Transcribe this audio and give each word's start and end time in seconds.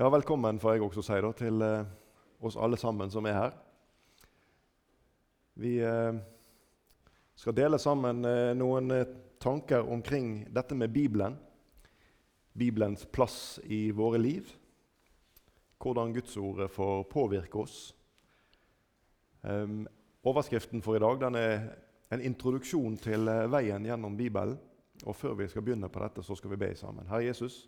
Ja, 0.00 0.06
velkommen 0.08 0.56
får 0.56 0.72
jeg 0.72 0.80
også 0.86 1.02
si 1.04 1.16
da, 1.20 1.28
til 1.36 1.60
eh, 1.60 1.88
oss 2.40 2.54
alle 2.56 2.78
sammen 2.80 3.10
som 3.12 3.26
er 3.28 3.34
her. 3.36 3.56
Vi 5.60 5.74
eh, 5.84 6.20
skal 7.36 7.56
dele 7.58 7.76
sammen 7.76 8.24
eh, 8.24 8.54
noen 8.56 8.94
eh, 8.96 9.10
tanker 9.44 9.84
omkring 9.92 10.46
dette 10.56 10.72
med 10.72 10.88
Bibelen. 10.94 11.34
Bibelens 12.56 13.04
plass 13.12 13.58
i 13.68 13.90
våre 13.92 14.22
liv. 14.22 14.48
Hvordan 15.76 16.14
Gudsordet 16.16 16.70
får 16.72 17.04
påvirke 17.12 17.60
oss. 17.60 17.76
Em, 19.44 19.82
overskriften 20.24 20.80
for 20.80 20.96
i 20.96 21.02
dag 21.04 21.20
den 21.26 21.36
er 21.42 21.66
en 22.08 22.24
introduksjon 22.24 22.96
til 23.04 23.28
eh, 23.28 23.50
veien 23.52 23.84
gjennom 23.84 24.16
Bibelen. 24.16 24.56
Og 25.04 25.12
Før 25.12 25.36
vi 25.42 25.50
skal 25.52 25.68
begynne 25.68 25.92
på 25.92 26.00
dette, 26.06 26.24
så 26.24 26.38
skal 26.40 26.56
vi 26.56 26.62
be 26.64 26.72
sammen. 26.72 27.12
Herre 27.12 27.28
Jesus, 27.28 27.66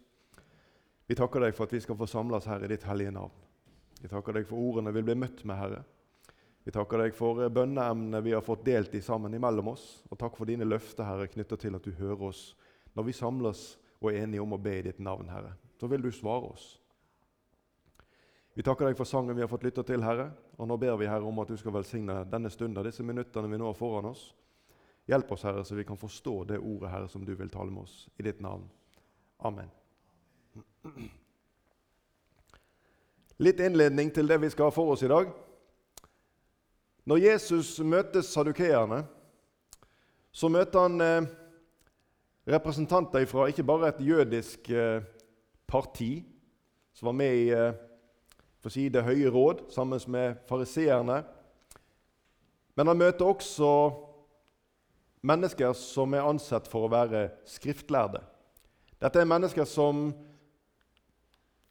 vi 1.06 1.16
takker 1.18 1.42
deg 1.42 1.56
for 1.56 1.66
at 1.66 1.74
vi 1.74 1.80
skal 1.82 1.98
få 1.98 2.06
samles 2.06 2.46
her 2.48 2.64
i 2.64 2.70
ditt 2.70 2.86
hellige 2.86 3.14
navn. 3.14 3.34
Vi 4.02 4.10
takker 4.10 4.38
deg 4.38 4.46
for 4.48 4.58
ordene 4.58 4.92
vi 4.94 5.02
blir 5.06 5.18
møtt 5.18 5.44
med, 5.46 5.58
Herre. 5.58 5.82
Vi 6.62 6.74
takker 6.74 7.02
deg 7.02 7.14
for 7.14 7.42
eh, 7.42 7.50
bønneemnene 7.50 8.22
vi 8.22 8.34
har 8.34 8.44
fått 8.46 8.64
delt 8.66 8.94
i 8.94 9.02
sammen 9.02 9.34
imellom 9.34 9.72
oss. 9.74 9.86
Og 10.10 10.18
takk 10.18 10.38
for 10.38 10.48
dine 10.48 10.66
løfter, 10.66 11.06
Herre, 11.06 11.30
knytta 11.30 11.58
til 11.58 11.78
at 11.78 11.86
du 11.86 11.94
hører 11.98 12.28
oss 12.30 12.52
når 12.92 13.08
vi 13.08 13.16
samles 13.16 13.64
og 14.02 14.10
er 14.10 14.24
enige 14.24 14.42
om 14.42 14.54
å 14.54 14.60
be 14.60 14.76
i 14.78 14.84
ditt 14.86 15.00
navn, 15.02 15.30
Herre. 15.32 15.54
Så 15.80 15.90
vil 15.90 16.02
du 16.02 16.10
svare 16.14 16.50
oss. 16.52 16.66
Vi 18.54 18.62
takker 18.62 18.90
deg 18.90 18.98
for 18.98 19.08
sangen 19.08 19.36
vi 19.36 19.42
har 19.42 19.50
fått 19.50 19.64
lytta 19.64 19.84
til, 19.86 20.02
Herre. 20.04 20.28
Og 20.60 20.68
nå 20.68 20.76
ber 20.78 20.98
vi, 21.00 21.08
Herre, 21.10 21.26
om 21.26 21.42
at 21.42 21.50
du 21.50 21.56
skal 21.58 21.74
velsigne 21.78 22.20
denne 22.28 22.50
stunden, 22.52 22.84
disse 22.84 23.06
minuttene 23.06 23.50
vi 23.50 23.58
nå 23.58 23.70
har 23.70 23.78
foran 23.78 24.10
oss. 24.12 24.28
Hjelp 25.08 25.32
oss, 25.34 25.46
Herre, 25.48 25.64
så 25.66 25.78
vi 25.78 25.86
kan 25.88 25.98
forstå 25.98 26.36
det 26.52 26.60
ordet, 26.60 26.90
Herre, 26.92 27.08
som 27.10 27.24
du 27.26 27.34
vil 27.34 27.50
tale 27.50 27.72
med 27.72 27.88
oss. 27.88 28.04
I 28.18 28.28
ditt 28.28 28.42
navn. 28.44 28.68
Amen. 29.42 29.72
Litt 33.42 33.60
innledning 33.62 34.10
til 34.14 34.28
det 34.28 34.40
vi 34.42 34.50
skal 34.50 34.68
ha 34.68 34.74
for 34.74 34.92
oss 34.94 35.02
i 35.02 35.10
dag. 35.10 35.30
Når 37.06 37.18
Jesus 37.22 37.76
møter 37.82 38.22
sadukeerne, 38.22 39.02
så 40.32 40.48
møter 40.50 40.84
han 40.86 41.00
eh, 41.02 41.28
representanter 42.48 43.26
fra 43.30 43.48
ikke 43.50 43.66
bare 43.66 43.90
et 43.90 44.02
jødisk 44.06 44.70
eh, 44.70 45.02
parti, 45.66 46.24
som 46.94 47.10
var 47.10 47.16
med 47.18 47.34
i 47.40 47.48
eh, 47.50 47.74
si, 48.70 48.88
Det 48.88 49.02
høye 49.02 49.30
råd 49.30 49.66
sammen 49.74 50.00
med 50.06 50.42
fariseerne, 50.48 51.22
men 52.74 52.88
han 52.88 52.98
møter 52.98 53.26
også 53.26 53.70
mennesker 55.22 55.74
som 55.76 56.14
er 56.14 56.26
ansett 56.26 56.70
for 56.70 56.86
å 56.86 56.92
være 56.92 57.28
skriftlærde. 57.46 58.22
Dette 59.02 59.20
er 59.20 59.28
mennesker 59.28 59.66
som 59.68 60.12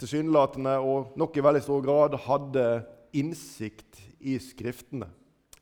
tilsynelatende 0.01 0.75
og 0.81 1.13
nok 1.19 1.37
i 1.37 1.43
veldig 1.45 1.61
stor 1.63 1.83
grad 1.85 2.17
hadde 2.25 2.65
innsikt 3.17 4.01
i 4.19 4.37
Skriftene. 4.41 5.07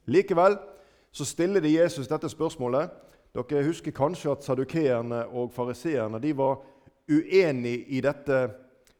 Likevel 0.09 0.58
så 1.12 1.26
stiller 1.26 1.62
de 1.62 1.73
Jesus 1.73 2.08
dette 2.08 2.30
spørsmålet. 2.32 2.90
Dere 3.36 3.66
husker 3.67 3.94
kanskje 3.95 4.32
at 4.32 4.45
sadukeerne 4.45 5.26
og 5.28 5.52
fariseerne 5.54 6.22
var 6.38 6.62
uenige 7.10 7.86
i 7.90 8.02
dette 8.02 8.40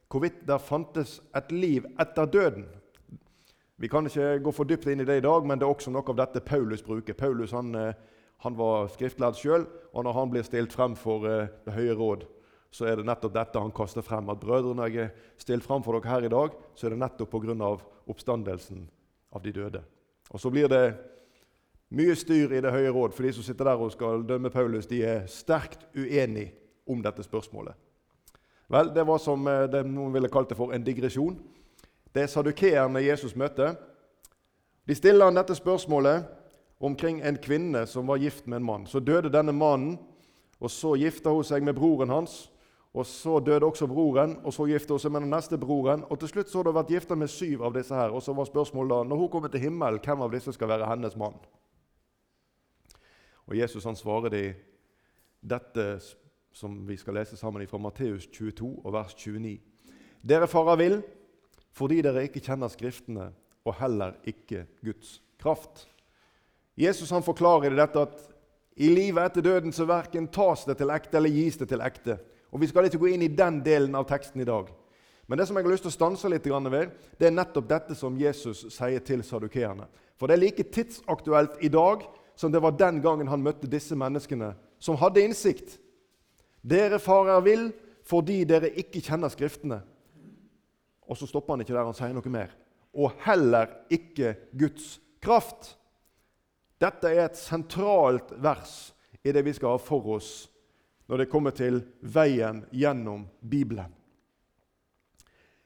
hvorvidt 0.10 0.45
der 0.48 0.58
fantes 0.58 1.20
et 1.38 1.52
liv 1.52 1.86
etter 2.00 2.26
døden. 2.26 2.66
Vi 3.78 3.88
kan 3.88 4.06
ikke 4.06 4.40
gå 4.44 4.52
for 4.52 4.67
dypt 4.67 4.90
inn 4.92 5.02
i 5.02 5.06
det 5.08 5.20
i 5.22 5.23
dag, 5.23 5.45
men 5.45 5.60
det 5.60 5.66
er 5.66 5.72
også 5.72 5.92
noe 5.94 6.04
av 6.04 6.17
dette 6.17 6.42
Paulus 6.44 6.82
bruker. 6.84 7.14
Paulus 7.14 7.54
han, 7.56 7.76
eh, 7.76 7.94
han 8.44 8.58
var 8.58 8.90
skriftlærd 8.92 9.38
sjøl, 9.40 9.67
og 9.94 10.04
når 10.04 10.17
han 10.17 10.30
blir 10.34 10.44
stilt 10.44 10.73
frem 10.73 10.95
for 10.95 11.26
eh, 11.30 11.48
Det 11.66 11.73
høye 11.73 11.95
råd, 11.95 12.26
så 12.72 12.86
er 12.86 13.00
det 13.00 13.06
nettopp 13.09 13.34
dette 13.34 13.62
han 13.62 13.73
kaster 13.73 14.06
frem. 14.06 14.30
At 14.30 14.42
brødrene 14.42 14.88
jeg 14.89 15.09
er 15.09 15.14
stilt 15.42 15.66
frem 15.66 15.84
for 15.84 15.98
dere 15.98 16.12
her 16.12 16.28
i 16.28 16.34
dag, 16.34 16.53
så 16.76 16.88
er 16.88 16.94
det 16.94 17.02
nettopp 17.02 17.31
pga. 17.31 17.78
oppstandelsen 18.09 18.89
av 19.31 19.44
de 19.44 19.52
døde. 19.52 19.84
Og 20.31 20.39
så 20.39 20.50
blir 20.50 20.67
det 20.67 20.95
mye 21.89 22.16
styr 22.16 22.53
i 22.53 22.61
Det 22.61 22.72
høye 22.72 22.89
råd, 22.89 23.14
for 23.14 23.23
de 23.23 23.34
som 23.34 23.44
sitter 23.44 23.66
der 23.66 23.77
og 23.77 23.92
skal 23.92 24.23
dømme 24.23 24.49
Paulus, 24.49 24.88
de 24.88 25.04
er 25.04 25.27
sterkt 25.27 25.86
uenige 25.95 26.54
om 26.88 27.02
dette 27.02 27.23
spørsmålet. 27.23 27.73
Vel, 28.70 28.93
Det 28.93 29.08
var 29.08 29.17
som 29.17 29.48
eh, 29.48 29.67
det 29.67 29.86
noen 29.86 30.14
ville 30.14 30.30
kalt 30.30 30.49
det 30.49 30.58
for 30.58 30.73
en 30.73 30.83
digresjon. 30.83 31.39
Det 32.14 32.23
er 32.23 32.27
sadukeerne 32.27 33.02
Jesus 33.02 33.36
møtte. 33.36 33.76
De 34.88 34.95
stiller 34.95 35.26
han 35.26 35.36
dette 35.36 35.55
spørsmålet 35.55 36.26
omkring 36.80 37.22
en 37.22 37.38
kvinne 37.38 37.86
som 37.88 38.08
var 38.08 38.17
gift 38.17 38.48
med 38.48 38.58
en 38.58 38.66
mann. 38.66 38.86
Så 38.88 38.99
døde 38.99 39.30
denne 39.30 39.54
mannen, 39.54 39.98
og 40.60 40.72
så 40.72 40.95
gifta 40.95 41.30
hun 41.30 41.43
seg 41.43 41.64
med 41.64 41.76
broren 41.76 42.10
hans. 42.10 42.49
Og 42.94 43.05
Så 43.05 43.39
døde 43.39 43.66
også 43.66 43.88
broren, 43.88 44.38
og 44.44 44.54
så 44.54 44.66
gifta 44.66 44.94
hun 44.94 45.00
seg 45.00 45.11
med 45.11 45.22
den 45.22 45.30
neste 45.30 45.58
broren. 45.58 46.04
Og 46.10 46.20
Til 46.20 46.27
slutt 46.27 46.50
så 46.50 46.58
hadde 46.58 46.72
hun 46.72 46.80
vært 46.80 46.94
gifta 46.95 47.16
med 47.16 47.30
syv 47.30 47.61
av 47.64 47.73
disse. 47.73 47.95
her, 47.95 48.10
og 48.10 48.22
så 48.22 48.33
var 48.33 48.45
spørsmålet 48.45 48.89
da, 48.89 49.04
Når 49.04 49.16
hun 49.16 49.30
kommer 49.30 49.48
til 49.50 49.60
himmelen, 49.60 50.00
hvem 50.00 50.22
av 50.22 50.32
disse 50.32 50.54
skal 50.54 50.67
være 50.67 50.89
hennes 50.89 51.16
mann? 51.16 51.38
Og 53.48 53.58
Jesus 53.58 53.83
han 53.83 53.95
svarer 53.95 54.30
de 54.30 54.54
dette 55.42 55.99
som 56.54 56.88
vi 56.88 56.98
skal 56.98 57.14
lese 57.14 57.38
sammen 57.38 57.67
fra 57.67 57.78
Matteus 57.78 58.28
22 58.28 58.82
og 58.86 58.94
vers 58.94 59.14
29. 59.14 59.60
Dere 60.22 60.48
farer 60.48 60.78
vill 60.78 61.02
fordi 61.72 62.02
dere 62.02 62.26
ikke 62.28 62.42
kjenner 62.44 62.67
Skriftene 62.67 63.30
og 63.66 63.78
heller 63.80 64.17
ikke 64.28 64.66
Guds 64.83 65.22
kraft. 65.39 65.88
Jesus 66.80 67.11
han 67.14 67.23
forklarer 67.23 67.72
i 67.72 67.80
dette 67.80 68.02
at 68.02 68.26
i 68.80 68.89
livet 68.94 69.26
etter 69.26 69.44
døden 69.44 69.73
så 69.76 69.88
verken 69.88 70.30
tas 70.32 70.66
det 70.67 70.78
til 70.80 70.92
ekte 70.94 71.20
eller 71.20 71.33
gis 71.33 71.58
det 71.60 71.70
til 71.72 71.83
ekte. 71.83 72.17
Og 72.52 72.61
Vi 72.61 72.67
skal 72.67 72.86
ikke 72.86 73.02
gå 73.02 73.11
inn 73.14 73.23
i 73.26 73.32
den 73.33 73.61
delen 73.65 73.95
av 73.95 74.08
teksten 74.10 74.42
i 74.42 74.48
dag. 74.48 74.70
Men 75.30 75.37
det 75.37 75.45
som 75.48 75.58
jeg 75.58 75.65
har 75.67 75.71
lyst 75.71 75.86
til 75.86 75.92
å 75.92 75.93
stanse 75.93 76.30
litt 76.32 76.48
ved, 76.48 76.89
det 77.20 77.27
er 77.27 77.36
nettopp 77.36 77.67
dette 77.70 77.95
som 77.95 78.17
Jesus 78.17 78.65
sier 78.73 78.99
til 79.05 79.21
sadukeerne. 79.23 79.86
For 80.17 80.27
det 80.27 80.36
er 80.36 80.42
like 80.42 80.64
tidsaktuelt 80.64 81.61
i 81.61 81.70
dag 81.70 82.08
som 82.36 82.52
det 82.52 82.61
var 82.61 82.71
den 82.71 83.02
gangen 83.02 83.27
han 83.27 83.43
møtte 83.43 83.70
disse 83.70 83.95
menneskene 83.95 84.55
som 84.80 84.98
hadde 84.98 85.21
innsikt. 85.21 85.77
Dere 86.65 86.98
farer 86.99 87.43
vill 87.45 87.70
fordi 88.10 88.42
dere 88.49 88.71
ikke 88.73 89.04
kjenner 89.05 89.30
Skriftene. 89.30 89.83
Og 91.05 91.17
så 91.17 91.27
stopper 91.30 91.54
han 91.54 91.61
ikke 91.61 91.76
der, 91.76 91.86
han 91.86 91.98
sier 91.98 92.14
noe 92.14 92.33
mer. 92.33 92.49
Og 92.93 93.14
heller 93.21 93.70
ikke 93.93 94.33
Guds 94.58 94.98
kraft. 95.21 95.76
Dette 96.81 97.11
er 97.11 97.27
et 97.27 97.37
sentralt 97.37 98.33
vers 98.42 98.95
i 99.21 99.33
det 99.36 99.43
vi 99.45 99.54
skal 99.54 99.76
ha 99.76 99.81
for 99.81 100.16
oss 100.16 100.48
når 101.09 101.23
det 101.23 101.30
kommer 101.31 101.55
til 101.58 101.81
veien 102.05 102.61
gjennom 102.70 103.25
Bibelen. 103.42 103.89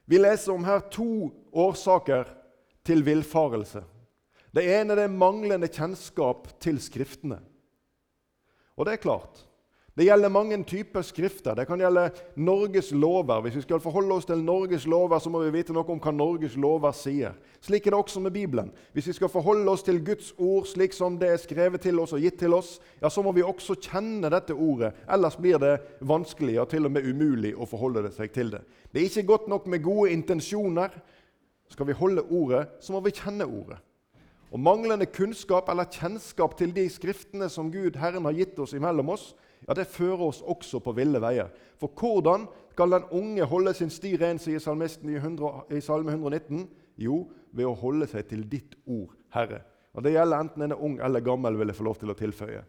Vi 0.08 0.18
leser 0.18 0.54
om 0.54 0.64
her 0.64 0.80
to 0.92 1.28
årsaker 1.52 2.28
til 2.84 3.04
villfarelse. 3.04 3.84
Det 4.54 4.64
ene 4.70 4.96
er 5.00 5.12
manglende 5.12 5.68
kjennskap 5.68 6.48
til 6.62 6.80
Skriftene. 6.80 7.40
Og 8.74 8.86
det 8.86 8.96
er 8.96 9.04
klart, 9.04 9.44
det 9.94 10.08
gjelder 10.08 10.30
mange 10.32 10.56
typer 10.66 11.04
skrifter. 11.06 11.54
Det 11.54 11.68
kan 11.68 11.78
gjelde 11.78 12.08
Norges 12.42 12.88
lover. 12.90 13.44
Hvis 13.44 13.60
vi 13.60 13.62
skal 13.62 13.80
forholde 13.80 14.16
oss 14.16 14.26
til 14.26 14.40
Norges 14.42 14.88
lover, 14.90 15.20
så 15.22 15.30
må 15.30 15.44
vi 15.44 15.52
vite 15.54 15.74
noe 15.76 15.86
om 15.86 16.00
hva 16.02 16.10
Norges 16.10 16.56
lover 16.58 16.90
sier. 16.98 17.36
Slik 17.62 17.86
er 17.86 17.94
det 17.94 18.00
også 18.00 18.22
med 18.24 18.34
Bibelen. 18.34 18.72
Hvis 18.92 19.06
vi 19.12 19.14
skal 19.20 19.30
forholde 19.30 19.70
oss 19.70 19.86
til 19.86 20.02
Guds 20.04 20.32
ord 20.34 20.66
slik 20.66 20.96
som 20.98 21.14
det 21.20 21.30
er 21.30 21.38
skrevet 21.38 21.86
til 21.86 22.02
oss 22.02 22.16
og 22.16 22.26
gitt 22.26 22.40
til 22.42 22.56
oss, 22.58 22.80
ja, 22.98 23.06
så 23.06 23.22
må 23.22 23.30
vi 23.36 23.46
også 23.46 23.78
kjenne 23.78 24.32
dette 24.34 24.58
ordet. 24.58 24.96
Ellers 25.06 25.38
blir 25.38 25.62
det 25.62 25.76
vanskelig 26.02 26.58
og 26.64 26.68
til 26.74 26.90
og 26.90 26.96
med 26.96 27.06
umulig 27.06 27.54
å 27.54 27.70
forholde 27.70 28.10
seg 28.18 28.34
til 28.34 28.50
det. 28.56 28.64
Det 28.90 28.98
er 28.98 29.08
ikke 29.12 29.28
godt 29.30 29.48
nok 29.54 29.70
med 29.70 29.86
gode 29.86 30.10
intensjoner. 30.10 30.90
Skal 31.70 31.86
vi 31.86 32.00
holde 32.02 32.26
ordet, 32.34 32.66
så 32.82 32.92
må 32.92 33.06
vi 33.06 33.14
kjenne 33.14 33.46
ordet. 33.46 33.78
Og 34.50 34.60
Manglende 34.62 35.06
kunnskap 35.06 35.70
eller 35.70 35.86
kjennskap 35.90 36.58
til 36.58 36.74
de 36.74 36.84
skriftene 36.90 37.48
som 37.50 37.72
Gud, 37.74 37.96
Herren, 37.98 38.26
har 38.26 38.34
gitt 38.34 38.58
oss 38.62 38.74
imellom 38.74 39.14
oss, 39.14 39.32
ja, 39.66 39.74
det 39.76 39.88
fører 39.88 40.26
oss 40.28 40.42
også 40.42 40.80
på 40.84 40.92
ville 40.96 41.20
veier. 41.22 41.50
For 41.80 41.92
hvordan 41.96 42.46
skal 42.74 42.96
den 42.96 43.06
unge 43.14 43.46
holde 43.48 43.74
sin 43.74 43.92
sti 43.92 44.14
ren, 44.20 44.40
sier 44.42 44.62
salmisten 44.62 45.12
i, 45.12 45.18
100, 45.20 45.76
i 45.76 45.80
Salme 45.84 46.12
119? 46.12 46.66
Jo, 47.00 47.24
ved 47.54 47.68
å 47.68 47.76
holde 47.78 48.08
seg 48.10 48.28
til 48.30 48.44
ditt 48.50 48.76
ord, 48.84 49.14
Herre. 49.34 49.62
Og 49.94 50.02
Det 50.02 50.14
gjelder 50.14 50.42
enten 50.42 50.64
en 50.66 50.74
er 50.74 50.82
ung 50.82 50.96
eller 51.00 51.22
gammel, 51.22 51.56
vil 51.58 51.70
jeg 51.70 51.78
få 51.78 51.86
lov 51.86 52.00
til 52.00 52.10
å 52.10 52.18
tilføye. 52.18 52.64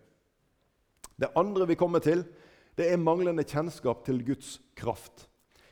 Det 1.17 1.31
andre 1.35 1.67
vi 1.67 1.77
kommer 1.79 2.03
til, 2.03 2.23
det 2.77 2.91
er 2.91 3.01
manglende 3.01 3.45
kjennskap 3.47 4.03
til 4.05 4.21
Guds 4.25 4.59
kraft. 4.77 5.27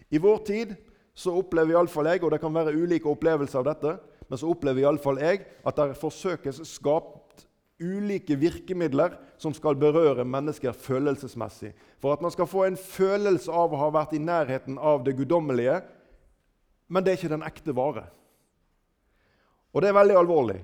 I 0.10 0.22
vår 0.22 0.44
tid 0.48 0.76
så 1.14 1.34
opplever 1.38 1.76
iallfall 1.76 2.10
jeg, 2.10 2.24
og 2.24 2.32
det 2.34 2.42
kan 2.42 2.54
være 2.56 2.74
ulike 2.74 3.10
opplevelser 3.12 3.62
av 3.62 3.68
dette, 3.70 3.96
men 4.30 4.40
så 4.40 4.50
opplever 4.50 4.82
iallfall 4.82 5.20
jeg 5.22 5.44
at 5.68 5.78
det 5.78 6.00
forsøkes 6.00 6.64
skapt 6.66 7.20
ulike 7.84 8.38
virkemidler 8.40 9.18
som 9.42 9.54
skal 9.54 9.76
berøre 9.80 10.26
mennesker 10.26 10.72
følelsesmessig. 10.72 11.74
For 12.02 12.16
at 12.16 12.24
man 12.24 12.32
skal 12.32 12.48
få 12.48 12.66
en 12.68 12.80
følelse 12.80 13.52
av 13.52 13.74
å 13.74 13.82
ha 13.84 13.92
vært 13.94 14.16
i 14.16 14.24
nærheten 14.24 14.80
av 14.80 15.04
det 15.06 15.18
guddommelige. 15.20 15.82
Men 16.88 17.04
det 17.04 17.14
er 17.14 17.20
ikke 17.20 17.34
den 17.36 17.48
ekte 17.48 17.76
vare. 17.76 18.08
Og 19.74 19.82
det 19.82 19.90
er 19.90 19.98
veldig 20.00 20.20
alvorlig. 20.20 20.60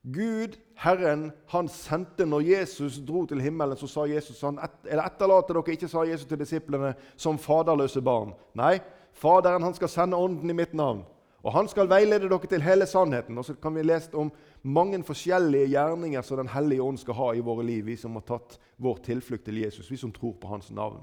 Gud, 0.00 0.54
Herren, 0.80 1.26
han 1.52 1.68
sendte 1.68 2.24
når 2.24 2.46
Jesus 2.48 2.96
dro 3.04 3.26
til 3.28 3.42
himmelen, 3.44 3.76
så 3.76 3.86
sa 3.86 4.06
Jesus 4.08 4.40
han 4.46 4.56
eller 4.88 5.04
etterlater 5.04 5.58
dere 5.58 5.74
ikke, 5.76 5.90
sa 5.92 6.06
Jesus 6.08 6.28
til 6.28 6.40
disiplene, 6.40 6.94
som 7.20 7.36
faderløse 7.38 8.00
barn. 8.00 8.32
Nei, 8.56 8.78
Faderen 9.12 9.62
han 9.62 9.74
skal 9.74 9.90
sende 9.90 10.16
Ånden 10.16 10.50
i 10.50 10.56
mitt 10.56 10.74
navn. 10.74 11.02
Og 11.40 11.54
han 11.54 11.68
skal 11.68 11.88
veilede 11.88 12.28
dere 12.28 12.48
til 12.48 12.62
hele 12.62 12.86
sannheten. 12.86 13.38
Og 13.38 13.44
så 13.44 13.56
kan 13.56 13.74
vi 13.74 13.84
lese 13.84 14.12
om 14.16 14.30
mange 14.62 15.02
forskjellige 15.04 15.70
gjerninger 15.72 16.22
som 16.22 16.36
Den 16.36 16.52
hellige 16.52 16.82
ånd 16.82 16.98
skal 16.98 17.14
ha 17.14 17.30
i 17.34 17.44
våre 17.44 17.64
liv, 17.64 17.84
vi 17.84 17.96
som 17.96 18.14
har 18.18 18.26
tatt 18.28 18.58
vår 18.76 19.00
tilflukt 19.04 19.44
til 19.44 19.62
Jesus, 19.62 19.90
vi 19.90 19.96
som 19.96 20.12
tror 20.12 20.36
på 20.40 20.48
hans 20.48 20.70
navn. 20.70 21.02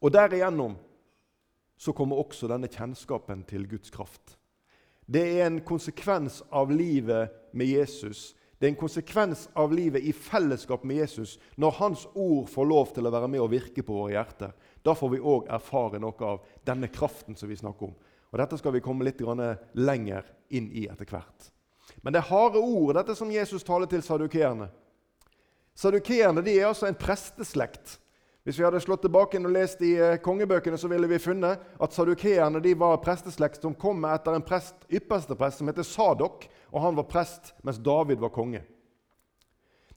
Og 0.00 0.12
derigjennom 0.12 0.76
så 1.80 1.92
kommer 1.96 2.20
også 2.20 2.48
denne 2.48 2.68
kjennskapen 2.68 3.44
til 3.48 3.66
Guds 3.68 3.92
kraft. 3.92 4.36
Det 5.10 5.22
er 5.40 5.48
en 5.48 5.62
konsekvens 5.66 6.42
av 6.52 6.70
livet 6.70 7.32
med 7.52 7.66
Jesus. 7.66 8.34
Det 8.58 8.68
er 8.68 8.74
en 8.74 8.82
konsekvens 8.82 9.46
av 9.56 9.72
livet 9.72 10.04
i 10.04 10.12
fellesskap 10.12 10.84
med 10.84 11.00
Jesus 11.00 11.38
når 11.56 11.78
Hans 11.78 12.04
ord 12.12 12.48
får 12.52 12.68
lov 12.68 12.92
til 12.94 13.08
å 13.08 13.12
være 13.14 13.30
med 13.32 13.40
og 13.40 13.50
virke 13.54 13.82
på 13.82 13.96
våre 13.96 14.12
hjerter. 14.12 14.52
Da 14.84 14.94
får 14.94 15.14
vi 15.14 15.22
òg 15.24 15.48
erfare 15.48 16.00
noe 16.00 16.28
av 16.28 16.44
denne 16.68 16.92
kraften 16.92 17.36
som 17.36 17.48
vi 17.48 17.56
snakker 17.56 17.88
om. 17.88 17.96
Og 18.30 18.38
Dette 18.38 18.58
skal 18.60 18.74
vi 18.76 18.82
komme 18.84 19.06
litt 19.06 19.22
lenger 19.74 20.26
inn 20.50 20.70
i 20.70 20.86
etter 20.86 21.08
hvert. 21.08 21.50
Men 22.02 22.14
det 22.14 22.28
harde 22.30 22.58
ord, 22.58 22.94
dette 22.94 23.16
som 23.18 23.32
Jesus 23.32 23.64
taler 23.66 23.90
til 23.90 24.02
sadukeerne. 24.02 24.68
Sadukeerne 25.74 26.44
er 26.46 26.68
altså 26.68 26.86
en 26.86 26.98
presteslekt. 26.98 27.98
Hvis 28.44 28.58
vi 28.58 28.64
hadde 28.64 28.80
slått 28.80 29.02
tilbake 29.04 29.38
og 29.42 29.52
lest 29.52 29.82
i 29.84 29.92
eh, 30.00 30.16
kongebøkene, 30.22 30.78
så 30.80 30.88
ville 30.88 31.08
vi 31.10 31.20
funnet 31.20 31.60
at 31.76 31.92
sadukeerne 31.92 32.62
var 32.78 33.02
presteslekt 33.04 33.60
som 33.62 33.74
kom 33.76 34.04
etter 34.08 34.34
en 34.34 34.44
prest, 34.46 34.74
ypperste 34.88 35.36
prest 35.36 35.60
som 35.60 35.68
heter 35.68 35.84
Sadok, 35.84 36.46
og 36.72 36.82
han 36.82 36.96
var 36.96 37.08
prest 37.10 37.52
mens 37.62 37.78
David 37.78 38.22
var 38.22 38.32
konge. 38.32 38.62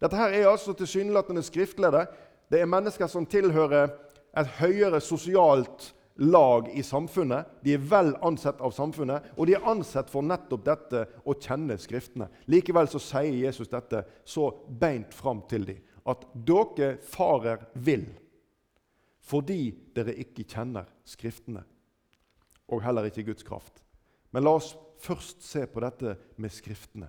Dette 0.02 0.20
her 0.20 0.36
er 0.36 0.50
altså 0.50 0.74
tilsynelatende 0.76 1.44
skriftlærde. 1.44 2.06
Det 2.52 2.60
er 2.60 2.68
mennesker 2.68 3.08
som 3.08 3.26
tilhører 3.26 3.94
et 4.36 4.50
høyere 4.60 5.00
sosialt 5.00 5.94
lag 6.16 6.70
i 6.74 6.84
samfunnet. 6.84 7.46
De 7.62 7.74
er 7.74 7.86
vel 7.90 8.14
ansett 8.22 8.62
av 8.62 8.74
samfunnet, 8.76 9.32
og 9.38 9.48
de 9.48 9.56
er 9.58 9.70
ansett 9.70 10.12
for 10.12 10.26
nettopp 10.26 10.66
dette 10.66 11.06
å 11.26 11.36
kjenne 11.38 11.78
Skriftene. 11.82 12.30
Likevel 12.52 12.90
så 12.92 13.02
sier 13.02 13.34
Jesus 13.46 13.72
dette 13.72 14.04
så 14.26 14.50
beint 14.68 15.14
fram 15.14 15.44
til 15.50 15.66
dem, 15.70 15.82
at 16.06 16.28
dere 16.34 16.98
farer 17.08 17.66
vill 17.74 18.10
fordi 19.24 19.72
dere 19.96 20.18
ikke 20.20 20.44
kjenner 20.44 20.90
Skriftene, 21.08 21.62
og 22.68 22.82
heller 22.84 23.08
ikke 23.08 23.24
Guds 23.30 23.46
kraft. 23.48 23.80
Men 24.36 24.44
la 24.44 24.58
oss 24.58 24.74
først 25.04 25.46
se 25.46 25.64
på 25.70 25.80
dette 25.84 26.18
med 26.36 26.52
Skriftene. 26.52 27.08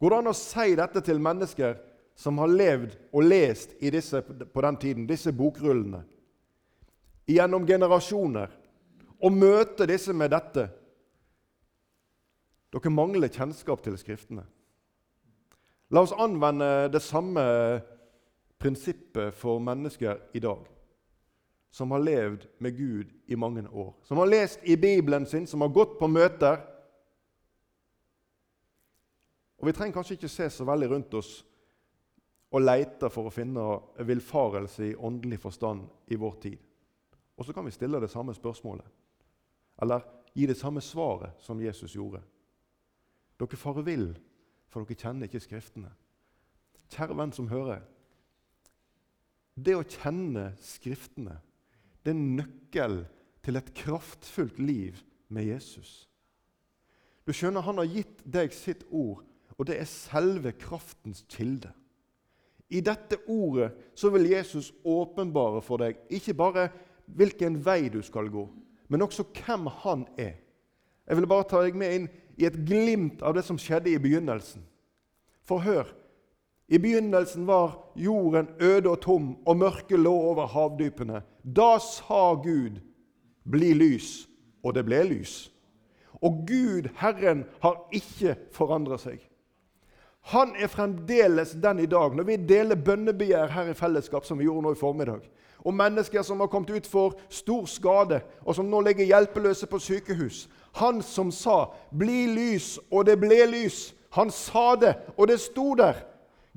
Går 0.00 0.12
det 0.12 0.18
an 0.20 0.28
å 0.28 0.36
si 0.36 0.74
dette 0.76 1.00
til 1.06 1.22
mennesker 1.22 1.78
som 2.18 2.36
har 2.42 2.50
levd 2.52 2.92
og 3.14 3.24
lest 3.24 3.72
disse, 3.80 4.20
på 4.20 4.64
den 4.66 4.76
tiden, 4.82 5.06
disse 5.08 5.32
bokrullene? 5.32 6.02
Gjennom 7.26 7.66
generasjoner 7.66 8.52
og 9.24 9.32
møte 9.32 9.86
disse 9.88 10.12
med 10.12 10.32
dette. 10.34 10.66
Dere 12.74 12.92
mangler 12.92 13.32
kjennskap 13.32 13.82
til 13.84 13.96
Skriftene. 13.98 14.44
La 15.94 16.02
oss 16.02 16.14
anvende 16.16 16.88
det 16.90 17.02
samme 17.04 17.42
prinsippet 18.58 19.34
for 19.36 19.60
mennesker 19.62 20.18
i 20.34 20.40
dag, 20.42 20.64
som 21.70 21.92
har 21.94 22.02
levd 22.02 22.48
med 22.58 22.76
Gud 22.76 23.12
i 23.26 23.38
mange 23.38 23.62
år, 23.68 23.92
som 24.02 24.18
har 24.18 24.30
lest 24.30 24.64
i 24.64 24.76
Bibelen 24.76 25.26
sin, 25.26 25.46
som 25.46 25.60
har 25.60 25.74
gått 25.74 25.98
på 26.00 26.08
møter. 26.10 26.58
Og 29.58 29.66
Vi 29.66 29.72
trenger 29.72 29.94
kanskje 29.94 30.18
ikke 30.18 30.28
se 30.28 30.50
så 30.50 30.64
veldig 30.64 30.90
rundt 30.90 31.14
oss 31.14 31.44
og 32.54 32.62
lete 32.62 33.10
for 33.10 33.28
å 33.28 33.34
finne 33.34 33.62
villfarelse 34.06 34.90
i 34.90 34.96
åndelig 34.96 35.40
forstand 35.42 35.86
i 36.10 36.18
vår 36.18 36.34
tid. 36.42 36.58
Og 37.36 37.44
så 37.46 37.52
kan 37.52 37.66
vi 37.66 37.74
stille 37.74 38.00
det 38.00 38.10
samme 38.10 38.34
spørsmålet. 38.34 38.86
Eller 39.82 40.04
gi 40.34 40.46
det 40.46 40.56
samme 40.56 40.80
svaret 40.80 41.34
som 41.42 41.60
Jesus 41.62 41.94
gjorde. 41.94 42.22
Dere 43.38 43.58
farer 43.58 43.86
vill, 43.86 44.12
for 44.70 44.84
dere 44.84 44.98
kjenner 44.98 45.26
ikke 45.26 45.42
Skriftene. 45.42 45.90
Kjære 46.94 47.16
venn 47.18 47.32
som 47.34 47.50
hører. 47.50 47.82
Det 49.54 49.74
å 49.74 49.86
kjenne 49.86 50.52
Skriftene 50.62 51.40
det 52.04 52.12
er 52.12 52.20
nøkkel 52.20 52.98
til 53.44 53.56
et 53.56 53.70
kraftfullt 53.76 54.58
liv 54.60 54.98
med 55.32 55.48
Jesus. 55.48 56.04
Du 57.24 57.32
skjønner, 57.32 57.64
Han 57.64 57.80
har 57.80 57.88
gitt 57.88 58.20
deg 58.28 58.52
sitt 58.52 58.84
ord, 58.90 59.22
og 59.56 59.66
det 59.66 59.78
er 59.80 59.88
selve 59.88 60.52
kraftens 60.52 61.24
kilde. 61.28 61.72
I 62.68 62.80
dette 62.84 63.16
ordet 63.28 63.70
så 63.96 64.10
vil 64.12 64.28
Jesus 64.28 64.72
åpenbare 64.84 65.62
for 65.62 65.80
deg 65.80 66.00
ikke 66.12 66.34
bare 66.36 66.68
hvilken 67.06 67.58
vei 67.64 67.88
du 67.88 68.02
skal 68.02 68.30
gå, 68.32 68.48
men 68.88 69.02
også 69.02 69.26
hvem 69.34 69.66
han 69.82 70.06
er. 70.18 70.36
Jeg 71.06 71.16
vil 71.16 71.28
bare 71.28 71.48
ta 71.48 71.60
deg 71.64 71.76
med 71.76 71.96
inn 71.96 72.06
i 72.40 72.46
et 72.48 72.56
glimt 72.66 73.22
av 73.22 73.36
det 73.36 73.44
som 73.46 73.58
skjedde 73.60 73.92
i 73.92 74.00
begynnelsen. 74.00 74.64
For 75.44 75.60
hør. 75.64 75.90
I 76.68 76.78
begynnelsen 76.80 77.44
var 77.46 77.76
jorden 78.00 78.48
øde 78.56 78.88
og 78.88 79.00
tom, 79.04 79.34
og 79.44 79.56
mørket 79.60 80.00
lå 80.00 80.12
over 80.30 80.48
havdypene. 80.48 81.20
Da 81.44 81.78
sa 81.78 82.34
Gud, 82.34 82.80
'Bli 83.44 83.74
lys', 83.74 84.28
og 84.62 84.74
det 84.74 84.84
ble 84.84 85.02
lys. 85.04 85.52
Og 86.22 86.46
Gud, 86.48 86.88
Herren, 86.96 87.44
har 87.60 87.88
ikke 87.92 88.36
forandret 88.52 89.00
seg. 89.00 89.20
Han 90.32 90.54
er 90.56 90.66
fremdeles 90.72 91.52
den 91.52 91.78
i 91.78 91.86
dag, 91.86 92.16
når 92.16 92.24
vi 92.24 92.36
deler 92.36 92.80
bønnebegjær 92.80 93.46
her 93.46 93.68
i 93.70 93.74
fellesskap, 93.74 94.24
som 94.24 94.38
vi 94.38 94.44
gjorde 94.44 94.62
nå 94.62 94.72
i 94.72 94.80
formiddag 94.80 95.20
om 95.64 95.76
mennesker 95.76 96.22
som 96.22 96.40
har 96.40 96.46
kommet 96.52 96.70
ut 96.70 96.86
for 96.86 97.14
stor 97.28 97.66
skade, 97.66 98.20
og 98.44 98.54
som 98.54 98.66
nå 98.68 98.80
ligger 98.80 99.08
hjelpeløse 99.08 99.66
på 99.66 99.78
sykehus. 99.78 100.48
Han 100.74 101.02
som 101.02 101.30
sa 101.30 101.72
'bli 101.90 102.26
lys', 102.26 102.78
og 102.90 103.06
det 103.06 103.20
ble 103.20 103.46
lys. 103.46 103.94
Han 104.10 104.30
sa 104.30 104.76
det, 104.80 104.96
og 105.16 105.28
det 105.28 105.40
sto 105.40 105.74
der. 105.74 105.94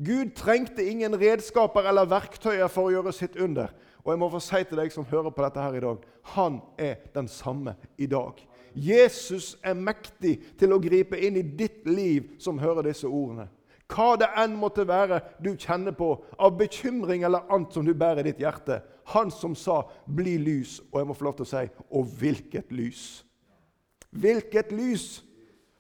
Gud 0.06 0.36
trengte 0.36 0.86
ingen 0.86 1.22
redskaper 1.22 1.82
eller 1.90 2.06
verktøyer 2.06 2.68
for 2.68 2.88
å 2.88 2.92
gjøre 2.92 3.14
sitt 3.14 3.36
under. 3.36 3.68
Og 4.06 4.14
jeg 4.14 4.20
må 4.20 4.30
få 4.30 4.40
si 4.40 4.64
til 4.64 4.78
deg 4.78 4.92
som 4.92 5.06
hører 5.06 5.34
på 5.36 5.44
dette 5.44 5.60
her 5.60 5.74
i 5.74 5.80
dag, 5.80 5.98
han 6.24 6.62
er 6.78 6.96
den 7.16 7.28
samme 7.28 7.76
i 7.98 8.06
dag. 8.06 8.48
Jesus 8.76 9.58
er 9.64 9.74
mektig 9.74 10.38
til 10.60 10.74
å 10.74 10.80
gripe 10.80 11.18
inn 11.18 11.40
i 11.40 11.42
ditt 11.42 11.88
liv 11.90 12.30
som 12.40 12.60
hører 12.60 12.82
disse 12.82 13.08
ordene. 13.08 13.48
Hva 13.88 14.18
det 14.20 14.28
enn 14.38 14.56
måtte 14.60 14.86
være 14.88 15.22
du 15.44 15.54
kjenner 15.56 15.96
på 15.96 16.12
av 16.38 16.58
bekymring 16.60 17.24
eller 17.24 17.48
annet 17.50 17.74
som 17.74 17.86
du 17.88 17.94
bærer 17.96 18.22
i 18.22 18.30
ditt 18.32 18.44
hjerte. 18.44 18.82
Han 19.08 19.32
som 19.32 19.56
sa 19.56 19.82
'bli 20.06 20.38
lys', 20.38 20.82
og 20.92 21.00
jeg 21.00 21.08
må 21.08 21.14
få 21.14 21.24
lov 21.24 21.36
til 21.36 21.46
å 21.46 21.50
si 21.50 21.70
'og 21.92 22.06
hvilket 22.06 22.70
lys'. 22.72 23.24
Hvilket 24.12 24.72
lys 24.72 25.24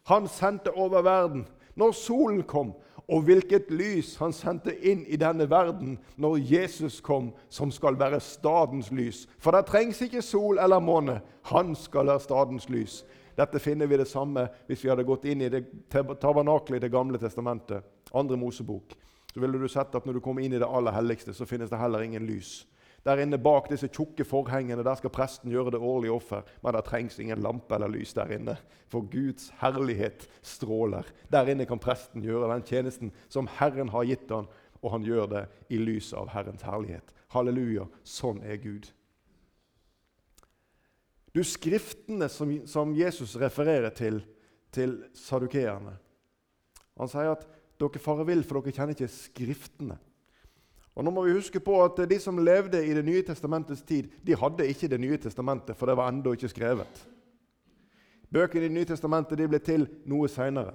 han 0.05 0.27
sendte 0.27 0.71
over 0.71 1.01
verden 1.01 1.47
når 1.75 1.91
solen 1.91 2.43
kom, 2.43 2.73
og 3.07 3.23
hvilket 3.23 3.71
lys 3.71 4.15
han 4.19 4.33
sendte 4.33 4.73
inn 4.83 5.05
i 5.07 5.15
denne 5.15 5.49
verden 5.49 5.97
når 6.19 6.37
Jesus 6.37 6.99
kom, 7.01 7.31
som 7.49 7.71
skal 7.71 7.99
være 7.99 8.19
stadens 8.19 8.91
lys. 8.91 9.27
For 9.39 9.51
det 9.51 9.65
trengs 9.69 10.01
ikke 10.01 10.21
sol 10.21 10.59
eller 10.59 10.79
måne. 10.79 11.21
Han 11.43 11.75
skal 11.75 12.07
være 12.07 12.19
stadens 12.19 12.69
lys. 12.69 13.05
Dette 13.37 13.59
finner 13.59 13.87
vi 13.87 13.97
det 13.97 14.07
samme 14.07 14.47
hvis 14.67 14.83
vi 14.83 14.89
hadde 14.89 15.05
gått 15.07 15.25
inn 15.25 15.41
i 15.41 15.49
det 15.49 15.63
tabernaklet 15.89 16.77
i 16.77 16.79
Det 16.79 16.91
gamle 16.91 17.17
testamentet, 17.17 17.83
andre 18.13 18.37
Mosebok. 18.37 18.95
Så 19.33 19.39
ville 19.39 19.59
du 19.59 19.67
sett 19.67 19.95
at 19.95 20.05
Når 20.05 20.13
du 20.13 20.19
kommer 20.19 20.41
inn 20.41 20.53
i 20.53 20.59
det 20.59 20.67
aller 20.67 20.91
helligste, 20.91 21.33
så 21.33 21.45
finnes 21.45 21.69
det 21.69 21.79
heller 21.79 22.01
ingen 22.01 22.25
lys. 22.25 22.65
Der 23.07 23.21
inne 23.23 23.37
bak 23.39 23.69
disse 23.71 23.87
tjukke 23.87 24.25
forhengene 24.27 24.83
der 24.83 24.97
skal 24.99 25.13
presten 25.15 25.51
gjøre 25.53 25.71
det 25.71 25.79
årlige 25.79 26.11
offer. 26.11 26.43
Men 26.59 26.75
det 26.75 26.83
trengs 26.89 27.19
ingen 27.23 27.39
lampe 27.39 27.77
eller 27.77 27.91
lys 27.91 28.11
der 28.17 28.33
inne, 28.35 28.57
for 28.91 29.07
Guds 29.07 29.47
herlighet 29.61 30.25
stråler. 30.43 31.07
Der 31.31 31.47
inne 31.47 31.67
kan 31.69 31.79
presten 31.79 32.25
gjøre 32.25 32.51
den 32.51 32.65
tjenesten 32.67 33.13
som 33.31 33.47
Herren 33.59 33.93
har 33.95 34.09
gitt 34.09 34.27
han, 34.33 34.49
og 34.83 34.91
han 34.91 35.07
gjør 35.07 35.29
det 35.31 35.45
i 35.71 35.79
lys 35.79 36.11
av 36.17 36.33
Herrens 36.35 36.65
herlighet. 36.67 37.15
Halleluja, 37.31 37.87
sånn 38.03 38.43
er 38.43 38.59
Gud. 38.59 38.89
Du, 41.31 41.43
Skriftene 41.45 42.27
som, 42.31 42.51
som 42.67 42.95
Jesus 42.97 43.37
refererer 43.39 43.93
til, 43.95 44.23
til 44.73 44.97
sadukeerne 45.13 45.93
Han 46.97 47.11
sier 47.11 47.35
at 47.35 47.43
dere 47.77 48.01
farer 48.01 48.25
vill, 48.25 48.41
for 48.43 48.59
dere 48.59 48.73
kjenner 48.73 48.97
ikke 48.97 49.11
Skriftene. 49.13 49.99
Og 50.97 51.05
nå 51.05 51.13
må 51.13 51.27
vi 51.27 51.35
huske 51.37 51.61
på 51.61 51.77
at 51.83 51.99
De 52.09 52.17
som 52.19 52.39
levde 52.41 52.81
i 52.81 52.93
Det 52.97 53.05
nye 53.05 53.21
testamentets 53.21 53.83
tid, 53.85 54.09
de 54.25 54.35
hadde 54.35 54.65
ikke 54.65 54.89
Det 54.89 54.99
nye 54.99 55.17
testamentet, 55.21 55.77
for 55.77 55.85
det 55.85 55.97
var 55.97 56.09
ennå 56.09 56.33
ikke 56.33 56.49
skrevet. 56.49 57.05
Bøkene 58.33 58.65
i 58.65 58.67
Det 58.67 58.75
nye 58.75 58.89
testamentet 58.89 59.37
de 59.37 59.47
ble 59.47 59.59
til 59.59 59.87
noe 60.05 60.27
seinere. 60.27 60.73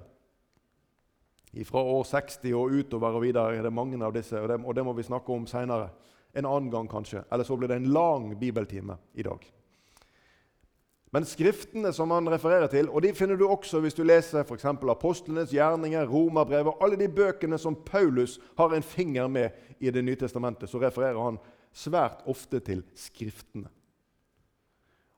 Fra 1.69 1.83
år 1.83 2.07
60 2.09 2.55
og 2.57 2.71
utover 2.73 3.19
og 3.19 3.23
videre 3.26 3.59
er 3.59 3.67
det 3.67 3.73
mange 3.73 3.99
av 4.00 4.14
disse, 4.14 4.38
og 4.41 4.49
det, 4.49 4.57
og 4.64 4.75
det 4.75 4.85
må 4.85 4.95
vi 4.97 5.05
snakke 5.05 5.35
om 5.35 5.45
seinere. 5.47 5.91
En 6.35 6.47
annen 6.49 6.71
gang, 6.73 6.88
kanskje. 6.88 7.26
Eller 7.33 7.45
så 7.45 7.57
blir 7.57 7.69
det 7.69 7.76
en 7.76 7.91
lang 7.93 8.31
bibeltime 8.41 8.97
i 9.14 9.23
dag. 9.23 9.43
Men 11.12 11.26
skriftene 11.28 11.90
som 11.92 12.11
han 12.14 12.28
refererer 12.33 12.71
til, 12.73 12.88
og 12.88 13.02
de 13.04 13.11
finner 13.12 13.37
du 13.37 13.45
også 13.45 13.83
hvis 13.85 13.97
du 13.97 14.00
leser 14.04 14.47
f.eks. 14.47 14.64
apostlenes 14.64 15.52
gjerninger, 15.52 16.09
romerbrevet, 16.09 16.78
alle 16.81 16.97
de 16.97 17.09
bøkene 17.12 17.59
som 17.61 17.76
Paulus 17.85 18.38
har 18.57 18.73
en 18.73 18.87
finger 18.87 19.28
med 19.28 19.50
i 19.81 19.90
Det 19.90 20.04
nye 20.04 20.16
testamentet, 20.16 20.71
så 20.71 20.81
refererer 20.81 21.21
han 21.21 21.37
svært 21.73 22.25
ofte 22.26 22.61
til 22.64 22.81
Skriftene. 22.97 23.69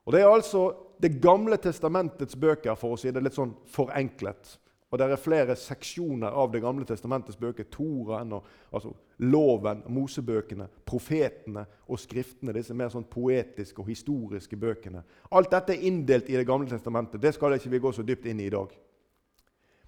Og 0.05 0.13
Det 0.13 0.21
er 0.21 0.29
altså 0.29 0.75
Det 1.01 1.21
gamle 1.23 1.57
testamentets 1.57 2.37
bøker, 2.37 2.75
for 2.75 2.95
å 2.95 2.99
si 2.99 3.11
det 3.11 3.23
litt 3.23 3.35
sånn 3.35 3.55
forenklet. 3.67 4.59
Og 4.95 4.99
Det 4.99 5.07
er 5.11 5.19
flere 5.19 5.57
seksjoner 5.59 6.31
av 6.31 6.53
Det 6.53 6.61
gamle 6.63 6.85
testamentets 6.87 7.37
bøker. 7.37 7.65
Toraen, 7.65 8.31
altså 8.71 8.93
Loven, 9.19 9.83
Mosebøkene, 9.91 10.69
profetene 10.87 11.65
og 11.89 11.99
skriftene. 11.99 12.55
Disse 12.55 12.77
mer 12.79 12.93
sånn 12.93 13.09
poetiske 13.11 13.83
og 13.83 13.91
historiske 13.91 14.57
bøkene. 14.57 15.03
Alt 15.35 15.51
dette 15.51 15.75
er 15.75 15.83
inndelt 15.91 16.31
i 16.31 16.39
Det 16.39 16.47
gamle 16.47 16.71
testamentet. 16.71 17.21
Det 17.21 17.35
skal 17.35 17.59
ikke 17.59 17.75
vi 17.75 17.83
gå 17.83 17.93
så 17.93 18.07
dypt 18.07 18.31
inn 18.31 18.41
i 18.41 18.47
i 18.47 18.55
dag. 18.55 18.71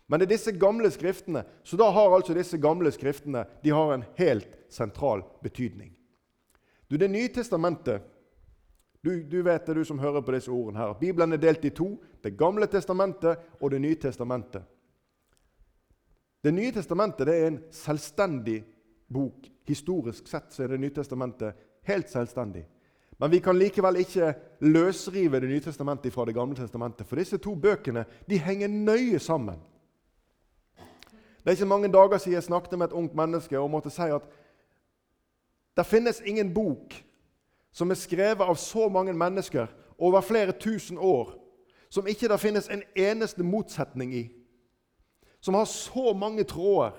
Men 0.09 0.19
det 0.19 0.27
er 0.27 0.35
disse 0.35 0.59
gamle 0.59 0.91
skriftene, 0.91 1.45
så 1.63 1.77
da 1.77 1.91
har 1.91 2.11
altså 2.11 2.35
disse 2.35 2.59
gamle 2.59 2.91
skriftene 2.91 3.47
de 3.63 3.71
har 3.71 3.95
en 3.95 4.05
helt 4.19 4.59
sentral 4.69 5.23
betydning. 5.43 5.95
Du, 6.91 6.97
Det 6.97 7.11
nye 7.11 7.29
testamentet 7.29 8.03
du, 9.03 9.23
du, 9.23 9.43
vet 9.43 9.67
det, 9.67 9.75
du 9.75 9.85
som 9.85 9.99
hører 9.99 10.21
på 10.21 10.33
disse 10.35 10.51
ordene 10.51 10.79
her. 10.79 10.99
Bibelen 10.99 11.33
er 11.33 11.39
delt 11.39 11.65
i 11.65 11.71
to. 11.71 11.93
Det 12.23 12.37
gamle 12.37 12.67
testamentet 12.67 13.39
og 13.61 13.71
Det 13.71 13.81
nye 13.81 13.95
testamentet. 13.95 14.67
Det 16.47 16.53
nye 16.55 16.71
testamentet 16.71 17.27
det 17.27 17.35
er 17.35 17.47
en 17.51 17.63
selvstendig 17.75 18.61
bok. 19.11 19.49
Historisk 19.67 20.29
sett 20.31 20.53
så 20.55 20.63
er 20.63 20.69
Det 20.69 20.81
nye 20.81 20.95
testamentet 20.95 21.57
helt 21.89 22.11
selvstendig. 22.11 22.63
Men 23.19 23.31
vi 23.31 23.41
kan 23.43 23.59
likevel 23.59 23.97
ikke 23.97 24.35
løsrive 24.61 25.41
Det 25.41 25.49
nye 25.49 25.61
testamentet 25.61 26.13
fra 26.13 26.25
Det 26.25 26.35
gamle 26.35 26.55
testamentet. 26.55 27.07
For 27.07 27.17
disse 27.17 27.39
to 27.39 27.55
bøkene 27.55 28.05
de 28.31 28.39
henger 28.39 28.69
nøye 28.69 29.19
sammen. 29.19 29.59
Det 30.79 31.51
er 31.51 31.51
ikke 31.51 31.67
mange 31.67 31.93
dager 31.93 32.19
siden 32.19 32.35
jeg 32.35 32.43
snakket 32.43 32.79
med 32.79 32.87
et 32.87 32.93
ungt 32.93 33.15
menneske 33.15 33.59
og 33.59 33.71
måtte 33.71 33.91
si 33.91 34.03
at 34.03 34.23
det 35.77 35.87
finnes 35.87 36.23
ingen 36.25 36.55
bok 36.55 36.95
som 37.73 37.91
er 37.91 37.99
skrevet 37.99 38.47
av 38.47 38.55
så 38.55 38.89
mange 38.89 39.13
mennesker 39.13 39.67
over 39.99 40.21
flere 40.21 40.53
tusen 40.53 40.99
år, 40.99 41.35
som 41.91 42.07
ikke 42.07 42.29
det 42.29 42.41
finnes 42.41 42.69
en 42.69 42.83
eneste 42.97 43.43
motsetning 43.43 44.15
i, 44.15 44.31
som 45.41 45.55
har 45.55 45.69
så 45.71 46.15
mange 46.17 46.45
tråder. 46.49 46.97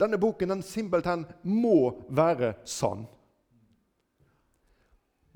Denne 0.00 0.18
boken 0.20 0.54
den 0.54 0.62
simpelthen 0.64 1.26
må 1.42 1.92
være 2.08 2.54
sann. 2.64 3.04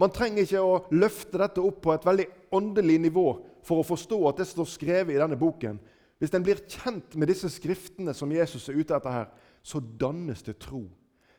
Man 0.00 0.10
trenger 0.10 0.42
ikke 0.42 0.62
å 0.62 0.78
løfte 0.96 1.38
dette 1.38 1.62
opp 1.62 1.82
på 1.84 1.92
et 1.94 2.06
veldig 2.06 2.26
åndelig 2.56 2.96
nivå 3.04 3.28
for 3.64 3.80
å 3.80 3.86
forstå 3.86 4.18
at 4.30 4.40
det 4.40 4.48
står 4.50 4.68
skrevet 4.68 5.14
i 5.14 5.20
denne 5.20 5.38
boken. 5.38 5.78
Hvis 6.18 6.34
en 6.34 6.44
blir 6.46 6.62
kjent 6.70 7.14
med 7.18 7.30
disse 7.30 7.50
skriftene 7.52 8.14
som 8.16 8.32
Jesus 8.32 8.66
er 8.70 8.78
ute 8.78 8.96
etter 8.96 9.12
her, 9.12 9.30
så 9.62 9.80
dannes 9.80 10.42
det 10.46 10.58
tro. 10.62 10.86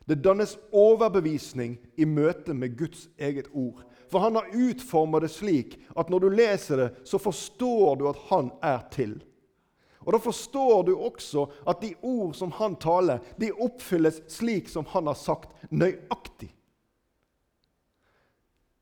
Det 0.06 0.20
dannes 0.22 0.54
overbevisning 0.70 1.76
i 1.98 2.06
møte 2.06 2.54
med 2.54 2.76
Guds 2.78 3.08
eget 3.18 3.48
ord. 3.52 3.82
For 4.06 4.22
han 4.22 4.38
har 4.38 4.52
utformet 4.54 5.26
det 5.26 5.32
slik 5.34 5.74
at 5.98 6.12
når 6.12 6.22
du 6.22 6.28
leser 6.30 6.80
det, 6.80 6.90
så 7.04 7.18
forstår 7.18 7.98
du 7.98 8.06
at 8.08 8.20
han 8.30 8.52
er 8.62 8.84
til. 8.94 9.16
Og 10.06 10.12
Da 10.14 10.18
forstår 10.22 10.84
du 10.86 10.94
også 10.94 11.48
at 11.66 11.80
de 11.82 11.94
ord 12.02 12.34
som 12.38 12.52
han 12.54 12.76
taler, 12.78 13.18
de 13.36 13.50
oppfylles 13.52 14.22
slik 14.30 14.70
som 14.70 14.86
han 14.94 15.10
har 15.10 15.18
sagt, 15.18 15.50
nøyaktig. 15.70 16.52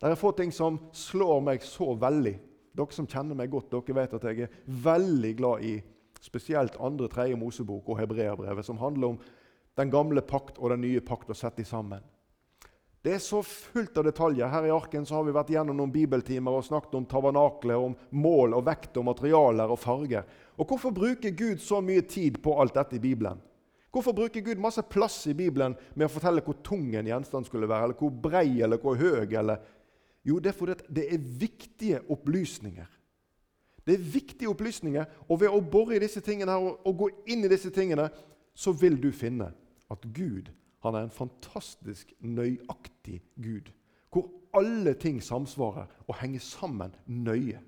Det 0.01 0.11
er 0.11 0.21
få 0.21 0.35
ting 0.37 0.53
som 0.53 0.77
slår 0.93 1.41
meg 1.41 1.65
så 1.65 1.95
veldig 1.97 2.35
dere 2.75 2.95
som 2.95 3.07
kjenner 3.07 3.39
meg 3.39 3.53
godt, 3.53 3.71
dere 3.71 3.97
vet 4.01 4.17
at 4.19 4.25
jeg 4.29 4.47
er 4.47 4.57
veldig 4.85 5.33
glad 5.39 5.63
i 5.65 5.75
spesielt 6.25 6.77
andre, 6.83 7.09
tredje 7.13 7.39
Mosebok 7.39 7.89
og 7.93 8.01
Hebreabrevet, 8.01 8.67
som 8.67 8.81
handler 8.81 9.15
om 9.15 9.21
den 9.79 9.93
gamle 9.93 10.23
pakt 10.25 10.59
og 10.59 10.73
den 10.73 10.83
nye 10.85 11.03
pakt 11.05 11.31
og 11.31 11.39
sett 11.39 11.59
de 11.59 11.67
sammen. 11.69 12.03
Det 13.05 13.13
er 13.13 13.21
så 13.21 13.43
fullt 13.45 13.99
av 14.01 14.07
detaljer. 14.09 14.49
Her 14.49 14.65
i 14.65 14.73
arken 14.73 15.05
så 15.05 15.19
har 15.19 15.27
vi 15.27 15.35
vært 15.37 15.51
gjennom 15.53 15.77
noen 15.77 15.93
bibeltimer 15.93 16.57
og 16.57 16.65
snakket 16.65 16.95
om 16.97 17.05
tabernakler, 17.05 17.77
om 17.77 17.97
mål 18.17 18.57
og 18.57 18.65
vekt 18.65 18.97
og 18.97 19.05
materialer 19.11 19.75
og 19.75 19.81
farger. 19.83 20.25
Og 20.59 20.67
Hvorfor 20.69 20.95
bruker 20.95 21.35
Gud 21.35 21.59
så 21.59 21.81
mye 21.81 22.03
tid 22.07 22.39
på 22.43 22.55
alt 22.61 22.75
dette 22.75 22.97
i 22.97 23.03
Bibelen? 23.03 23.41
Hvorfor 23.95 24.13
bruker 24.13 24.43
Gud 24.43 24.59
masse 24.59 24.83
plass 24.83 25.27
i 25.31 25.35
Bibelen 25.35 25.77
med 25.95 26.09
å 26.09 26.11
fortelle 26.11 26.43
hvor 26.43 26.57
tung 26.67 26.89
en 26.95 27.07
gjenstand 27.07 27.47
skulle 27.47 27.69
være, 27.71 27.89
eller 27.89 27.99
hvor 27.99 28.11
brei 28.11 28.63
eller 28.63 28.81
hvor 28.83 28.99
høy 28.99 29.35
eller 29.39 29.63
jo, 30.25 30.39
det 30.41 30.55
er 30.55 30.57
fordi 30.57 30.75
det 30.97 31.05
er 31.15 31.25
viktige 31.39 32.01
opplysninger. 32.11 32.87
Det 33.87 33.95
er 33.95 34.07
viktige 34.15 34.49
opplysninger, 34.49 35.05
og 35.29 35.41
ved 35.41 35.53
å 35.53 35.61
bore 35.61 35.99
i 35.99 36.01
disse 36.01 36.23
tingene 36.25 36.55
her, 36.55 36.71
og, 36.73 36.95
gå 36.97 37.11
inn 37.29 37.45
i 37.45 37.51
disse 37.53 37.69
tingene, 37.71 38.09
så 38.57 38.73
vil 38.73 38.97
du 39.01 39.11
finne 39.13 39.51
at 39.93 40.07
Gud 40.17 40.49
han 40.85 40.97
er 40.97 41.07
en 41.07 41.13
fantastisk 41.13 42.13
nøyaktig 42.21 43.21
Gud. 43.41 43.69
Hvor 44.13 44.31
alle 44.57 44.95
ting 45.01 45.21
samsvarer 45.23 45.89
og 46.07 46.17
henger 46.21 46.41
sammen 46.45 46.97
nøye. 47.07 47.61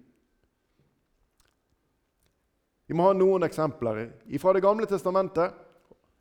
Vi 2.87 2.95
må 2.95 3.09
ha 3.09 3.15
noen 3.17 3.47
eksempler 3.47 4.05
fra 4.39 4.53
Det 4.55 4.63
gamle 4.63 4.87
testamentet. 4.87 5.55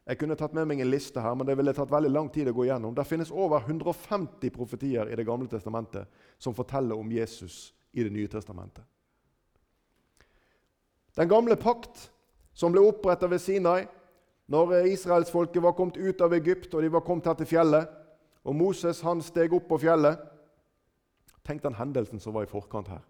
Jeg 0.05 0.19
kunne 0.21 0.35
tatt 0.37 0.53
med 0.53 0.67
meg 0.69 0.81
en 0.81 0.89
liste 0.91 1.21
her, 1.21 1.33
men 1.33 1.47
det 1.47 1.55
ville 1.57 1.73
tatt 1.73 1.89
veldig 1.89 2.11
lang 2.13 2.27
tid 2.29 2.49
å 2.49 2.53
gå 2.53 2.67
igjennom. 2.67 2.93
Det 2.93 3.07
finnes 3.09 3.31
over 3.33 3.63
150 3.65 4.51
profetier 4.53 5.09
i 5.09 5.15
Det 5.17 5.25
gamle 5.25 5.49
testamentet 5.49 6.09
som 6.37 6.53
forteller 6.53 6.97
om 6.97 7.11
Jesus 7.11 7.73
i 7.91 8.03
Det 8.03 8.13
nye 8.13 8.29
testamentet. 8.29 8.83
Den 11.15 11.29
gamle 11.29 11.55
pakt 11.55 12.11
som 12.53 12.73
ble 12.73 12.83
opprettet 12.83 13.31
ved 13.31 13.41
Sinai 13.41 13.85
når 14.51 14.85
israelsfolket 14.91 15.63
var 15.63 15.73
kommet 15.73 15.97
ut 15.97 16.21
av 16.21 16.33
Egypt 16.33 16.73
og 16.75 16.83
de 16.83 16.91
var 16.91 17.05
kommet 17.05 17.25
her 17.25 17.37
til 17.39 17.49
fjellet, 17.49 17.87
og 18.45 18.55
Moses 18.55 18.99
han 19.01 19.23
steg 19.25 19.53
opp 19.53 19.69
på 19.69 19.81
fjellet 19.81 20.31
Tenk 21.45 21.61
den 21.61 21.77
hendelsen 21.77 22.17
som 22.17 22.33
var 22.33 22.47
i 22.47 22.49
forkant 22.49 22.87
her. 22.89 23.03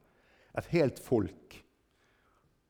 Et 0.59 0.65
helt 0.75 0.97
folk 0.99 1.64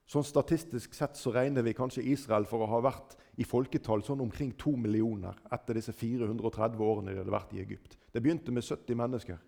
Sånn 0.06 0.26
Statistisk 0.26 0.94
sett 0.94 1.18
så 1.18 1.32
regner 1.34 1.66
vi 1.66 1.74
kanskje 1.74 2.04
Israel 2.14 2.46
for 2.46 2.62
å 2.62 2.70
ha 2.70 2.82
vært 2.86 3.16
i 3.42 3.48
folketall 3.48 4.04
sånn 4.06 4.22
omkring 4.22 4.52
to 4.60 4.76
millioner 4.78 5.38
etter 5.54 5.80
disse 5.80 5.96
430 5.98 6.84
årene 6.86 7.14
de 7.14 7.24
hadde 7.24 7.34
vært 7.34 7.56
i 7.58 7.62
Egypt. 7.64 7.98
Det 8.14 8.22
begynte 8.22 8.54
med 8.54 8.64
70 8.64 9.00
mennesker. 9.02 9.40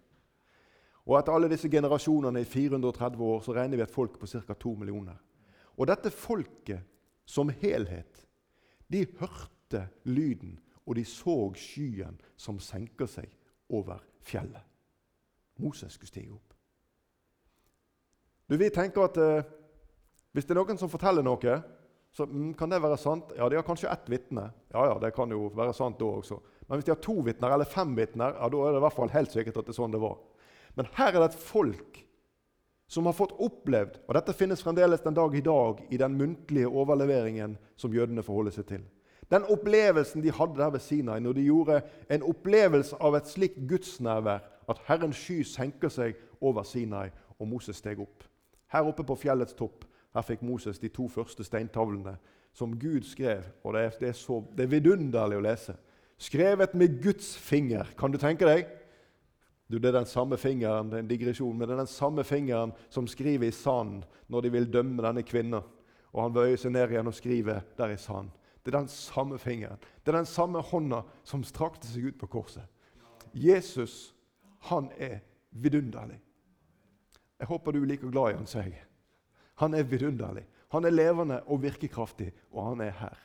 Og 1.07 1.15
etter 1.19 1.37
alle 1.37 1.49
disse 1.51 1.69
generasjonene 1.71 2.41
i 2.41 2.49
430 2.49 3.21
år 3.23 3.43
så 3.45 3.55
regner 3.55 3.79
vi 3.79 3.85
et 3.85 3.93
folk 3.93 4.17
på 4.19 4.27
ca. 4.27 4.53
to 4.53 4.73
millioner. 4.75 5.15
Og 5.77 5.87
dette 5.87 6.11
folket 6.11 6.81
som 7.27 7.49
helhet, 7.61 8.25
de 8.89 9.05
hørte 9.19 9.87
lyden, 10.03 10.57
og 10.87 10.95
de 10.95 11.03
så 11.05 11.51
skyen 11.55 12.17
som 12.39 12.59
senker 12.59 13.07
seg 13.11 13.29
over 13.69 14.01
fjellet. 14.23 14.63
Moses 15.59 15.93
skulle 15.93 16.09
stige 16.09 16.33
opp. 16.33 16.53
Du, 18.49 18.57
Vi 18.57 18.69
tenker 18.69 19.03
at 19.03 19.17
eh, 19.17 19.43
hvis 20.37 20.45
det 20.45 20.53
er 20.53 20.59
noen 20.59 20.77
som 20.77 20.89
forteller 20.91 21.25
noe, 21.25 21.53
så 22.13 22.25
mm, 22.29 22.51
kan 22.57 22.69
det 22.69 22.77
være 22.83 22.97
sant. 23.01 23.31
Ja, 23.33 23.47
De 23.49 23.57
har 23.57 23.65
kanskje 23.65 23.89
ett 23.89 24.09
vitne. 24.09 24.43
Ja, 24.69 24.83
ja, 24.91 24.97
det 25.01 25.15
kan 25.15 25.31
jo 25.33 25.47
være 25.57 25.73
sant 25.73 25.97
da 25.97 26.05
også. 26.05 26.37
Men 26.67 26.77
hvis 26.77 26.85
de 26.85 26.93
har 26.93 27.01
to 27.01 27.15
vitner 27.25 27.55
eller 27.55 27.65
fem 27.65 27.95
vitner, 27.97 28.35
ja, 28.37 28.49
da 28.53 28.59
er 28.61 28.75
det 28.75 28.81
i 28.81 28.83
hvert 28.85 28.97
fall 28.99 29.13
helt 29.15 29.33
sikkert 29.33 29.57
at 29.57 29.65
det 29.65 29.73
er 29.73 29.79
sånn 29.79 29.95
det 29.95 30.01
var. 30.03 30.19
Men 30.77 30.91
her 30.93 31.09
er 31.09 31.23
det 31.23 31.31
et 31.31 31.39
folk 31.41 32.03
som 32.87 33.09
har 33.09 33.17
fått 33.17 33.33
opplevd, 33.43 33.97
og 34.05 34.13
dette 34.15 34.37
finnes 34.37 34.61
fremdeles 34.63 35.01
den 35.03 35.17
dag 35.17 35.33
i 35.35 35.43
dag 35.43 35.81
i 35.89 35.99
den 35.99 36.15
muntlige 36.21 36.69
overleveringen 36.69 37.57
som 37.75 37.97
jødene 37.97 38.23
forholder 38.23 38.59
seg 38.59 38.69
til. 38.69 38.85
Den 39.33 39.49
opplevelsen 39.51 40.21
de 40.23 40.31
hadde 40.31 40.61
der 40.61 40.71
ved 40.77 40.85
Sinai, 40.85 41.17
når 41.19 41.35
de 41.35 41.49
gjorde 41.49 41.81
en 42.13 42.29
opplevelse 42.29 43.01
av 43.01 43.17
et 43.17 43.27
slikt 43.27 43.59
gudsnærvær, 43.67 44.45
at 44.69 44.85
Herrens 44.85 45.17
sky 45.17 45.41
senker 45.47 45.91
seg 45.91 46.15
over 46.39 46.63
Sinai, 46.63 47.09
og 47.41 47.49
Moses 47.49 47.81
steg 47.81 47.99
opp. 47.99 48.23
Her 48.71 48.87
oppe 48.87 49.03
på 49.07 49.17
fjellets 49.19 49.57
topp 49.57 49.83
her 50.17 50.25
fikk 50.25 50.41
Moses 50.45 50.79
de 50.81 50.89
to 50.89 51.07
første 51.11 51.45
steintavlene 51.45 52.15
som 52.57 52.73
Gud 52.79 53.05
skrev. 53.05 53.45
og 53.63 53.73
Det 53.73 53.83
er, 53.83 53.89
det 53.99 54.09
er, 54.09 54.17
så, 54.17 54.41
det 54.57 54.65
er 54.65 54.73
vidunderlig 54.73 55.37
å 55.37 55.45
lese. 55.45 55.77
Skrevet 56.17 56.73
med 56.73 56.97
Guds 57.03 57.35
finger. 57.37 57.85
Kan 57.97 58.11
du 58.11 58.17
tenke 58.17 58.47
deg? 58.49 58.65
Du, 59.69 59.77
Det 59.77 59.89
er 59.89 59.99
den 59.99 60.09
samme 60.09 60.37
fingeren 60.37 60.89
det 60.89 60.97
er 60.97 61.03
en 61.03 61.09
digresjon, 61.09 61.57
men 61.57 61.67
det 61.67 61.75
er 61.75 61.83
den 61.83 61.91
samme 61.91 62.23
fingeren 62.23 62.71
som 62.89 63.07
skriver 63.07 63.49
i 63.49 63.53
sand 63.53 64.05
når 64.31 64.41
de 64.41 64.51
vil 64.51 64.73
dømme 64.73 65.03
denne 65.03 65.23
kvinnen. 65.27 65.61
Og 66.15 66.23
han 66.23 66.33
bøyer 66.33 66.57
seg 66.57 66.73
ned 66.73 66.89
igjen 66.89 67.11
og 67.11 67.13
skriver 67.17 67.61
der 67.77 67.93
i 67.93 67.99
sand. 68.01 68.31
Det 68.63 68.73
er 68.73 68.79
den 68.79 68.89
samme 68.89 69.37
fingeren. 69.37 69.77
Det 70.01 70.13
er 70.13 70.17
den 70.17 70.29
samme 70.29 70.63
hånda 70.63 71.03
som 71.27 71.43
strakte 71.43 71.87
seg 71.87 72.09
ut 72.09 72.17
på 72.19 72.31
korset. 72.31 72.63
Jesus, 73.35 74.15
han 74.71 74.89
er 74.97 75.19
vidunderlig. 75.51 76.17
Jeg 77.37 77.47
håper 77.51 77.71
du 77.71 77.83
er 77.83 77.91
like 77.91 78.09
glad 78.11 78.31
i 78.31 78.37
han 78.39 78.49
som 78.49 78.65
jeg. 78.65 78.86
Han 79.61 79.73
er 79.73 79.87
vidunderlig. 79.87 80.45
Han 80.73 80.85
er 80.85 80.93
levende 80.93 81.41
og 81.47 81.61
virkekraftig, 81.63 82.31
og 82.51 82.65
han 82.69 82.81
er 82.81 82.95
her. 82.99 83.19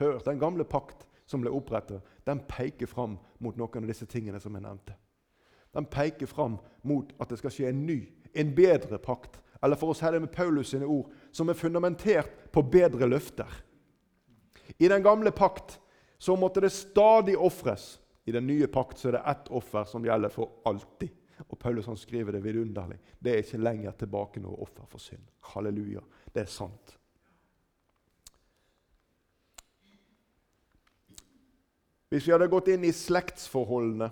Hør, 0.00 0.18
den 0.18 0.38
gamle 0.38 0.64
pakt 0.64 1.06
som 1.26 1.42
ble 1.42 1.52
opprettet, 1.54 2.02
den 2.26 2.40
peker 2.48 2.88
fram 2.90 3.18
mot 3.38 3.56
noen 3.56 3.84
av 3.84 3.90
disse 3.90 4.08
tingene 4.10 4.40
som 4.42 4.54
jeg 4.56 4.64
nevnte. 4.64 4.96
Den 5.74 5.86
peker 5.86 6.26
fram 6.26 6.56
mot 6.82 7.12
at 7.20 7.30
det 7.30 7.38
skal 7.40 7.54
skje 7.54 7.68
en 7.70 7.84
ny, 7.86 8.00
en 8.34 8.54
bedre 8.56 8.98
pakt. 9.02 9.38
Eller 9.62 9.78
for 9.78 9.92
å 9.92 9.96
si 9.96 10.08
det 10.10 10.20
med 10.22 10.32
Paulus 10.32 10.72
sine 10.72 10.86
ord, 10.86 11.10
som 11.32 11.50
er 11.50 11.58
fundamentert 11.58 12.50
på 12.54 12.62
bedre 12.62 13.08
løfter. 13.10 13.50
I 14.78 14.88
den 14.90 15.02
gamle 15.02 15.32
pakt 15.34 15.78
så 16.18 16.36
måtte 16.36 16.62
det 16.62 16.72
stadig 16.74 17.36
ofres. 17.38 17.98
I 18.26 18.34
den 18.34 18.46
nye 18.46 18.68
pakt 18.70 19.00
så 19.00 19.10
er 19.10 19.18
det 19.18 19.26
ett 19.32 19.50
offer 19.54 19.86
som 19.88 20.04
gjelder 20.04 20.32
for 20.32 20.60
alltid. 20.68 21.10
Og 21.46 21.58
Paulus 21.58 21.86
han 21.86 21.96
skriver 21.96 22.34
det 22.34 22.44
vidunderlig. 22.44 22.98
Det 23.22 23.32
er 23.32 23.42
ikke 23.42 23.60
lenger 23.62 23.96
tilbake 23.98 24.42
noe 24.42 24.58
offer 24.64 24.86
for 24.90 25.02
synd. 25.02 25.22
Halleluja. 25.54 26.02
Det 26.34 26.42
er 26.42 26.50
sant. 26.50 26.94
Hvis 32.08 32.26
vi 32.26 32.32
hadde 32.32 32.48
gått 32.48 32.70
inn 32.72 32.86
i 32.88 32.94
slektsforholdene, 32.94 34.08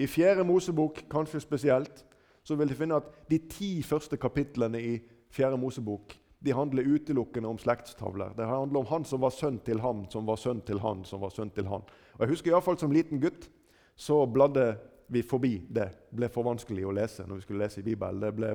i 0.00 0.06
Fjerde 0.08 0.46
Mosebok 0.48 1.02
kanskje 1.12 1.42
spesielt, 1.44 2.04
så 2.42 2.56
vil 2.56 2.70
vi 2.72 2.78
finne 2.78 2.96
at 2.96 3.10
de 3.28 3.38
ti 3.52 3.82
første 3.84 4.16
kapitlene 4.16 4.80
i 4.80 4.94
Fjerde 5.30 5.58
Mosebok 5.60 6.16
de 6.40 6.54
handler 6.56 6.88
utelukkende 6.88 7.48
om 7.48 7.58
slektstavler. 7.60 8.32
Det 8.36 8.46
handler 8.48 8.80
om 8.80 8.86
han 8.88 9.04
som 9.04 9.20
var 9.20 9.32
sønn 9.36 9.58
til 9.60 9.80
ham, 9.84 10.06
som 10.10 10.26
var 10.26 10.40
sønn 10.40 10.62
til 10.64 10.80
han, 10.80 11.04
som 11.04 11.20
var 11.20 11.34
sønn 11.34 11.52
til 11.52 11.68
han. 11.68 11.84
Og 12.16 12.24
jeg 12.24 12.32
husker 12.32 12.56
i 12.56 12.60
fall 12.64 12.78
Som 12.78 12.92
liten 12.92 13.20
gutt 13.20 13.50
så 13.96 14.24
bladde 14.26 14.78
vi 15.10 15.22
forbi 15.26 15.56
det. 15.68 15.88
Det 16.10 16.18
ble 16.20 16.28
for 16.32 16.46
vanskelig 16.46 16.86
å 16.86 16.94
lese 16.94 17.26
når 17.26 17.40
vi 17.40 17.46
skulle 17.46 17.64
lese 17.64 17.82
i 17.82 17.86
Bibelen. 17.86 18.36
Ble 18.36 18.54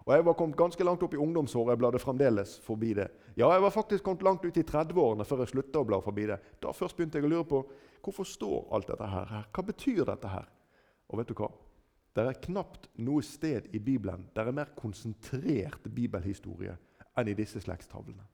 og 0.00 0.14
Jeg 0.16 0.24
var 0.24 0.34
kommet 0.34 0.56
ganske 0.56 0.84
langt 0.84 1.02
opp 1.04 1.14
i 1.14 1.20
ungdomsåret. 1.20 1.74
Jeg 1.74 1.78
bladde 1.78 2.00
fremdeles 2.02 2.56
forbi 2.64 2.94
det. 2.96 3.06
Ja, 3.36 3.50
jeg 3.52 3.62
var 3.62 3.70
faktisk 3.70 4.04
kommet 4.04 4.24
langt 4.26 4.44
ut 4.44 4.56
i 4.56 4.64
30-årene 4.66 5.26
før 5.28 5.44
jeg 5.44 5.52
slutta 5.52 5.82
å 5.82 5.86
bla 5.86 6.00
forbi 6.02 6.24
det. 6.30 6.38
Da 6.58 6.72
først 6.74 6.96
begynte 6.96 7.20
jeg 7.20 7.28
å 7.28 7.30
lure 7.30 7.46
på 7.46 7.60
hvorfor 8.02 8.26
står 8.26 8.72
alt 8.74 8.88
dette 8.90 9.10
her? 9.12 9.34
Hva 9.52 9.64
betyr 9.68 10.02
dette 10.08 10.32
her? 10.32 10.48
Og 11.12 11.20
vet 11.20 11.30
du 11.30 11.36
hva? 11.38 11.50
Det 12.16 12.24
er 12.26 12.42
knapt 12.42 12.88
noe 13.06 13.22
sted 13.22 13.68
i 13.76 13.78
Bibelen 13.78 14.26
der 14.34 14.50
er 14.50 14.56
mer 14.56 14.72
konsentrert 14.78 15.86
bibelhistorie 15.94 16.74
enn 17.18 17.30
i 17.30 17.36
disse 17.38 17.60
slektstavlene. 17.62 18.24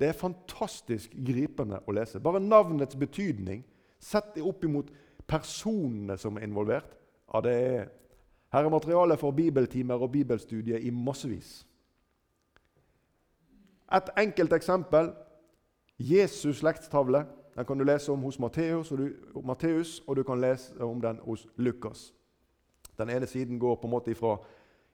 Det 0.00 0.08
er 0.08 0.16
fantastisk 0.16 1.12
gripende 1.12 1.80
å 1.86 1.94
lese. 1.96 2.20
Bare 2.20 2.40
navnets 2.40 2.96
betydning, 2.96 3.62
sett 4.00 4.38
opp 4.40 4.64
imot 4.64 4.88
personene 5.30 6.18
som 6.18 6.36
er 6.36 6.46
involvert. 6.48 6.96
Ja, 7.34 7.40
det 7.40 7.54
er, 7.54 7.88
her 8.52 8.66
er 8.66 8.72
materiale 8.72 9.16
for 9.16 9.30
bibeltimer 9.30 10.02
og 10.02 10.12
bibelstudier 10.12 10.78
i 10.78 10.90
massevis. 10.90 11.66
Et 13.94 14.10
enkelt 14.18 14.52
eksempel 14.52 15.12
Jesus' 16.00 16.52
slektstavle. 16.52 17.24
Den 17.56 17.64
kan 17.66 17.78
du 17.78 17.84
lese 17.84 18.12
om 18.12 18.22
hos 18.22 18.38
Matteus, 18.38 18.92
og 18.92 18.98
du, 18.98 19.08
Matteus, 19.44 20.02
og 20.06 20.16
du 20.16 20.22
kan 20.22 20.40
lese 20.40 20.84
om 20.84 21.00
den 21.00 21.18
hos 21.22 21.46
Lukas. 21.56 22.14
Den 22.98 23.10
ene 23.10 23.26
siden 23.26 23.58
går 23.58 23.74
på 23.74 23.86
en 23.86 23.90
måte 23.90 24.10
ifra, 24.10 24.36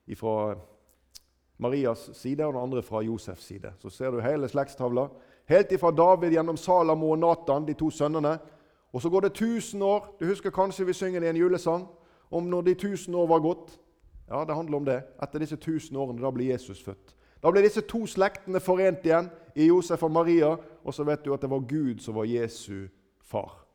ifra 0.07 0.55
Marias 1.59 2.11
side, 2.13 2.45
og 2.45 2.53
den 2.53 2.63
andre 2.63 2.83
fra 2.83 3.01
Josefs 3.01 3.45
side. 3.45 3.73
Så 3.79 3.91
ser 3.91 4.11
du 4.11 4.21
hele 4.21 4.49
slektstavla. 4.49 5.09
Helt 5.49 5.73
ifra 5.73 5.91
David 5.91 6.31
gjennom 6.31 6.57
Salamo 6.57 7.11
og 7.11 7.19
Natan, 7.19 7.67
de 7.67 7.75
to 7.75 7.91
sønnene. 7.91 8.39
Og 8.93 9.03
så 9.03 9.11
går 9.11 9.21
det 9.21 9.33
1000 9.33 9.83
år. 9.83 10.17
Du 10.21 10.27
husker 10.27 10.51
kanskje 10.51 10.87
vi 10.87 10.93
synger 10.93 11.21
det 11.21 11.27
i 11.27 11.31
en 11.31 11.37
julesang 11.37 11.87
om 12.31 12.43
når 12.43 12.61
de 12.61 12.71
1000 12.71 13.15
år 13.15 13.27
var 13.27 13.39
gått. 13.39 13.81
Ja, 14.31 14.45
det 14.45 14.55
handler 14.55 14.77
om 14.77 14.85
det. 14.85 15.03
Etter 15.23 15.39
disse 15.39 15.55
1000 15.57 15.97
årene, 15.97 16.23
da 16.23 16.31
blir 16.31 16.51
Jesus 16.51 16.83
født. 16.83 17.15
Da 17.43 17.51
ble 17.51 17.63
disse 17.63 17.81
to 17.87 18.07
slektene 18.07 18.61
forent 18.61 19.05
igjen 19.07 19.29
i 19.55 19.69
Josef 19.69 20.03
og 20.03 20.11
Maria. 20.11 20.57
Og 20.85 20.95
så 20.95 21.05
vet 21.05 21.25
du 21.25 21.35
at 21.35 21.43
det 21.43 21.51
var 21.51 21.67
Gud 21.69 22.01
som 22.03 22.17
var 22.17 22.25
Jesu 22.25 22.89
far. 23.23 23.67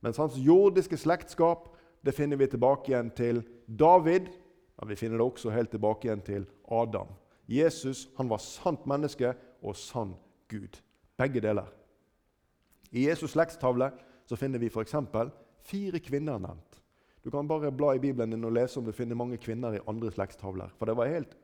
Mens 0.00 0.20
hans 0.20 0.36
jordiske 0.36 0.96
slektskap 0.96 1.70
det 2.04 2.14
finner 2.14 2.36
vi 2.36 2.46
tilbake 2.46 2.92
igjen 2.92 3.10
til 3.16 3.42
David. 3.66 4.28
Men 4.80 4.88
vi 4.88 4.96
finner 4.96 5.16
det 5.18 5.24
også 5.24 5.50
helt 5.54 5.70
tilbake 5.70 6.08
igjen 6.08 6.24
til 6.26 6.46
Adam. 6.68 7.08
Jesus 7.48 8.08
han 8.16 8.28
var 8.28 8.42
sant 8.42 8.86
menneske 8.86 9.32
og 9.62 9.76
sann 9.76 10.14
Gud. 10.48 10.80
Begge 11.16 11.40
deler. 11.40 11.70
I 12.92 13.08
Jesus' 13.08 13.32
slektstavle 13.32 13.90
så 14.24 14.36
finner 14.36 14.58
vi 14.58 14.70
f.eks. 14.72 14.94
fire 15.64 16.00
kvinner 16.00 16.38
nevnt. 16.38 16.80
Du 17.24 17.30
kan 17.30 17.48
bare 17.48 17.72
bla 17.72 17.94
i 17.94 17.98
Bibelen 17.98 18.30
din 18.30 18.44
og 18.44 18.52
lese 18.52 18.78
om 18.78 18.84
du 18.84 18.92
finner 18.92 19.16
mange 19.16 19.38
kvinner 19.40 19.76
i 19.76 19.82
andre 19.88 20.10
slektstavler. 20.12 20.72
For 20.76 20.86
det 20.88 20.96
var 20.96 21.08
helt 21.08 21.36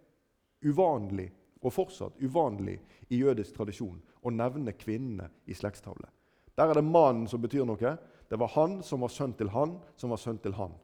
uvanlig, 0.60 1.30
og 1.60 1.72
fortsatt 1.72 2.20
uvanlig, 2.20 2.78
i 3.08 3.20
jødisk 3.20 3.56
tradisjon 3.56 3.98
å 4.22 4.32
nevne 4.32 4.72
kvinnene 4.76 5.30
i 5.48 5.56
slektstavle. 5.56 6.08
Der 6.56 6.68
er 6.68 6.78
det 6.78 6.84
mannen 6.84 7.26
som 7.28 7.40
betyr 7.42 7.64
noe. 7.68 7.94
Det 8.28 8.38
var 8.38 8.52
han 8.54 8.82
som 8.86 9.00
var 9.00 9.12
sønn 9.12 9.32
til 9.36 9.50
han, 9.50 9.78
som 9.96 10.12
var 10.12 10.20
sønn 10.20 10.38
til 10.38 10.54
han. 10.54 10.76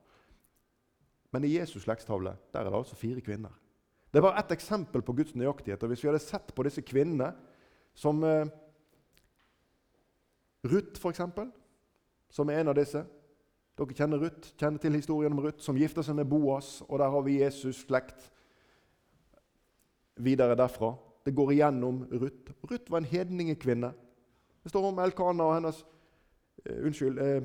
Men 1.30 1.44
i 1.44 1.52
Jesus' 1.52 1.84
slektstavle 1.84 2.32
der 2.52 2.64
er 2.64 2.70
det 2.70 2.80
altså 2.80 2.96
fire 2.96 3.20
kvinner. 3.20 3.52
Det 4.10 4.22
er 4.22 4.24
bare 4.24 4.40
ett 4.40 4.54
eksempel 4.56 5.02
på 5.04 5.12
Guds 5.12 5.34
nøyaktighet. 5.36 5.82
og 5.82 5.92
Hvis 5.92 6.04
vi 6.04 6.08
hadde 6.08 6.24
sett 6.24 6.54
på 6.56 6.64
disse 6.64 6.80
kvinnene 6.80 7.34
som 7.92 8.24
eh, 8.24 8.48
Ruth, 10.64 10.96
f.eks., 10.96 11.20
som 12.30 12.50
er 12.50 12.60
en 12.60 12.72
av 12.72 12.78
disse 12.78 13.04
Dere 13.76 13.92
kjenner 13.92 14.22
Ruth, 14.22 14.54
kjenner 14.56 14.80
til 14.80 14.94
historien 14.96 15.34
om 15.34 15.42
Ruth, 15.44 15.60
som 15.60 15.76
gifter 15.76 16.04
seg 16.04 16.16
med 16.16 16.28
Boas. 16.30 16.80
og 16.88 16.98
Der 16.98 17.10
har 17.12 17.22
vi 17.26 17.42
Jesus' 17.42 17.82
slekt 17.84 18.30
videre 20.16 20.56
derfra. 20.56 20.94
Det 21.26 21.34
går 21.34 21.52
igjennom 21.52 22.06
Ruth. 22.08 22.54
Ruth 22.70 22.90
var 22.90 22.98
en 22.98 23.10
hedningekvinne. 23.10 23.92
Det 24.62 24.72
står 24.72 24.88
om 24.88 24.98
Elkana 24.98 25.44
og 25.44 25.54
hennes 25.58 25.82
uh, 26.70 26.86
Unnskyld. 26.86 27.20
Uh, 27.20 27.42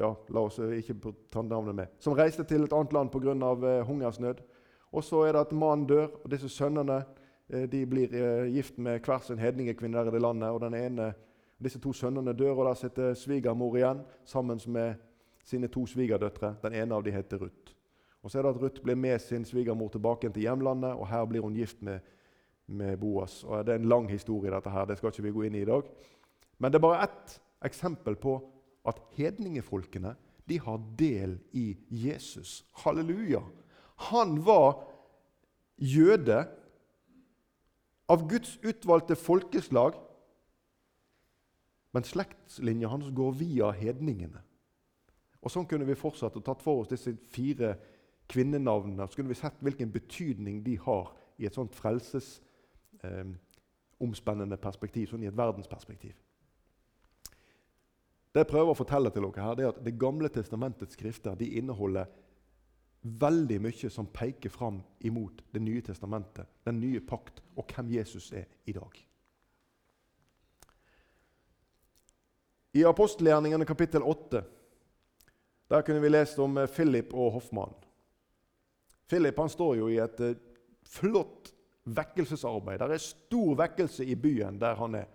ja, 0.00 0.10
la 0.10 0.42
oss 0.42 0.58
ikke 0.58 1.14
ta 1.30 1.42
navnet 1.46 1.74
med. 1.74 1.92
Som 2.02 2.16
reiste 2.18 2.42
til 2.44 2.66
et 2.66 2.74
annet 2.74 2.92
land 2.92 3.12
pga. 3.14 3.36
Uh, 3.38 3.86
hungersnød. 3.86 4.42
Og 4.90 5.04
så 5.04 5.22
er 5.22 5.32
det 5.32 5.46
at 5.46 5.52
mannen 5.52 5.86
dør, 5.86 6.08
og 6.24 6.30
disse 6.30 6.48
sønnene 6.48 7.04
uh, 7.54 7.64
de 7.70 7.86
blir 7.86 8.10
uh, 8.10 8.50
gift 8.50 8.78
med 8.78 9.06
hver 9.06 9.22
sin 9.22 9.38
hedningekvinne 9.38 9.98
der 9.98 10.10
i 10.10 10.16
det 10.16 10.22
landet. 10.22 10.48
og 10.48 10.60
den 10.60 10.74
ene, 10.74 11.12
Disse 11.64 11.80
to 11.80 11.92
sønnene 11.96 12.34
dør, 12.36 12.58
og 12.58 12.66
der 12.68 12.74
sitter 12.78 13.14
svigermor 13.16 13.76
igjen 13.78 14.02
sammen 14.24 14.60
med 14.66 14.94
sine 15.44 15.68
to 15.68 15.86
svigerdøtre. 15.86 16.54
Den 16.62 16.74
ene 16.76 16.94
av 16.94 17.04
dem 17.04 17.14
heter 17.14 17.40
Ruth. 17.40 17.72
Og 18.24 18.30
så 18.30 18.38
er 18.38 18.46
det 18.46 18.54
at 18.54 18.62
Ruth 18.62 18.82
blir 18.82 18.96
med 18.96 19.18
sin 19.20 19.44
svigermor 19.44 19.88
tilbake 19.92 20.30
til 20.32 20.46
hjemlandet, 20.46 20.92
og 20.92 21.08
her 21.08 21.24
blir 21.28 21.44
hun 21.44 21.56
gift 21.56 21.82
med, 21.82 22.00
med 22.66 22.96
Boas. 22.96 23.42
Og 23.44 23.66
Det 23.66 23.74
er 23.74 23.78
en 23.78 23.88
lang 23.88 24.10
historie, 24.10 24.50
dette 24.50 24.70
her, 24.70 24.84
det 24.84 24.98
skal 24.98 25.12
ikke 25.12 25.22
vi 25.22 25.34
gå 25.36 25.42
inn 25.48 25.54
i 25.54 25.64
i 25.64 25.68
dag. 25.68 25.88
Men 26.58 26.72
det 26.72 26.78
er 26.78 26.86
bare 26.86 27.04
ett 27.04 27.40
eksempel 27.64 28.16
på 28.16 28.38
at 28.84 29.00
hedningefolkene 29.16 30.14
de 30.48 30.60
har 30.60 30.80
del 30.98 31.38
i 31.52 31.76
Jesus. 31.88 32.64
Halleluja! 32.84 33.40
Han 34.10 34.38
var 34.44 34.84
jøde 35.78 36.44
av 38.08 38.26
Guds 38.28 38.58
utvalgte 38.64 39.16
folkeslag, 39.16 39.96
men 41.94 42.04
slektslinja 42.04 42.88
hans 42.90 43.10
går 43.14 43.32
via 43.38 43.70
hedningene. 43.70 44.40
Og 45.44 45.52
Sånn 45.52 45.66
kunne 45.68 45.84
vi 45.86 45.94
fortsatt 45.98 46.36
og 46.38 46.44
tatt 46.44 46.62
for 46.64 46.80
oss 46.82 46.90
disse 46.90 47.12
fire 47.32 47.76
kvinnenavnene. 48.32 49.06
Så 49.06 49.16
kunne 49.18 49.30
vi 49.30 49.38
sett 49.38 49.62
hvilken 49.62 49.92
betydning 49.92 50.64
de 50.64 50.74
har 50.80 51.12
i 51.38 51.46
et 51.46 51.54
sånt 51.54 51.74
frelsesomspennende 51.76 54.56
eh, 54.56 54.62
perspektiv, 54.62 55.06
sånn 55.10 55.22
i 55.26 55.30
et 55.30 55.38
verdensperspektiv. 55.38 56.14
Det 58.34 58.40
jeg 58.42 58.50
prøver 58.50 58.70
å 58.72 58.78
fortelle 58.78 59.10
til 59.14 59.24
dere 59.28 59.44
her, 59.44 59.54
det 59.54 59.64
er 59.64 59.70
at 59.70 59.84
Det 59.84 60.00
gamle 60.00 60.28
testamentets 60.32 60.94
skrifter 60.96 61.32
de 61.38 61.46
inneholder 61.60 62.06
veldig 63.04 63.58
mye 63.62 63.90
som 63.92 64.06
peker 64.10 64.50
fram 64.50 64.82
imot 65.04 65.44
Det 65.52 65.62
nye 65.62 65.82
testamentet, 65.84 66.46
den 66.64 66.80
nye 66.80 67.00
pakt, 67.00 67.42
og 67.54 67.64
hvem 67.70 67.90
Jesus 67.94 68.32
er 68.32 68.44
i 68.66 68.72
dag. 68.72 69.13
I 72.74 72.84
apostelgjerningene 72.84 73.64
kapittel 73.64 74.02
8 74.02 74.42
der 75.70 75.82
kunne 75.82 76.00
vi 76.02 76.10
lest 76.10 76.38
om 76.38 76.58
eh, 76.58 76.68
Philip 76.68 77.14
og 77.14 77.32
hoffmannen. 77.38 77.76
Philip 79.08 79.38
han 79.38 79.48
står 79.48 79.76
jo 79.78 79.88
i 79.88 80.00
et 80.02 80.20
eh, 80.20 80.36
flott 80.86 81.52
vekkelsesarbeid. 81.84 82.82
Det 82.82 82.96
er 82.96 83.04
stor 83.04 83.54
vekkelse 83.58 84.04
i 84.04 84.16
byen 84.18 84.58
der 84.60 84.76
han 84.80 84.98
er. 85.00 85.08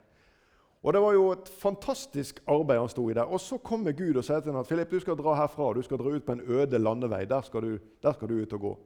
Og 0.82 0.94
Det 0.94 1.02
var 1.04 1.14
jo 1.14 1.26
et 1.34 1.50
fantastisk 1.60 2.40
arbeid 2.48 2.80
han 2.80 2.90
sto 2.90 3.10
i 3.10 3.14
der. 3.14 3.28
Og 3.28 3.40
Så 3.40 3.58
kommer 3.58 3.92
Gud 3.92 4.16
og 4.16 4.24
sier 4.24 4.40
til 4.40 4.54
ham 4.54 4.62
at 4.62 4.68
Philip, 4.68 4.92
du 4.92 5.00
skal 5.00 5.18
dra 5.20 5.36
herfra. 5.36 5.74
Du 5.74 5.82
skal 5.82 6.00
dra 6.00 6.16
ut 6.16 6.26
på 6.26 6.32
en 6.32 6.46
øde 6.48 6.80
landevei. 6.80 7.26
Der 7.26 7.42
skal 7.42 7.62
du, 7.62 7.78
der 8.04 8.14
skal 8.14 8.30
du 8.30 8.42
ut 8.42 8.54
og 8.54 8.60
gå. 8.60 8.78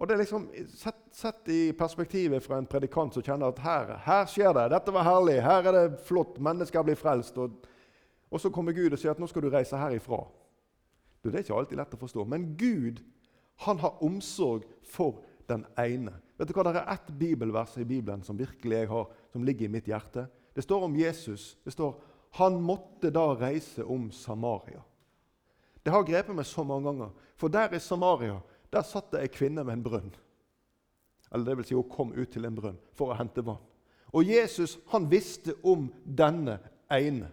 Og 0.00 0.08
det 0.08 0.14
er 0.14 0.22
liksom, 0.22 0.46
sett, 0.72 1.00
sett, 1.14 1.48
i 1.52 1.72
perspektivet 1.76 2.42
fra 2.42 2.58
en 2.58 2.66
predikant 2.66 3.14
som 3.14 3.24
kjenner 3.24 3.52
at 3.52 3.60
her, 3.62 3.90
her, 4.06 4.24
skjer 4.30 4.54
det. 4.56 4.70
Dette 4.72 4.94
var 4.94 5.06
herlig. 5.06 5.36
Her 5.44 5.68
er 5.68 5.76
det 5.76 6.00
flott. 6.06 6.40
Mennesker 6.42 6.86
blir 6.86 6.98
frelst. 6.98 7.36
Og, 7.38 7.68
og 8.32 8.40
så 8.40 8.50
kommer 8.50 8.74
Gud 8.76 8.92
og 8.92 8.98
sier 8.98 9.12
at 9.12 9.20
nå 9.20 9.28
skal 9.30 9.44
du 9.44 9.50
reise 9.52 9.78
herifra. 9.78 10.24
Det 11.22 11.34
er 11.34 11.44
ikke 11.44 11.58
alltid 11.60 11.78
lett 11.78 11.94
å 11.94 12.00
forstå. 12.00 12.24
Men 12.26 12.48
Gud 12.58 13.02
han 13.62 13.78
har 13.78 14.00
omsorg 14.02 14.64
for 14.88 15.20
den 15.46 15.66
ene. 15.78 16.16
Vet 16.38 16.50
du 16.50 16.56
hva, 16.56 16.64
Det 16.72 16.80
er 16.80 16.94
ett 16.96 17.12
bibelvers 17.18 17.76
i 17.78 17.86
Bibelen 17.86 18.24
som 18.26 18.38
virkelig 18.38 18.80
jeg 18.80 18.90
har, 18.90 19.12
som 19.30 19.44
ligger 19.44 19.68
i 19.68 19.74
mitt 19.76 19.90
hjerte. 19.90 20.26
Det 20.54 20.64
står 20.64 20.88
om 20.88 20.96
Jesus. 20.96 21.52
Det 21.64 21.76
står 21.76 21.94
han 22.40 22.56
måtte 22.64 23.12
da 23.12 23.26
reise 23.36 23.84
om 23.84 24.08
Samaria. 24.10 24.80
Det 25.84 25.92
har 25.92 26.04
grepet 26.06 26.34
meg 26.34 26.46
så 26.48 26.64
mange 26.64 26.88
ganger. 26.88 27.10
For 27.36 27.52
der 27.52 27.74
i 27.76 27.80
Samaria 27.82 28.38
der 28.72 28.82
satt 28.82 29.12
det 29.12 29.20
ei 29.20 29.28
kvinne 29.32 29.64
med 29.64 29.78
en 29.78 29.84
brønn. 29.84 30.14
Eller 31.32 31.44
det 31.44 31.56
vil 31.56 31.64
si, 31.64 31.74
hun 31.74 31.90
kom 31.90 32.12
ut 32.12 32.32
til 32.32 32.44
en 32.44 32.56
brønn 32.56 32.80
for 32.96 33.12
å 33.12 33.16
hente 33.16 33.44
vann. 33.44 33.60
Og 34.12 34.28
Jesus 34.28 34.78
han 34.92 35.10
visste 35.10 35.54
om 35.64 35.88
denne 36.04 36.58
ene. 36.92 37.30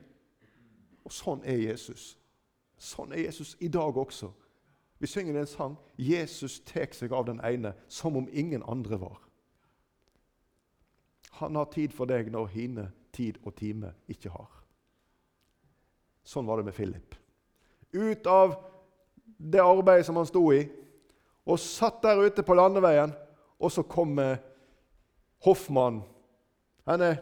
Og 1.04 1.12
sånn 1.12 1.43
er 1.43 1.60
Jesus. 1.60 2.13
Sånn 2.80 3.12
er 3.12 3.25
Jesus 3.25 3.58
i 3.60 3.67
dag 3.67 3.97
også. 3.97 4.32
Vi 4.99 5.08
synger 5.08 5.39
en 5.39 5.47
sang 5.47 5.78
'Jesus 5.97 6.60
tek 6.60 6.93
seg 6.93 7.13
av 7.13 7.25
den 7.25 7.39
ene 7.43 7.73
som 7.88 8.17
om 8.17 8.28
ingen 8.32 8.63
andre 8.63 8.99
var'. 8.99 9.23
Han 11.32 11.56
har 11.56 11.65
tid 11.65 11.93
for 11.93 12.06
deg 12.06 12.32
når 12.32 12.47
hine 12.47 12.91
tid 13.13 13.38
og 13.43 13.56
time 13.56 13.93
ikke 14.08 14.30
har. 14.30 14.49
Sånn 16.23 16.45
var 16.45 16.58
det 16.58 16.65
med 16.65 16.73
Philip. 16.73 17.15
Ut 17.93 18.28
av 18.28 18.56
det 19.38 19.62
arbeidet 19.62 20.06
som 20.06 20.15
han 20.15 20.25
sto 20.25 20.52
i, 20.52 20.67
og 21.50 21.60
satt 21.60 22.04
der 22.04 22.22
ute 22.22 22.46
på 22.46 22.54
landeveien, 22.54 23.14
og 23.60 23.72
så 23.74 23.84
kommer 23.84 24.38
hoffmannen. 25.46 26.04
Denne 26.88 27.18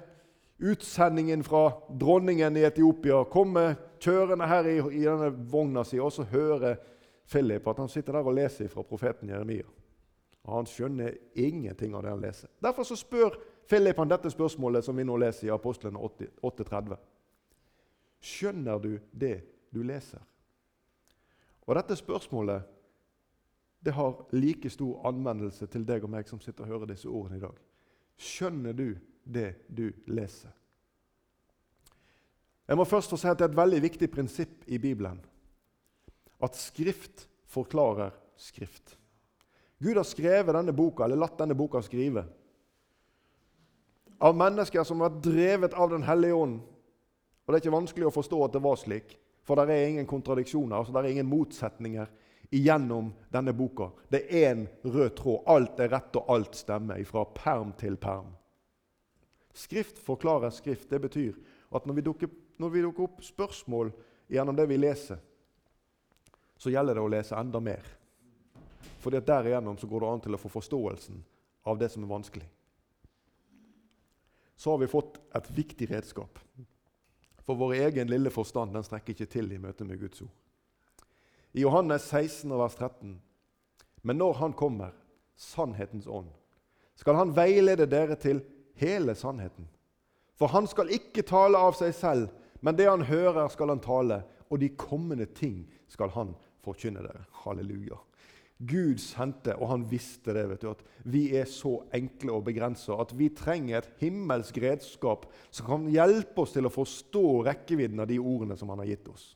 utsendingen 0.60 1.44
fra 1.44 1.70
dronningen 2.00 2.58
i 2.58 2.66
Etiopia 2.68 3.24
kommer 3.32 3.76
kjørende 4.02 4.48
her 4.48 4.70
i, 4.70 4.78
i 4.78 5.04
denne 5.06 5.32
vogna 5.52 5.84
si, 5.86 6.00
og 6.00 6.12
så 6.14 6.28
hører 6.32 6.78
Philip 7.28 7.68
at 7.68 7.82
han 7.82 7.92
sitter 7.92 8.16
der 8.16 8.30
og 8.30 8.38
leser 8.38 8.70
fra 8.72 8.86
profeten 8.88 9.30
Jeremia. 9.30 9.68
Og 10.48 10.56
Han 10.56 10.66
skjønner 10.66 11.18
ingenting 11.36 11.96
av 11.96 12.04
det 12.04 12.10
han 12.14 12.22
leser. 12.24 12.50
Derfor 12.64 12.88
så 12.88 12.96
spør 12.96 13.36
Philip 13.68 13.98
han 14.00 14.08
dette 14.08 14.32
spørsmålet 14.32 14.86
som 14.86 14.96
vi 14.96 15.04
nå 15.04 15.18
leser 15.20 15.50
i 15.50 15.52
Apostlene 15.52 16.00
8.30. 16.00 16.96
Skjønner 18.24 18.80
du 18.80 18.94
det 19.12 19.42
du 19.76 19.82
leser? 19.84 20.24
Og 21.68 21.76
Dette 21.76 21.98
spørsmålet 22.00 22.77
det 23.88 23.94
har 23.96 24.26
like 24.36 24.70
stor 24.70 25.06
anvendelse 25.08 25.64
til 25.72 25.86
deg 25.88 26.04
og 26.04 26.12
meg 26.12 26.28
som 26.28 26.42
sitter 26.44 26.66
og 26.66 26.74
hører 26.74 26.90
disse 26.90 27.08
ordene 27.08 27.38
i 27.40 27.44
dag. 27.46 27.54
Skjønner 28.20 28.76
du 28.76 28.90
det 29.24 29.54
du 29.72 29.86
leser? 30.12 30.52
Jeg 32.68 32.76
må 32.76 32.84
først 32.84 33.16
få 33.16 33.22
si 33.22 33.30
at 33.32 33.40
Det 33.40 33.46
er 33.48 33.54
et 33.54 33.62
veldig 33.62 33.80
viktig 33.86 34.10
prinsipp 34.12 34.68
i 34.68 34.78
Bibelen 34.78 35.22
at 36.44 36.60
Skrift 36.60 37.30
forklarer 37.48 38.12
Skrift. 38.36 38.98
Gud 39.80 39.96
har 39.96 40.04
skrevet 40.04 40.52
denne 40.52 40.76
boka, 40.76 41.06
eller 41.06 41.24
latt 41.24 41.40
denne 41.40 41.56
boka 41.56 41.80
skrive 41.82 42.26
av 44.20 44.36
mennesker 44.36 44.84
som 44.84 45.00
har 45.00 45.14
vært 45.14 45.24
drevet 45.24 45.74
av 45.74 45.90
Den 45.96 46.04
hellige 46.04 46.36
ånd. 46.36 46.60
Og 46.60 47.54
Det 47.54 47.56
er 47.56 47.64
ikke 47.64 47.80
vanskelig 47.80 48.12
å 48.12 48.18
forstå 48.20 48.44
at 48.44 48.54
det 48.60 48.68
var 48.68 48.76
slik, 48.76 49.18
for 49.48 49.56
det 49.56 49.72
er 49.72 49.88
ingen 49.88 50.08
kontradiksjoner, 50.10 50.76
altså 50.76 50.92
det 50.92 51.06
er 51.06 51.16
ingen 51.16 51.32
motsetninger 51.32 52.10
igjennom 52.50 53.14
denne 53.30 53.54
boka. 53.54 53.90
Det 54.10 54.24
er 54.30 54.54
én 54.54 54.66
rød 54.84 55.16
tråd. 55.16 55.44
Alt 55.46 55.80
er 55.80 55.92
rett, 55.92 56.16
og 56.16 56.32
alt 56.32 56.56
stemmer, 56.56 57.04
fra 57.04 57.26
perm 57.26 57.74
til 57.80 57.98
perm. 57.98 58.34
Skrift 59.54 60.00
forklarer 60.00 60.50
Skrift. 60.50 60.90
Det 60.90 61.00
betyr 61.02 61.36
at 61.72 61.86
når 61.86 61.94
vi 61.94 62.02
dukker, 62.02 62.30
når 62.58 62.70
vi 62.70 62.82
dukker 62.86 63.08
opp 63.08 63.24
spørsmål 63.26 63.92
gjennom 64.30 64.56
det 64.56 64.68
vi 64.70 64.78
leser, 64.78 65.20
så 66.58 66.72
gjelder 66.74 66.98
det 66.98 67.04
å 67.06 67.12
lese 67.12 67.38
enda 67.38 67.60
mer. 67.62 67.86
Fordi 69.02 69.20
at 69.20 69.28
Derigjennom 69.28 69.78
så 69.78 69.88
går 69.88 70.04
det 70.04 70.12
an 70.12 70.24
til 70.26 70.38
å 70.38 70.42
få 70.42 70.50
forståelsen 70.52 71.20
av 71.68 71.78
det 71.78 71.90
som 71.94 72.06
er 72.06 72.12
vanskelig. 72.12 72.48
Så 74.58 74.72
har 74.72 74.82
vi 74.82 74.90
fått 74.90 75.20
et 75.38 75.52
viktig 75.54 75.90
redskap. 75.92 76.40
For 77.46 77.56
vår 77.56 77.78
egen 77.86 78.10
lille 78.10 78.32
forstand 78.34 78.74
den 78.74 78.84
strekker 78.84 79.14
ikke 79.14 79.30
til 79.32 79.54
i 79.54 79.62
møte 79.62 79.86
med 79.86 80.02
Guds 80.02 80.24
ord. 80.26 80.34
I 81.58 81.62
Johannes 81.62 82.04
16, 82.12 82.52
vers 82.54 82.76
13.: 82.78 83.16
Men 84.06 84.18
når 84.22 84.34
Han 84.34 84.54
kommer, 84.54 84.92
sannhetens 85.36 86.08
ånd, 86.08 86.30
skal 86.96 87.18
Han 87.18 87.34
veilede 87.36 87.88
dere 87.90 88.16
til 88.16 88.44
hele 88.78 89.16
sannheten. 89.18 89.66
For 90.38 90.54
Han 90.54 90.68
skal 90.70 90.94
ikke 90.94 91.26
tale 91.26 91.58
av 91.58 91.74
seg 91.80 91.96
selv, 91.98 92.28
men 92.62 92.78
det 92.78 92.86
Han 92.86 93.08
hører, 93.10 93.48
skal 93.50 93.74
Han 93.74 93.82
tale, 93.82 94.22
og 94.50 94.62
de 94.62 94.70
kommende 94.70 95.26
ting 95.26 95.64
skal 95.90 96.14
Han 96.14 96.36
forkynne 96.62 97.02
dere. 97.02 97.26
Halleluja. 97.42 97.98
Gud 98.58 99.02
sendte, 99.02 99.56
og 99.56 99.70
han 99.70 99.84
visste 99.90 100.34
det, 100.34 100.48
vet 100.50 100.62
du, 100.62 100.72
at 100.72 100.80
vi 101.06 101.28
er 101.38 101.46
så 101.46 101.76
enkle 101.94 102.34
og 102.34 102.48
begrensa 102.48 102.96
at 103.02 103.12
vi 103.14 103.30
trenger 103.30 103.78
et 103.78 103.92
himmelsk 104.00 104.58
redskap 104.64 105.28
som 105.52 105.68
kan 105.68 105.86
hjelpe 105.94 106.42
oss 106.42 106.56
til 106.56 106.66
å 106.66 106.74
forstå 106.74 107.26
rekkevidden 107.46 108.02
av 108.02 108.10
de 108.10 108.18
ordene 108.18 108.58
som 108.58 108.74
han 108.74 108.82
har 108.82 108.90
gitt 108.90 109.12
oss. 109.14 109.28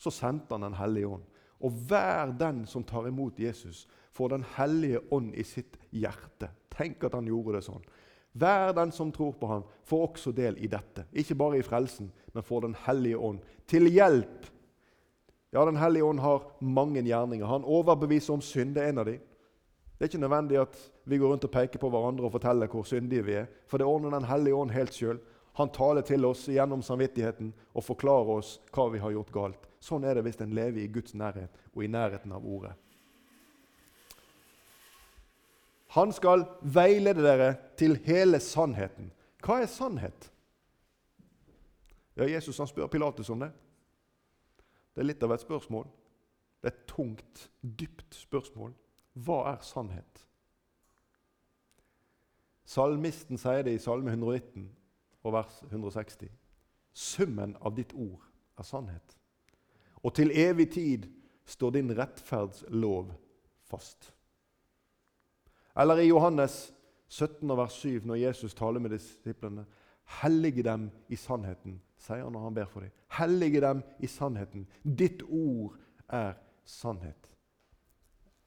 Så 0.00 0.12
sendte 0.14 0.54
han 0.56 0.64
Den 0.64 0.78
hellige 0.78 1.06
ånd. 1.16 1.24
Og 1.60 1.76
hver 1.88 2.32
den 2.32 2.64
som 2.66 2.84
tar 2.84 3.08
imot 3.08 3.38
Jesus, 3.38 3.86
får 4.12 4.28
Den 4.28 4.44
hellige 4.56 5.00
ånd 5.12 5.34
i 5.34 5.44
sitt 5.44 5.76
hjerte. 5.92 6.48
Tenk 6.72 7.04
at 7.04 7.14
han 7.14 7.28
gjorde 7.28 7.58
det 7.58 7.66
sånn. 7.66 7.84
Hver 8.32 8.72
den 8.72 8.92
som 8.94 9.10
tror 9.12 9.34
på 9.36 9.46
ham, 9.50 9.66
får 9.84 10.06
også 10.06 10.32
del 10.32 10.56
i 10.58 10.70
dette. 10.70 11.04
Ikke 11.12 11.34
bare 11.34 11.58
i 11.58 11.66
frelsen, 11.66 12.12
men 12.32 12.46
får 12.46 12.60
Den 12.68 12.78
hellige 12.86 13.18
ånd 13.18 13.44
til 13.66 13.90
hjelp 13.90 14.48
ja, 15.50 15.64
Den 15.64 15.76
hellige 15.76 16.04
ånd 16.04 16.20
har 16.20 16.42
mange 16.60 17.02
gjerninger. 17.02 17.46
Han 17.46 17.64
overbeviser 17.64 18.32
om 18.32 18.40
synd. 18.40 18.74
Det 18.74 18.84
er 18.84 18.92
en 18.92 19.02
av 19.02 19.08
dem. 19.08 19.18
Det 19.98 20.04
er 20.04 20.08
ikke 20.08 20.22
nødvendig 20.22 20.60
at 20.60 20.76
vi 21.04 21.18
går 21.18 21.32
rundt 21.32 21.44
og 21.44 21.50
peker 21.50 21.82
på 21.82 21.90
hverandre 21.90 22.28
og 22.28 22.32
forteller 22.36 22.70
hvor 22.70 22.86
syndige 22.86 23.24
vi 23.26 23.34
er. 23.42 23.48
For 23.66 23.78
det 23.78 23.86
ordner 23.86 24.10
Den 24.10 24.28
hellige 24.30 24.54
ånd 24.54 24.70
helt 24.70 24.94
sjøl. 24.94 25.18
Han 25.58 25.72
taler 25.74 26.06
til 26.06 26.24
oss 26.24 26.46
gjennom 26.46 26.82
samvittigheten 26.82 27.52
og 27.74 27.84
forklarer 27.84 28.38
oss 28.38 28.60
hva 28.72 28.86
vi 28.92 29.02
har 29.02 29.10
gjort 29.10 29.32
galt. 29.34 29.66
Sånn 29.80 30.04
er 30.04 30.18
det 30.18 30.24
hvis 30.26 30.40
en 30.44 30.54
lever 30.54 30.84
i 30.84 30.90
Guds 30.92 31.14
nærhet 31.16 31.54
og 31.72 31.84
i 31.84 31.90
nærheten 31.90 32.32
av 32.36 32.44
Ordet. 32.44 32.74
Han 35.96 36.12
skal 36.14 36.44
veilede 36.62 37.24
dere 37.24 37.54
til 37.80 37.96
hele 38.04 38.38
sannheten. 38.40 39.08
Hva 39.42 39.62
er 39.62 39.70
sannhet? 39.72 40.28
Ja, 42.14 42.28
Jesus 42.28 42.60
han 42.60 42.68
spør 42.70 42.90
Pilatus 42.92 43.30
om 43.32 43.40
det. 43.42 43.50
Det 44.94 45.02
er 45.02 45.08
litt 45.08 45.24
av 45.24 45.34
et 45.34 45.42
spørsmål. 45.42 45.88
Det 46.60 46.68
er 46.68 46.76
et 46.76 46.86
tungt, 46.86 47.46
dypt 47.62 48.14
spørsmål. 48.14 48.74
Hva 49.18 49.40
er 49.54 49.64
sannhet? 49.64 50.26
Salmisten 52.70 53.40
sier 53.40 53.64
det 53.66 53.74
i 53.74 53.82
Salme 53.82 54.12
119 54.12 54.68
og 55.24 55.32
vers 55.34 55.56
160. 55.72 56.28
Summen 56.94 57.56
av 57.58 57.74
ditt 57.74 57.96
ord 57.96 58.22
er 58.58 58.68
sannhet. 58.68 59.16
Og 60.02 60.14
til 60.16 60.32
evig 60.32 60.70
tid 60.72 61.06
står 61.44 61.74
din 61.76 61.92
rettferdslov 61.98 63.12
fast. 63.68 64.12
Eller 65.76 66.02
i 66.02 66.08
Johannes 66.08 66.72
17, 67.08 67.56
vers 67.56 67.72
7, 67.72 68.06
når 68.06 68.14
Jesus 68.14 68.54
taler 68.54 68.80
med 68.80 68.94
disiplene. 68.94 69.66
Hellige 70.22 70.62
dem 70.66 70.88
i 71.08 71.16
sannheten, 71.16 71.78
sier 71.98 72.24
han 72.24 72.34
når 72.34 72.48
han 72.48 72.54
ber 72.54 72.70
for 72.70 72.82
dem. 72.82 72.94
Hellige 73.18 73.60
dem 73.62 73.82
i 74.02 74.06
sannheten. 74.10 74.66
Ditt 74.82 75.22
ord 75.22 75.76
er 76.08 76.34
sannhet. 76.66 77.28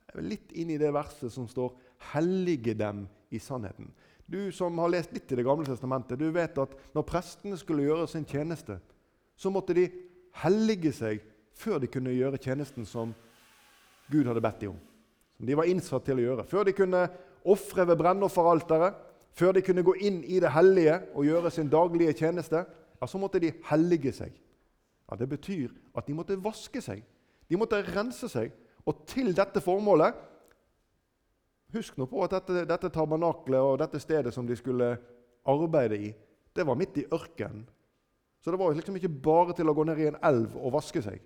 Jeg 0.08 0.20
vil 0.20 0.30
litt 0.36 0.52
inn 0.60 0.74
i 0.74 0.78
det 0.78 0.92
verset 0.94 1.32
som 1.34 1.48
står 1.48 1.74
'hellige 2.14 2.74
dem 2.74 3.08
i 3.32 3.40
sannheten'. 3.40 3.92
Du 4.30 4.52
som 4.52 4.78
har 4.78 4.88
lest 4.88 5.14
litt 5.14 5.32
i 5.32 5.36
Det 5.36 5.46
gamle 5.46 5.66
testamentet, 5.66 6.20
du 6.20 6.32
vet 6.32 6.58
at 6.58 6.76
når 6.96 7.02
prestene 7.02 7.58
skulle 7.58 7.84
gjøre 7.84 8.08
sin 8.08 8.26
tjeneste, 8.26 8.80
så 9.36 9.50
måtte 9.50 9.74
de 9.74 9.90
hellige 10.44 10.92
seg 10.92 11.22
før 11.58 11.80
de 11.82 11.90
kunne 11.92 12.14
gjøre 12.16 12.42
tjenesten 12.42 12.86
som 12.88 13.14
Gud 14.12 14.28
hadde 14.28 14.44
bedt 14.44 14.62
dem 14.62 14.74
om. 14.74 14.82
Som 15.38 15.48
de 15.48 15.58
var 15.58 15.70
innsatt 15.70 16.06
til 16.08 16.20
å 16.20 16.26
gjøre. 16.26 16.46
Før 16.50 16.68
de 16.68 16.76
kunne 16.78 17.04
ofre 17.50 17.86
ved 17.88 18.00
brennofferalteret, 18.00 19.00
før 19.34 19.56
de 19.58 19.64
kunne 19.66 19.84
gå 19.86 19.96
inn 20.06 20.22
i 20.30 20.40
det 20.42 20.52
hellige 20.54 21.00
og 21.14 21.26
gjøre 21.26 21.52
sin 21.52 21.72
daglige 21.72 22.14
tjeneste, 22.22 22.64
ja, 23.00 23.08
så 23.10 23.20
måtte 23.20 23.42
de 23.42 23.52
hellige 23.70 24.14
seg. 24.14 24.36
Ja, 25.10 25.18
Det 25.18 25.30
betyr 25.30 25.74
at 25.98 26.08
de 26.08 26.14
måtte 26.14 26.38
vaske 26.42 26.82
seg. 26.82 27.04
De 27.50 27.58
måtte 27.58 27.82
rense 27.96 28.30
seg. 28.30 28.54
Og 28.86 29.06
til 29.08 29.34
dette 29.36 29.62
formålet 29.64 30.30
Husk 31.74 31.96
nå 31.98 32.06
på 32.06 32.20
at 32.22 32.36
dette, 32.36 32.68
dette 32.70 32.90
tabernaklet 32.94 33.58
og 33.58 33.80
dette 33.82 33.98
stedet 33.98 34.30
som 34.34 34.46
de 34.46 34.54
skulle 34.54 34.92
arbeide 35.50 35.98
i, 35.98 36.12
det 36.54 36.66
var 36.68 36.78
midt 36.78 37.00
i 37.02 37.06
ørkenen. 37.10 37.64
Så 38.44 38.52
det 38.52 38.60
var 38.60 38.76
liksom 38.76 39.00
ikke 39.00 39.10
bare 39.24 39.56
til 39.58 39.72
å 39.72 39.74
gå 39.74 39.86
ned 39.88 40.02
i 40.04 40.06
en 40.12 40.20
elv 40.22 40.54
og 40.60 40.76
vaske 40.76 41.02
seg. 41.02 41.18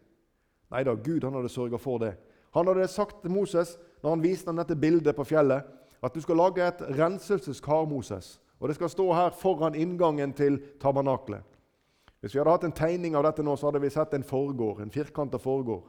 Nei 0.72 0.84
da, 0.84 0.96
Gud 0.96 1.24
han 1.24 1.36
hadde 1.38 1.52
sørga 1.52 1.80
for 1.80 2.02
det. 2.04 2.14
Han 2.56 2.68
hadde 2.68 2.88
sagt 2.92 3.22
til 3.22 3.32
Moses 3.32 3.76
når 4.04 4.16
han 4.16 4.24
viste 4.24 4.50
ham 4.52 4.60
dette 4.60 4.78
bildet 4.80 5.16
på 5.18 5.26
fjellet, 5.28 5.66
at 6.04 6.14
du 6.14 6.22
skal 6.22 6.38
lage 6.38 6.66
et 6.66 6.82
renselseskar, 6.98 7.88
Moses. 7.90 8.38
Og 8.60 8.70
det 8.70 8.78
skal 8.78 8.90
stå 8.90 9.06
her 9.14 9.36
foran 9.38 9.76
inngangen 9.76 10.34
til 10.34 10.60
tabernaklet. 10.82 11.44
Hvis 12.22 12.34
vi 12.34 12.42
hadde 12.42 12.54
hatt 12.56 12.66
en 12.66 12.76
tegning 12.76 13.16
av 13.18 13.26
dette 13.28 13.46
nå, 13.46 13.54
så 13.58 13.70
hadde 13.70 13.82
vi 13.84 13.92
sett 13.94 14.14
en 14.18 14.26
forgård, 14.26 14.82
en 14.82 14.94
firkanta 14.94 15.38
forgård. 15.42 15.86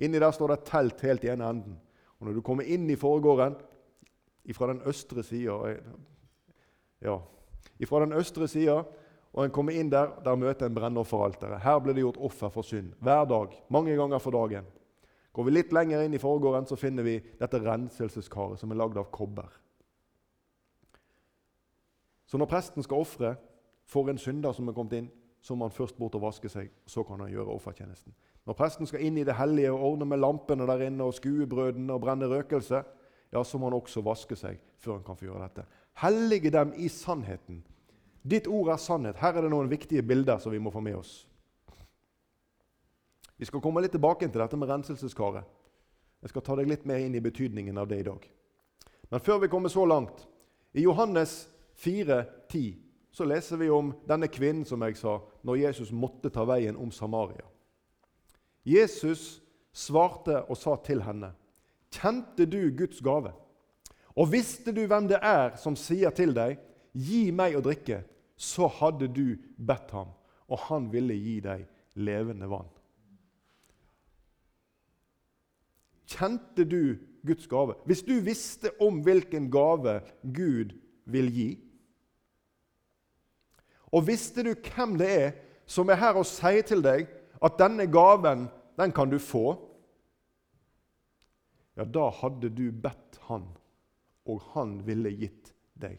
Inni 0.00 0.20
der 0.20 0.32
står 0.32 0.52
det 0.52 0.58
et 0.58 0.68
telt 0.68 1.04
helt 1.04 1.24
i 1.24 1.32
ene 1.32 1.48
enden. 1.48 1.78
Og 2.20 2.26
Når 2.26 2.36
du 2.36 2.42
kommer 2.44 2.68
inn 2.68 2.88
i 2.90 2.98
forgården 3.00 3.56
fra 4.56 4.66
den 4.66 4.80
østre 4.88 5.22
sida 5.22 5.76
ja, 7.00 7.16
ifra 7.80 8.00
den 8.02 8.12
østre 8.12 8.48
sida, 8.48 8.82
og 9.32 9.44
en 9.44 9.52
kommer 9.54 9.76
inn 9.78 9.90
der, 9.92 10.16
der 10.24 10.38
møter 10.38 10.66
en 10.66 10.74
brennofferalteret. 10.74 11.62
Her 11.62 11.78
ble 11.82 11.94
det 11.94 12.02
gjort 12.02 12.18
offer 12.30 12.50
for 12.50 12.66
synd 12.66 12.94
hver 12.98 13.28
dag, 13.30 13.54
mange 13.70 13.94
ganger 13.96 14.18
for 14.18 14.34
dagen. 14.34 14.66
Går 15.32 15.46
vi 15.46 15.54
litt 15.54 15.72
lenger 15.72 16.02
inn 16.02 16.14
i 16.14 16.22
forgården, 16.22 16.66
så 16.66 16.78
finner 16.78 17.06
vi 17.06 17.20
dette 17.38 17.60
renselseskaret 17.62 18.58
som 18.58 18.72
er 18.72 18.80
lagd 18.80 18.98
av 18.98 19.12
kobber. 19.14 19.52
Så 22.26 22.38
når 22.38 22.50
presten 22.50 22.82
skal 22.82 23.02
ofre 23.02 23.36
for 23.90 24.10
en 24.10 24.18
synder 24.18 24.54
som 24.54 24.68
er 24.70 24.74
kommet 24.74 24.98
inn, 24.98 25.08
så 25.42 25.54
må 25.56 25.66
han 25.66 25.74
først 25.74 25.96
bort 25.98 26.14
og 26.18 26.26
vaske 26.26 26.50
seg, 26.52 26.68
så 26.86 27.02
kan 27.06 27.22
han 27.22 27.30
gjøre 27.32 27.54
offertjenesten. 27.54 28.12
Når 28.46 28.56
presten 28.58 28.88
skal 28.88 29.02
inn 29.06 29.18
i 29.20 29.24
det 29.24 29.36
hellige 29.38 29.72
og 29.72 29.84
ordne 29.92 30.08
med 30.10 30.20
lampene 30.20 30.66
der 30.68 30.84
inne 30.88 31.06
og 31.06 31.16
skue 31.16 31.46
brødene 31.48 31.94
og 31.94 32.02
brenne 32.02 32.28
røkelse, 32.28 32.82
ja, 33.30 33.42
så 33.44 33.58
må 33.58 33.70
han 33.70 33.78
også 33.78 34.02
vaske 34.04 34.36
seg 34.36 34.58
før 34.82 34.98
han 34.98 35.06
kan 35.06 35.18
få 35.18 35.28
gjøre 35.28 35.46
dette. 35.46 35.66
Hellige 36.02 36.52
dem 36.54 36.74
i 36.76 36.88
sannheten. 36.90 37.62
Ditt 38.22 38.46
ord 38.46 38.68
er 38.72 38.80
sannhet. 38.80 39.18
Her 39.20 39.36
er 39.36 39.46
det 39.46 39.52
noen 39.52 39.70
viktige 39.70 40.02
bilder 40.04 40.38
som 40.38 40.52
vi 40.52 40.60
må 40.60 40.72
få 40.72 40.82
med 40.84 40.98
oss. 41.00 41.26
Vi 43.40 43.48
skal 43.48 43.62
komme 43.64 43.80
litt 43.80 43.94
tilbake 43.96 44.28
til 44.28 44.42
dette 44.42 44.58
med 44.60 44.68
renselseskaret. 44.68 45.46
Jeg 46.20 46.32
skal 46.32 46.44
ta 46.44 46.56
deg 46.58 46.68
litt 46.68 46.84
mer 46.84 47.00
inn 47.00 47.16
i 47.16 47.24
betydningen 47.24 47.78
av 47.80 47.88
det 47.88 48.02
i 48.02 48.04
dag. 48.04 48.26
Men 49.08 49.24
før 49.24 49.40
vi 49.40 49.48
kommer 49.48 49.72
så 49.72 49.86
langt 49.88 50.26
I 50.76 50.84
Johannes 50.84 51.48
4, 51.80 52.24
10, 52.52 52.76
så 53.10 53.24
leser 53.24 53.56
vi 53.56 53.70
om 53.72 53.94
denne 54.06 54.28
kvinnen 54.28 54.66
som 54.68 54.84
jeg 54.84 54.98
sa, 55.00 55.16
når 55.42 55.62
Jesus 55.64 55.90
måtte 55.90 56.30
ta 56.30 56.44
veien 56.44 56.76
om 56.76 56.92
Samaria. 56.92 57.46
Jesus 58.68 59.40
svarte 59.72 60.42
og 60.44 60.56
sa 60.60 60.76
til 60.76 61.02
henne, 61.02 61.32
'Kjente 61.90 62.46
du 62.46 62.70
Guds 62.76 63.00
gave?' 63.00 63.32
'Og 64.14 64.32
visste 64.32 64.72
du 64.72 64.86
hvem 64.86 65.08
det 65.08 65.18
er 65.22 65.56
som 65.56 65.76
sier 65.76 66.10
til 66.10 66.34
deg:" 66.34 66.58
'Gi 66.94 67.30
meg 67.30 67.56
å 67.56 67.62
drikke', 67.64 68.02
så 68.36 68.66
hadde 68.80 69.08
du 69.12 69.36
bedt 69.56 69.90
ham, 69.92 70.10
og 70.48 70.58
han 70.70 70.88
ville 70.92 71.14
gi 71.14 71.38
deg 71.44 71.66
levende 72.00 72.48
vann. 72.50 72.68
Kjente 76.10 76.64
du 76.64 76.96
Guds 77.26 77.46
gave? 77.46 77.76
Hvis 77.86 78.02
du 78.02 78.16
visste 78.24 78.72
om 78.82 79.02
hvilken 79.04 79.50
gave 79.52 80.00
Gud 80.22 80.72
vil 81.04 81.30
gi, 81.30 81.50
og 83.90 84.06
visste 84.06 84.42
du 84.46 84.54
hvem 84.54 84.96
det 84.98 85.10
er 85.10 85.32
som 85.70 85.90
er 85.90 85.98
her 85.98 86.18
og 86.18 86.26
sier 86.26 86.62
til 86.66 86.82
deg 86.82 87.10
at 87.42 87.58
denne 87.58 87.86
gaven, 87.90 88.48
den 88.78 88.94
kan 88.94 89.10
du 89.10 89.18
få, 89.22 89.54
ja, 91.78 91.86
da 91.86 92.10
hadde 92.20 92.50
du 92.52 92.68
bedt 92.74 93.20
han, 93.28 93.46
og 94.26 94.42
han 94.54 94.80
ville 94.86 95.12
gitt 95.14 95.52
deg. 95.80 95.98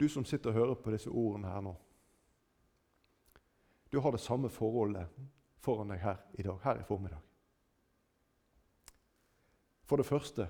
Du 0.00 0.08
som 0.08 0.24
sitter 0.24 0.50
og 0.50 0.56
hører 0.56 0.78
på 0.80 0.92
disse 0.94 1.10
ordene 1.10 1.50
her 1.52 1.60
nå. 1.60 1.74
Du 3.92 4.00
har 4.00 4.14
det 4.14 4.22
samme 4.22 4.48
forholdet 4.48 5.10
foran 5.60 5.92
deg 5.92 6.00
her 6.00 6.22
i 6.38 6.46
dag, 6.46 6.56
her 6.64 6.80
i 6.80 6.86
formiddag. 6.88 7.20
For 9.84 10.00
det 10.00 10.06
første 10.06 10.46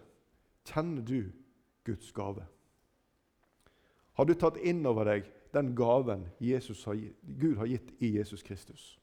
kjenner 0.68 1.02
du 1.02 1.32
Guds 1.84 2.12
gave. 2.12 2.44
Har 4.12 4.28
du 4.28 4.34
tatt 4.36 4.60
inn 4.60 4.84
over 4.86 5.08
deg 5.08 5.28
den 5.54 5.72
gaven 5.74 6.26
har, 6.38 6.94
Gud 7.40 7.56
har 7.56 7.66
gitt 7.66 7.94
i 7.98 8.12
Jesus 8.18 8.42
Kristus? 8.46 8.98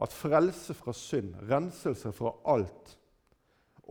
At 0.00 0.12
frelse 0.12 0.74
fra 0.76 0.92
synd, 0.92 1.34
renselse 1.48 2.12
fra 2.12 2.34
alt, 2.48 2.98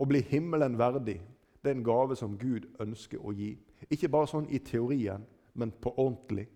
å 0.00 0.06
bli 0.08 0.22
himmelen 0.30 0.78
verdig, 0.78 1.18
det 1.60 1.68
er 1.68 1.76
en 1.76 1.84
gave 1.84 2.16
som 2.16 2.38
Gud 2.38 2.70
ønsker 2.80 3.20
å 3.20 3.34
gi. 3.36 3.52
Ikke 3.88 4.10
bare 4.12 4.28
sånn 4.28 4.48
i 4.52 4.60
teorien, 4.64 5.24
men 5.56 5.72
på 5.72 5.92
ordentlig. 5.96 6.46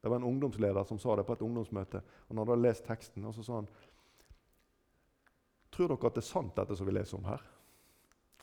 Det 0.00 0.08
var 0.08 0.20
en 0.20 0.28
ungdomsleder 0.30 0.86
som 0.88 0.98
sa 0.98 1.16
det 1.18 1.26
på 1.26 1.34
et 1.36 1.44
ungdomsmøte. 1.44 2.00
og 2.00 2.28
han 2.28 2.38
hadde 2.38 2.62
lest 2.62 2.84
teksten, 2.86 3.24
og 3.24 3.34
så 3.34 3.42
sa 3.42 3.60
han 3.60 3.70
Tror 5.70 5.88
dere 5.88 6.06
at 6.08 6.14
det 6.16 6.22
er 6.22 6.26
sant, 6.26 6.54
dette 6.56 6.76
som 6.76 6.86
vi 6.86 6.92
leser 6.92 7.18
om 7.18 7.26
her? 7.28 7.42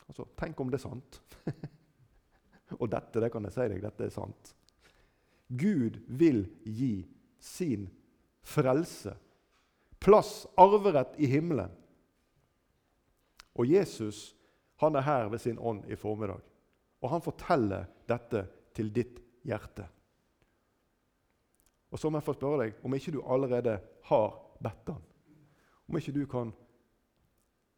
Altså, 0.08 0.24
Tenk 0.38 0.60
om 0.60 0.70
det 0.70 0.78
er 0.78 0.84
sant. 0.88 1.20
og 2.80 2.88
dette 2.90 3.20
det 3.20 3.32
kan 3.32 3.44
jeg 3.44 3.56
si 3.56 3.66
deg, 3.72 3.82
dette 3.82 4.06
er 4.06 4.14
sant. 4.14 4.52
Gud 5.48 5.98
vil 6.06 6.46
gi 6.64 7.06
sin 7.42 7.88
frelse, 8.46 9.16
plass, 9.98 10.46
arverett 10.56 11.18
i 11.18 11.26
himmelen. 11.30 11.74
Og 13.56 13.66
Jesus 13.66 14.36
han 14.76 14.96
er 14.96 15.06
her 15.06 15.28
ved 15.32 15.40
sin 15.40 15.58
ånd 15.58 15.86
i 15.88 15.96
formiddag, 15.96 16.42
og 17.02 17.10
han 17.12 17.24
forteller 17.24 17.86
dette 18.08 18.42
til 18.76 18.92
ditt 18.94 19.20
hjerte. 19.46 19.86
Og 21.92 22.00
så 22.00 22.10
må 22.10 22.18
jeg 22.18 22.26
få 22.26 22.34
spørre 22.36 22.64
deg 22.64 22.86
om 22.86 22.94
ikke 22.96 23.14
du 23.14 23.20
allerede 23.22 23.76
har 24.08 24.30
bedt 24.62 24.92
han. 24.92 25.02
Om 25.86 25.98
ikke 26.00 26.14
du 26.16 26.24
kan 26.30 26.52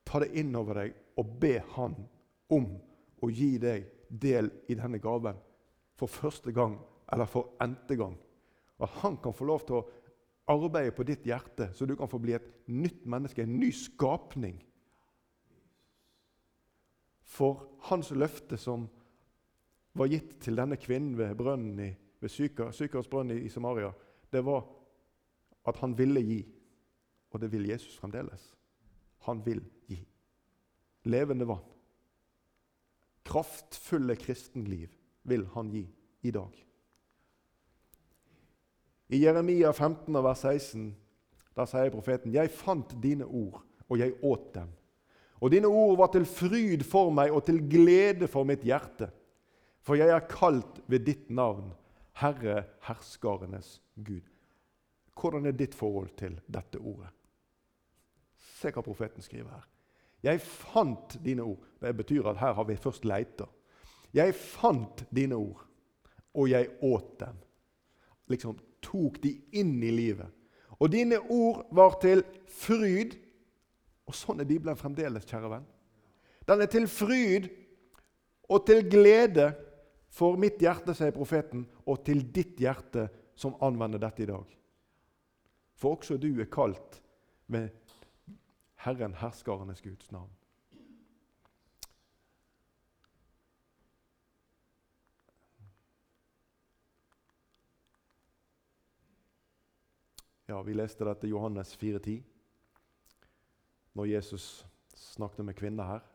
ta 0.08 0.22
det 0.22 0.32
inn 0.40 0.54
over 0.56 0.82
deg 0.82 0.94
og 1.20 1.34
be 1.40 1.58
han 1.74 1.96
om 2.54 2.70
å 3.20 3.30
gi 3.30 3.56
deg 3.60 3.84
del 4.08 4.48
i 4.70 4.76
denne 4.78 5.00
gaven 5.02 5.36
for 5.98 6.08
første 6.08 6.54
gang 6.56 6.78
eller 7.12 7.28
for 7.28 7.58
n-te 7.64 7.98
gang. 7.98 8.16
At 8.80 9.00
han 9.02 9.18
kan 9.20 9.34
få 9.34 9.48
lov 9.48 9.66
til 9.66 9.80
å 9.80 9.86
arbeide 10.48 10.94
på 10.96 11.04
ditt 11.04 11.26
hjerte, 11.28 11.70
så 11.74 11.84
du 11.84 11.94
kan 11.98 12.08
få 12.08 12.20
bli 12.22 12.36
et 12.36 12.46
nytt 12.72 13.04
menneske, 13.08 13.42
en 13.42 13.58
ny 13.60 13.68
skapning. 13.74 14.56
For 17.28 17.66
hans 17.90 18.10
løfte 18.16 18.56
som 18.60 18.86
var 19.98 20.10
gitt 20.10 20.38
til 20.44 20.58
denne 20.58 20.78
kvinnen 20.80 21.16
ved 21.18 21.34
brønnen 21.38 21.80
i 21.82 21.94
ved 22.20 22.30
Sykers 22.74 23.08
brønn 23.10 23.30
i 23.30 23.48
Samaria, 23.50 23.92
det 24.32 24.42
var 24.46 24.64
at 25.68 25.76
han 25.82 25.94
ville 25.98 26.22
gi. 26.24 26.40
Og 27.30 27.40
det 27.40 27.50
vil 27.52 27.68
Jesus 27.68 27.98
fremdeles. 28.00 28.54
Han 29.28 29.42
vil 29.44 29.60
gi. 29.86 30.00
Levende 31.04 31.46
vann. 31.48 31.66
Kraftfulle 33.28 34.16
kristenliv 34.16 34.94
vil 35.28 35.44
han 35.54 35.70
gi 35.70 35.84
i 36.24 36.32
dag. 36.32 36.54
I 39.08 39.20
Jeremia 39.22 39.70
15, 39.72 40.14
vers 40.24 40.44
16 40.44 40.88
der 41.56 41.68
sier 41.68 41.90
profeten.: 41.92 42.32
Jeg 42.32 42.50
fant 42.50 42.94
dine 43.02 43.26
ord, 43.26 43.62
og 43.88 43.98
jeg 43.98 44.14
åt 44.22 44.54
dem. 44.54 44.68
Og 45.40 45.50
dine 45.50 45.66
ord 45.66 45.96
var 45.98 46.10
til 46.12 46.26
fryd 46.26 46.82
for 46.86 47.10
meg 47.14 47.32
og 47.32 47.44
til 47.46 47.60
glede 47.70 48.28
for 48.28 48.44
mitt 48.44 48.64
hjerte. 48.66 49.10
For 49.82 49.98
jeg 49.98 50.10
er 50.12 50.26
kalt 50.30 50.80
ved 50.86 51.06
ditt 51.06 51.30
navn, 51.30 51.72
Herre 52.18 52.64
herskarenes 52.86 53.78
Gud. 53.94 54.26
Hvordan 55.18 55.46
er 55.46 55.56
ditt 55.56 55.74
forhold 55.74 56.10
til 56.18 56.38
dette 56.46 56.78
ordet? 56.78 57.10
Se 58.58 58.72
hva 58.74 58.82
profeten 58.82 59.22
skriver 59.22 59.50
her. 59.50 59.66
Jeg 60.22 60.42
fant 60.42 61.14
dine 61.22 61.44
ord. 61.46 61.62
Det 61.80 61.94
betyr 61.96 62.26
at 62.26 62.40
her 62.40 62.56
har 62.58 62.66
vi 62.66 62.76
først 62.76 63.04
leita. 63.06 63.46
Jeg 64.14 64.34
fant 64.34 65.04
dine 65.14 65.36
ord, 65.36 65.62
og 66.34 66.50
jeg 66.50 66.70
åt 66.82 67.20
dem. 67.20 67.38
Liksom 68.28 68.58
tok 68.82 69.22
de 69.22 69.34
inn 69.52 69.76
i 69.82 69.92
livet. 69.94 70.26
Og 70.78 70.90
dine 70.92 71.18
ord 71.20 71.66
var 71.74 71.98
til 72.02 72.24
fryd. 72.50 73.16
Og 74.08 74.16
sånn 74.16 74.40
er 74.40 74.48
Bibelen 74.48 74.78
fremdeles, 74.78 75.26
kjære 75.28 75.50
venn. 75.52 75.66
Den 76.48 76.62
er 76.64 76.70
til 76.72 76.86
fryd 76.88 77.48
og 78.48 78.64
til 78.66 78.86
glede 78.88 79.50
for 80.18 80.38
mitt 80.40 80.58
hjerte, 80.62 80.96
sier 80.98 81.14
profeten, 81.14 81.62
og 81.86 82.02
til 82.06 82.24
ditt 82.34 82.58
hjerte 82.58 83.06
som 83.38 83.54
anvender 83.62 84.02
dette 84.02 84.24
i 84.24 84.30
dag. 84.30 84.56
For 85.78 85.94
også 85.94 86.18
du 86.18 86.32
er 86.42 86.50
kalt 86.50 86.98
med 87.46 87.70
Herren 88.82 89.14
herskarenes 89.20 89.82
Guds 89.84 90.10
navn. 90.10 90.30
Ja, 100.48 100.62
Vi 100.64 100.72
leste 100.72 101.04
dette 101.04 101.28
i 101.28 101.30
Johannes 101.30 101.74
4,10, 101.76 102.22
når 103.92 104.06
Jesus 104.16 104.66
snakket 104.96 105.44
med 105.44 105.54
kvinner 105.54 105.84
her. 105.84 106.06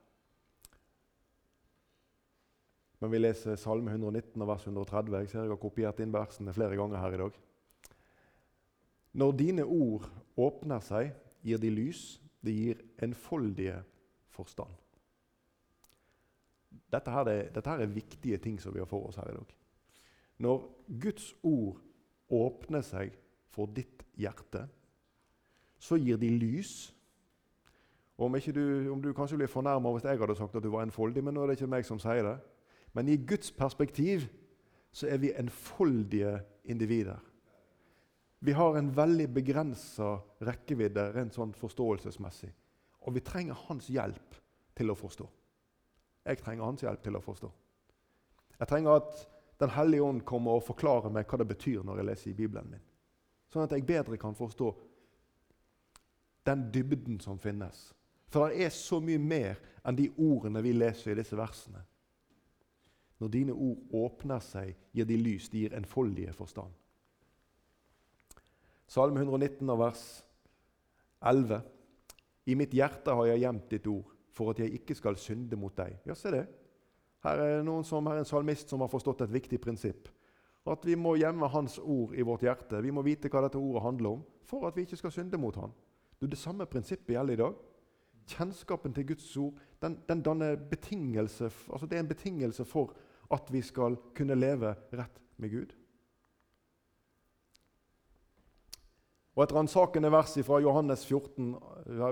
Men 3.04 3.12
vi 3.12 3.20
leser 3.20 3.58
Salme 3.60 3.92
119 3.92 4.40
og 4.40 4.48
vers 4.48 4.64
130. 4.64 5.16
Jeg 5.20 5.28
ser 5.28 5.42
jeg 5.44 5.52
har 5.52 5.60
kopiert 5.60 5.98
inn 6.00 6.14
versene 6.14 6.54
flere 6.56 6.78
ganger 6.80 7.02
her 7.02 7.16
i 7.18 7.18
dag. 7.20 7.40
Når 9.20 9.34
dine 9.42 9.66
ord 9.68 10.06
åpner 10.40 10.80
seg, 10.80 11.10
gir 11.44 11.60
de 11.60 11.72
lys, 11.74 12.04
de 12.40 12.54
gir 12.56 12.80
enfoldige 13.04 13.82
forstand. 14.32 14.72
Dette 16.96 17.12
her, 17.12 17.28
er, 17.28 17.50
dette 17.52 17.74
her 17.74 17.84
er 17.84 17.92
viktige 17.92 18.40
ting 18.40 18.56
som 18.64 18.72
vi 18.72 18.80
har 18.80 18.88
for 18.88 19.10
oss 19.10 19.20
her 19.20 19.34
i 19.34 19.36
dag. 19.36 19.52
Når 20.48 20.64
Guds 21.04 21.28
ord 21.44 21.84
åpner 22.32 22.88
seg 22.88 23.12
for 23.52 23.68
ditt 23.68 24.08
hjerte, 24.16 24.64
så 25.76 26.00
gir 26.00 26.24
de 26.24 26.32
lys. 26.32 26.94
Og 28.16 28.30
om, 28.32 28.40
du, 28.40 28.64
om 28.96 29.04
du 29.04 29.12
kanskje 29.12 29.44
blir 29.44 29.52
fornærma 29.52 29.92
hvis 29.92 30.08
jeg 30.08 30.24
hadde 30.24 30.40
sagt 30.40 30.56
at 30.56 30.64
du 30.64 30.72
var 30.72 30.88
enfoldig, 30.88 31.20
men 31.20 31.36
nå 31.36 31.44
er 31.44 31.52
det 31.52 31.60
ikke 31.60 31.74
meg 31.76 31.92
som 31.92 32.00
sier 32.00 32.24
det. 32.32 32.40
Men 32.94 33.10
i 33.10 33.18
Guds 33.18 33.52
perspektiv 33.52 34.28
så 34.94 35.08
er 35.10 35.18
vi 35.18 35.34
enfoldige 35.34 36.40
individer. 36.64 37.20
Vi 38.40 38.52
har 38.52 38.78
en 38.78 38.92
veldig 38.96 39.30
begrensa 39.34 40.18
rekkevidde 40.44 41.06
rent 41.16 41.34
sånn 41.34 41.54
forståelsesmessig. 41.58 42.52
Og 43.08 43.16
vi 43.16 43.24
trenger 43.24 43.58
hans 43.68 43.88
hjelp 43.90 44.36
til 44.76 44.92
å 44.92 44.98
forstå. 45.00 45.28
Jeg 46.28 46.40
trenger 46.40 46.68
hans 46.68 46.84
hjelp 46.84 47.04
til 47.04 47.18
å 47.18 47.22
forstå. 47.24 47.52
Jeg 48.60 48.70
trenger 48.70 49.00
at 49.02 49.30
Den 49.62 49.70
hellige 49.70 50.04
ånd 50.04 50.24
kommer 50.26 50.58
og 50.58 50.66
forklarer 50.66 51.12
meg 51.14 51.28
hva 51.30 51.38
det 51.40 51.46
betyr 51.48 51.84
når 51.86 52.00
jeg 52.00 52.06
leser 52.06 52.30
i 52.32 52.34
Bibelen 52.34 52.72
min. 52.72 52.82
sånn 53.54 53.64
at 53.64 53.72
jeg 53.72 53.86
bedre 53.86 54.18
kan 54.18 54.36
forstå 54.36 54.72
den 56.44 56.72
dybden 56.74 57.20
som 57.20 57.38
finnes. 57.40 57.94
For 58.28 58.50
det 58.50 58.66
er 58.66 58.74
så 58.74 59.00
mye 59.00 59.22
mer 59.22 59.62
enn 59.86 59.96
de 59.96 60.10
ordene 60.18 60.62
vi 60.66 60.74
leser 60.74 61.12
i 61.12 61.16
disse 61.22 61.38
versene. 61.38 61.86
Når 63.24 63.32
dine 63.32 63.54
ord 63.56 63.94
åpner 63.96 64.42
seg, 64.44 64.74
gir 64.92 65.08
de 65.08 65.16
lys, 65.16 65.46
de 65.48 65.62
gir 65.64 65.76
enfoldige 65.78 66.34
forstand. 66.36 66.74
Salme 68.92 69.22
119 69.24 69.70
vers 69.80 70.02
11. 71.24 71.62
I 72.52 72.58
mitt 72.60 72.76
hjerte 72.76 73.16
har 73.16 73.30
jeg 73.30 73.46
gjemt 73.46 73.70
ditt 73.72 73.88
ord, 73.88 74.10
for 74.36 74.52
at 74.52 74.60
jeg 74.60 74.76
ikke 74.76 74.98
skal 75.00 75.16
synde 75.16 75.56
mot 75.56 75.72
deg. 75.78 75.96
Ja, 76.04 76.18
se 76.20 76.34
det. 76.36 76.44
Her 77.24 77.40
er 77.46 77.64
noen 77.64 77.88
som 77.88 78.10
er 78.12 78.20
en 78.20 78.28
salmist 78.28 78.74
som 78.74 78.84
har 78.84 78.92
forstått 78.92 79.24
et 79.24 79.32
viktig 79.32 79.62
prinsipp. 79.64 80.12
At 80.68 80.84
vi 80.84 80.98
må 81.00 81.16
gjemme 81.16 81.48
Hans 81.54 81.78
ord 81.80 82.12
i 82.12 82.28
vårt 82.28 82.44
hjerte. 82.44 82.84
Vi 82.84 82.92
må 82.92 83.06
vite 83.08 83.32
hva 83.32 83.46
dette 83.46 83.62
ordet 83.62 83.86
handler 83.86 84.18
om, 84.18 84.28
for 84.44 84.68
at 84.68 84.76
vi 84.76 84.84
ikke 84.84 85.00
skal 85.00 85.16
synde 85.16 85.40
mot 85.40 85.56
Han. 85.64 85.72
Du, 86.20 86.28
det 86.28 86.42
samme 86.44 86.68
prinsippet 86.68 87.16
gjelder 87.16 87.40
i 87.40 87.44
dag. 87.46 87.56
Kjennskapen 88.36 88.92
til 88.96 89.08
Guds 89.16 89.32
ord 89.40 89.64
den, 89.84 89.98
den 90.12 90.22
danner 90.24 90.60
betingelse, 90.60 91.48
altså 91.72 91.88
det 91.88 91.98
er 91.98 92.04
en 92.04 92.12
betingelse 92.12 92.68
for 92.68 92.94
at 93.32 93.50
vi 93.52 93.62
skal 93.62 93.98
kunne 94.16 94.36
leve 94.36 94.76
rett 94.94 95.22
med 95.38 95.52
Gud. 95.52 95.74
Og 99.36 99.44
Et 99.44 99.54
ransakende 99.54 100.12
vers 100.12 100.38
fra 100.46 100.60
Johannes 100.62 101.06
14, 101.06 101.56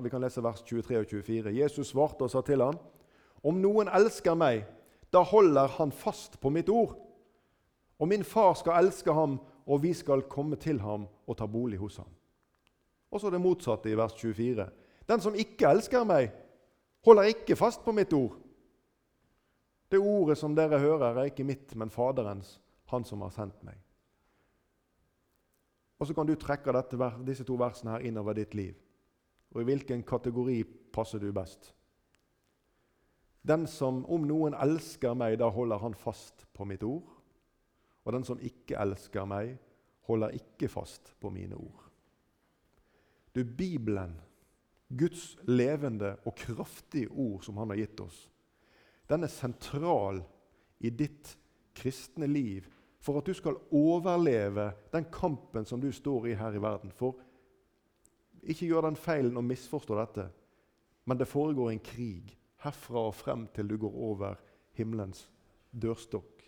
vi 0.03 0.09
kan 0.09 0.21
lese 0.21 0.43
vers 0.43 0.61
23 0.61 0.97
og 0.99 1.05
24. 1.05 1.53
Jesus 1.53 1.87
svarte 1.93 2.25
og 2.25 2.31
sa 2.31 2.41
til 2.41 2.61
ham, 2.61 2.77
Om 3.43 3.61
noen 3.61 3.89
elsker 3.89 4.33
meg, 4.33 4.65
da 5.13 5.21
holder 5.21 5.67
han 5.77 5.91
fast 5.91 6.39
på 6.41 6.49
mitt 6.49 6.69
ord. 6.69 6.95
Og 7.99 8.07
min 8.07 8.23
far 8.23 8.53
skal 8.53 8.85
elske 8.85 9.13
ham, 9.13 9.39
og 9.65 9.83
vi 9.83 9.93
skal 9.93 10.21
komme 10.21 10.55
til 10.55 10.79
ham 10.81 11.05
og 11.27 11.37
ta 11.37 11.45
bolig 11.45 11.77
hos 11.77 11.97
ham. 11.97 12.09
Og 13.11 13.21
så 13.21 13.29
det 13.29 13.41
motsatte 13.41 13.91
i 13.91 13.97
vers 13.97 14.13
24. 14.17 14.69
Den 15.09 15.21
som 15.21 15.35
ikke 15.35 15.69
elsker 15.69 16.05
meg, 16.07 16.31
holder 17.05 17.29
ikke 17.33 17.55
fast 17.55 17.83
på 17.85 17.91
mitt 17.91 18.13
ord. 18.13 18.37
Det 19.91 19.99
ordet 19.99 20.37
som 20.39 20.55
dere 20.55 20.79
hører, 20.79 21.17
er 21.19 21.27
ikke 21.27 21.43
mitt, 21.43 21.73
men 21.75 21.91
Faderens, 21.91 22.55
han 22.93 23.03
som 23.07 23.23
har 23.25 23.33
sendt 23.35 23.59
meg. 23.67 23.75
Og 25.99 26.07
Så 26.07 26.15
kan 26.17 26.25
du 26.25 26.33
trekke 26.35 26.73
dette, 26.73 27.11
disse 27.27 27.43
to 27.45 27.57
versene 27.59 27.91
her 27.91 28.07
innover 28.07 28.33
ditt 28.33 28.55
liv. 28.57 28.73
Og 29.51 29.61
I 29.61 29.67
hvilken 29.67 30.03
kategori 30.07 30.63
passer 30.95 31.19
du 31.19 31.29
best? 31.35 31.73
Den 33.43 33.67
som 33.67 34.05
om 34.05 34.25
noen 34.25 34.55
elsker 34.57 35.13
meg, 35.17 35.37
da 35.41 35.49
holder 35.51 35.81
han 35.83 35.97
fast 35.97 36.47
på 36.53 36.65
mitt 36.65 36.83
ord. 36.83 37.05
Og 38.05 38.15
den 38.15 38.25
som 38.25 38.39
ikke 38.41 38.79
elsker 38.81 39.27
meg, 39.29 39.57
holder 40.07 40.33
ikke 40.39 40.71
fast 40.71 41.13
på 41.19 41.29
mine 41.29 41.57
ord. 41.59 41.85
Du, 43.35 43.43
Bibelen, 43.43 44.15
Guds 44.89 45.37
levende 45.47 46.15
og 46.25 46.35
kraftige 46.35 47.11
ord 47.11 47.43
som 47.45 47.57
han 47.57 47.69
har 47.69 47.83
gitt 47.83 48.01
oss, 48.01 48.30
den 49.11 49.25
er 49.27 49.31
sentral 49.31 50.21
i 50.79 50.89
ditt 50.89 51.35
kristne 51.75 52.27
liv 52.27 52.67
for 53.01 53.19
at 53.19 53.27
du 53.27 53.33
skal 53.33 53.57
overleve 53.73 54.71
den 54.93 55.07
kampen 55.11 55.65
som 55.65 55.81
du 55.81 55.89
står 55.91 56.31
i 56.31 56.37
her 56.37 56.55
i 56.55 56.61
verden. 56.61 56.93
For 56.93 57.17
ikke 58.41 58.69
gjør 58.69 58.87
den 58.87 58.99
feilen 58.99 59.37
å 59.37 59.45
misforstå 59.45 59.97
dette, 59.97 60.27
men 61.05 61.17
det 61.17 61.29
foregår 61.29 61.71
en 61.71 61.83
krig 61.83 62.35
herfra 62.61 63.07
og 63.09 63.17
frem 63.17 63.47
til 63.55 63.69
du 63.69 63.77
går 63.81 63.97
over 64.11 64.37
himmelens 64.77 65.25
dørstokk. 65.71 66.45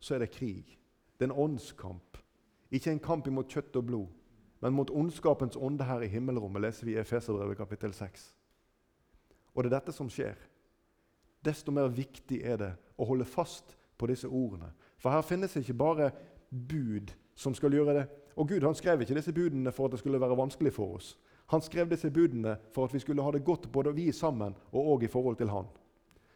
Så 0.00 0.14
er 0.14 0.24
det 0.24 0.32
krig. 0.32 0.78
Det 1.16 1.26
er 1.26 1.32
en 1.32 1.40
åndskamp. 1.46 2.18
Ikke 2.72 2.90
en 2.92 3.00
kamp 3.02 3.28
imot 3.28 3.52
kjøtt 3.52 3.76
og 3.78 3.86
blod, 3.88 4.08
men 4.60 4.74
mot 4.74 4.90
ondskapens 4.90 5.56
ånde 5.56 5.84
her 5.84 6.02
i 6.02 6.10
himmelrommet, 6.10 6.64
leser 6.64 6.88
vi 6.88 6.96
i 6.96 7.00
Efeserbrevet 7.00 7.58
kapittel 7.58 7.92
6. 7.94 8.24
Og 9.54 9.64
det 9.64 9.70
er 9.70 9.76
dette 9.78 9.94
som 9.94 10.08
skjer. 10.12 10.36
Desto 11.46 11.72
mer 11.72 11.88
viktig 11.92 12.40
er 12.42 12.58
det 12.60 12.72
å 12.98 13.06
holde 13.06 13.26
fast 13.28 13.76
på 13.96 14.08
disse 14.10 14.28
ordene. 14.28 14.72
For 14.98 15.14
her 15.14 15.22
finnes 15.22 15.54
ikke 15.56 15.76
bare 15.78 16.10
bud 16.50 17.12
som 17.38 17.54
skal 17.54 17.74
gjøre 17.76 17.94
det. 17.94 18.06
Og 18.36 18.48
Gud 18.50 18.64
han 18.66 18.76
skrev 18.76 19.00
ikke 19.00 19.16
disse 19.16 19.32
budene 19.32 19.72
for 19.72 19.86
at 19.86 19.94
det 19.94 20.02
skulle 20.02 20.20
være 20.20 20.36
vanskelig 20.36 20.74
for 20.76 20.98
oss. 20.98 21.14
Han 21.52 21.62
skrev 21.62 21.88
disse 21.90 22.10
budene 22.10 22.56
for 22.74 22.88
at 22.88 22.94
vi 22.94 23.00
skulle 23.00 23.22
ha 23.22 23.30
det 23.32 23.44
godt 23.46 23.68
både 23.72 23.94
vi 23.94 24.10
sammen 24.12 24.56
og 24.72 24.88
òg 24.96 25.06
i 25.06 25.10
forhold 25.12 25.38
til 25.38 25.52
han. 25.52 25.68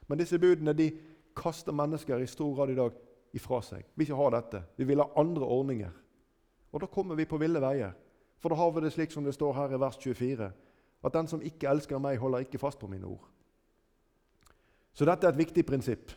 Men 0.07 0.20
disse 0.20 0.38
budene 0.38 0.75
de 0.77 0.90
kaster 1.37 1.75
mennesker 1.75 2.23
i 2.23 2.29
stor 2.31 2.55
grad 2.55 2.70
i 2.70 2.79
dag 2.79 2.94
ifra 3.35 3.61
seg. 3.62 3.85
Vi 3.94 4.05
vil 4.05 4.11
ikke 4.11 4.20
ha 4.23 4.31
dette. 4.37 4.62
Vi 4.77 4.87
vil 4.87 5.03
ha 5.03 5.11
andre 5.20 5.46
ordninger. 5.46 5.92
Og 6.70 6.81
da 6.81 6.87
kommer 6.87 7.18
vi 7.18 7.27
på 7.27 7.38
ville 7.42 7.61
veier. 7.62 7.92
For 8.40 8.49
da 8.49 8.57
har 8.57 8.70
vi 8.73 8.85
det 8.85 8.92
slik 8.94 9.12
som 9.12 9.27
det 9.27 9.35
står 9.35 9.53
her 9.55 9.75
i 9.75 9.81
vers 9.81 9.99
24, 10.01 10.51
at 11.05 11.14
den 11.14 11.29
som 11.29 11.42
ikke 11.44 11.68
elsker 11.68 12.01
meg, 12.01 12.18
holder 12.20 12.46
ikke 12.46 12.61
fast 12.61 12.79
på 12.81 12.88
mine 12.88 13.07
ord. 13.09 13.27
Så 14.92 15.07
dette 15.07 15.26
er 15.26 15.35
et 15.35 15.40
viktig 15.40 15.64
prinsipp. 15.66 16.12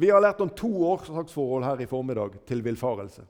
Vi 0.00 0.08
har 0.10 0.22
lært 0.22 0.40
om 0.40 0.50
to 0.56 0.70
årsaksforhold 0.88 1.66
her 1.66 1.80
i 1.82 1.88
formiddag 1.90 2.38
til 2.48 2.62
villfarelse. 2.64 3.26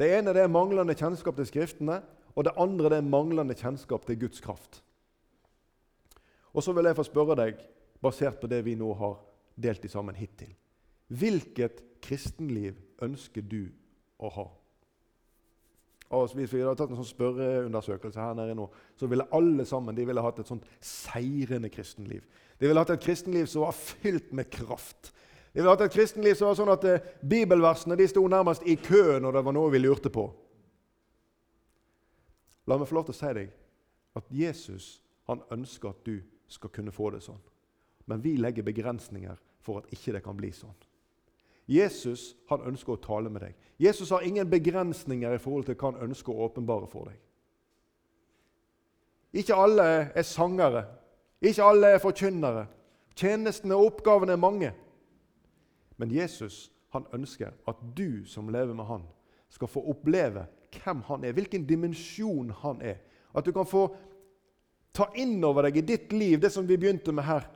Det 0.00 0.08
ene 0.16 0.32
det 0.34 0.42
er 0.42 0.52
manglende 0.52 0.96
kjennskap 0.96 1.36
til 1.36 1.46
Skriftene, 1.46 2.00
og 2.34 2.46
det 2.46 2.56
andre 2.58 2.90
det 2.90 2.98
er 2.98 3.10
manglende 3.10 3.54
kjennskap 3.54 4.06
til 4.06 4.18
Guds 4.18 4.40
kraft. 4.40 4.80
Og 6.52 6.62
Så 6.62 6.72
vil 6.72 6.88
jeg 6.88 6.96
få 6.96 7.04
spørre 7.06 7.36
deg, 7.36 7.60
basert 8.02 8.40
på 8.40 8.48
det 8.48 8.64
vi 8.64 8.74
nå 8.74 8.94
har 8.96 9.20
delt 9.60 9.84
i 9.84 9.88
sammen 9.92 10.16
hittil 10.16 10.54
Hvilket 11.08 11.82
kristenliv 12.00 12.78
ønsker 13.02 13.42
du 13.42 13.68
å 14.18 14.30
ha? 14.32 14.46
Og 16.10 16.32
hvis 16.34 16.50
vi 16.50 16.58
hadde 16.64 16.74
tatt 16.74 16.90
en 16.90 16.98
sånn 16.98 17.06
spørreundersøkelse 17.06 18.18
her 18.18 18.34
nede 18.34 18.56
nå, 18.58 18.66
så 18.98 19.06
ville 19.10 19.28
alle 19.36 19.66
sammen 19.68 19.94
de 19.94 20.06
ville 20.08 20.22
hatt 20.24 20.40
et 20.42 20.48
sånt 20.50 20.66
seirende 20.82 21.70
kristenliv. 21.70 22.24
De 22.58 22.66
ville 22.66 22.82
hatt 22.82 22.90
et 22.96 23.04
kristenliv 23.04 23.46
som 23.50 23.62
var 23.62 23.76
fylt 23.78 24.32
med 24.34 24.50
kraft. 24.50 25.12
De 25.52 25.60
ville 25.60 25.70
hatt 25.70 25.84
et 25.86 25.94
kristenliv 25.94 26.34
som 26.38 26.50
var 26.50 26.58
sånn 26.58 26.72
at 26.74 26.86
eh, 26.90 27.06
Bibelversene 27.22 27.98
de 27.98 28.08
sto 28.10 28.24
nærmest 28.26 28.66
i 28.66 28.74
kø 28.82 29.20
når 29.22 29.38
det 29.38 29.44
var 29.46 29.54
noe 29.54 29.70
vi 29.70 29.82
lurte 29.82 30.10
på. 30.10 30.26
La 32.66 32.78
meg 32.78 32.90
få 32.90 32.98
lov 32.98 33.06
til 33.08 33.14
å 33.16 33.20
si 33.20 33.32
deg 33.38 33.54
at 34.18 34.34
Jesus 34.34 34.90
han 35.30 35.46
ønsker 35.54 35.92
at 35.92 36.02
du 36.06 36.18
skal 36.50 36.74
kunne 36.74 36.94
få 36.94 37.12
det 37.14 37.22
sånn. 37.22 37.38
Men 38.10 38.22
vi 38.22 38.34
legger 38.38 38.66
begrensninger 38.66 39.38
for 39.62 39.78
at 39.78 39.94
ikke 39.94 40.16
det 40.16 40.24
kan 40.26 40.38
bli 40.38 40.50
sånn. 40.54 40.74
Jesus 41.70 42.34
han 42.50 42.64
ønsker 42.66 42.96
å 42.96 43.02
tale 43.02 43.30
med 43.30 43.44
deg. 43.44 43.54
Jesus 43.80 44.10
har 44.10 44.24
ingen 44.26 44.48
begrensninger 44.50 45.34
i 45.34 45.40
forhold 45.40 45.68
til 45.68 45.76
hva 45.78 45.92
han 45.92 46.10
ønsker 46.10 46.34
å 46.34 46.48
åpenbare 46.48 46.88
for 46.90 47.08
deg. 47.08 47.18
Ikke 49.40 49.54
alle 49.54 49.86
er 50.10 50.26
sangere, 50.26 50.84
ikke 51.40 51.64
alle 51.64 51.94
er 51.94 52.02
forkynnere. 52.02 52.66
Tjenestene 53.14 53.76
og 53.78 53.92
oppgavene 53.92 54.34
er 54.34 54.42
mange. 54.42 54.72
Men 56.00 56.10
Jesus 56.10 56.70
han 56.90 57.06
ønsker 57.14 57.54
at 57.70 57.82
du 57.96 58.24
som 58.26 58.50
lever 58.50 58.74
med 58.74 58.88
han, 58.88 59.06
skal 59.50 59.70
få 59.70 59.82
oppleve 59.90 60.46
hvem 60.74 61.02
han 61.06 61.24
er, 61.24 61.34
hvilken 61.34 61.66
dimensjon 61.66 62.50
han 62.62 62.82
er. 62.82 62.98
At 63.34 63.46
du 63.46 63.52
kan 63.54 63.66
få 63.66 63.88
ta 64.94 65.08
inn 65.18 65.38
over 65.44 65.66
deg 65.66 65.80
i 65.80 65.86
ditt 65.86 66.12
liv 66.14 66.40
det 66.42 66.52
som 66.54 66.66
vi 66.66 66.78
begynte 66.78 67.14
med 67.14 67.26
her. 67.26 67.46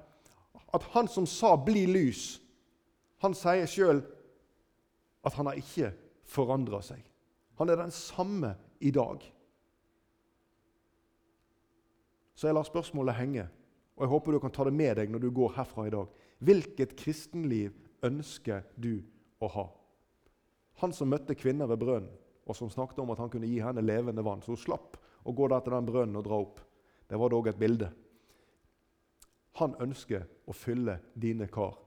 At 0.74 0.86
han 0.94 1.08
som 1.08 1.26
sa 1.26 1.56
'bli 1.56 1.86
lys', 1.86 2.40
han 3.24 3.36
sier 3.36 3.68
sjøl 3.70 4.02
at 5.24 5.36
han 5.38 5.48
har 5.48 5.58
ikke 5.60 5.90
forandra 6.28 6.80
seg. 6.84 7.00
Han 7.58 7.70
er 7.70 7.80
den 7.80 7.94
samme 7.94 8.54
i 8.84 8.90
dag. 8.94 9.22
Så 12.34 12.48
jeg 12.48 12.56
lar 12.56 12.66
spørsmålet 12.66 13.16
henge, 13.16 13.46
og 13.94 14.04
jeg 14.04 14.10
håper 14.10 14.34
du 14.34 14.40
kan 14.42 14.52
ta 14.52 14.66
det 14.66 14.74
med 14.74 14.98
deg 14.98 15.12
når 15.12 15.22
du 15.22 15.30
går 15.32 15.54
herfra 15.56 15.86
i 15.86 15.94
dag. 15.94 16.10
Hvilket 16.44 16.96
kristenliv 16.98 17.76
ønsker 18.04 18.66
du 18.74 18.98
å 19.40 19.48
ha? 19.54 19.66
Han 20.82 20.92
som 20.92 21.12
møtte 21.12 21.36
kvinner 21.38 21.70
ved 21.70 21.80
brønnen, 21.80 22.10
og 22.44 22.58
som 22.58 22.68
snakket 22.68 22.98
om 23.00 23.14
at 23.14 23.22
han 23.22 23.30
kunne 23.32 23.48
gi 23.48 23.62
henne 23.62 23.84
levende 23.84 24.24
vann, 24.26 24.42
så 24.44 24.52
hun 24.52 24.60
slapp 24.60 24.98
å 25.24 25.32
gå 25.32 25.46
der 25.48 25.62
til 25.64 25.72
den 25.78 25.86
brønnen 25.88 26.18
og 26.20 26.26
dra 26.26 26.40
opp. 26.42 26.58
Det 27.08 27.16
var 27.20 27.32
dog 27.32 27.48
et 27.48 27.60
bilde. 27.60 27.88
Han 29.62 29.78
ønsker 29.80 30.26
å 30.50 30.56
fylle 30.56 30.98
dine 31.14 31.46
kar 31.48 31.78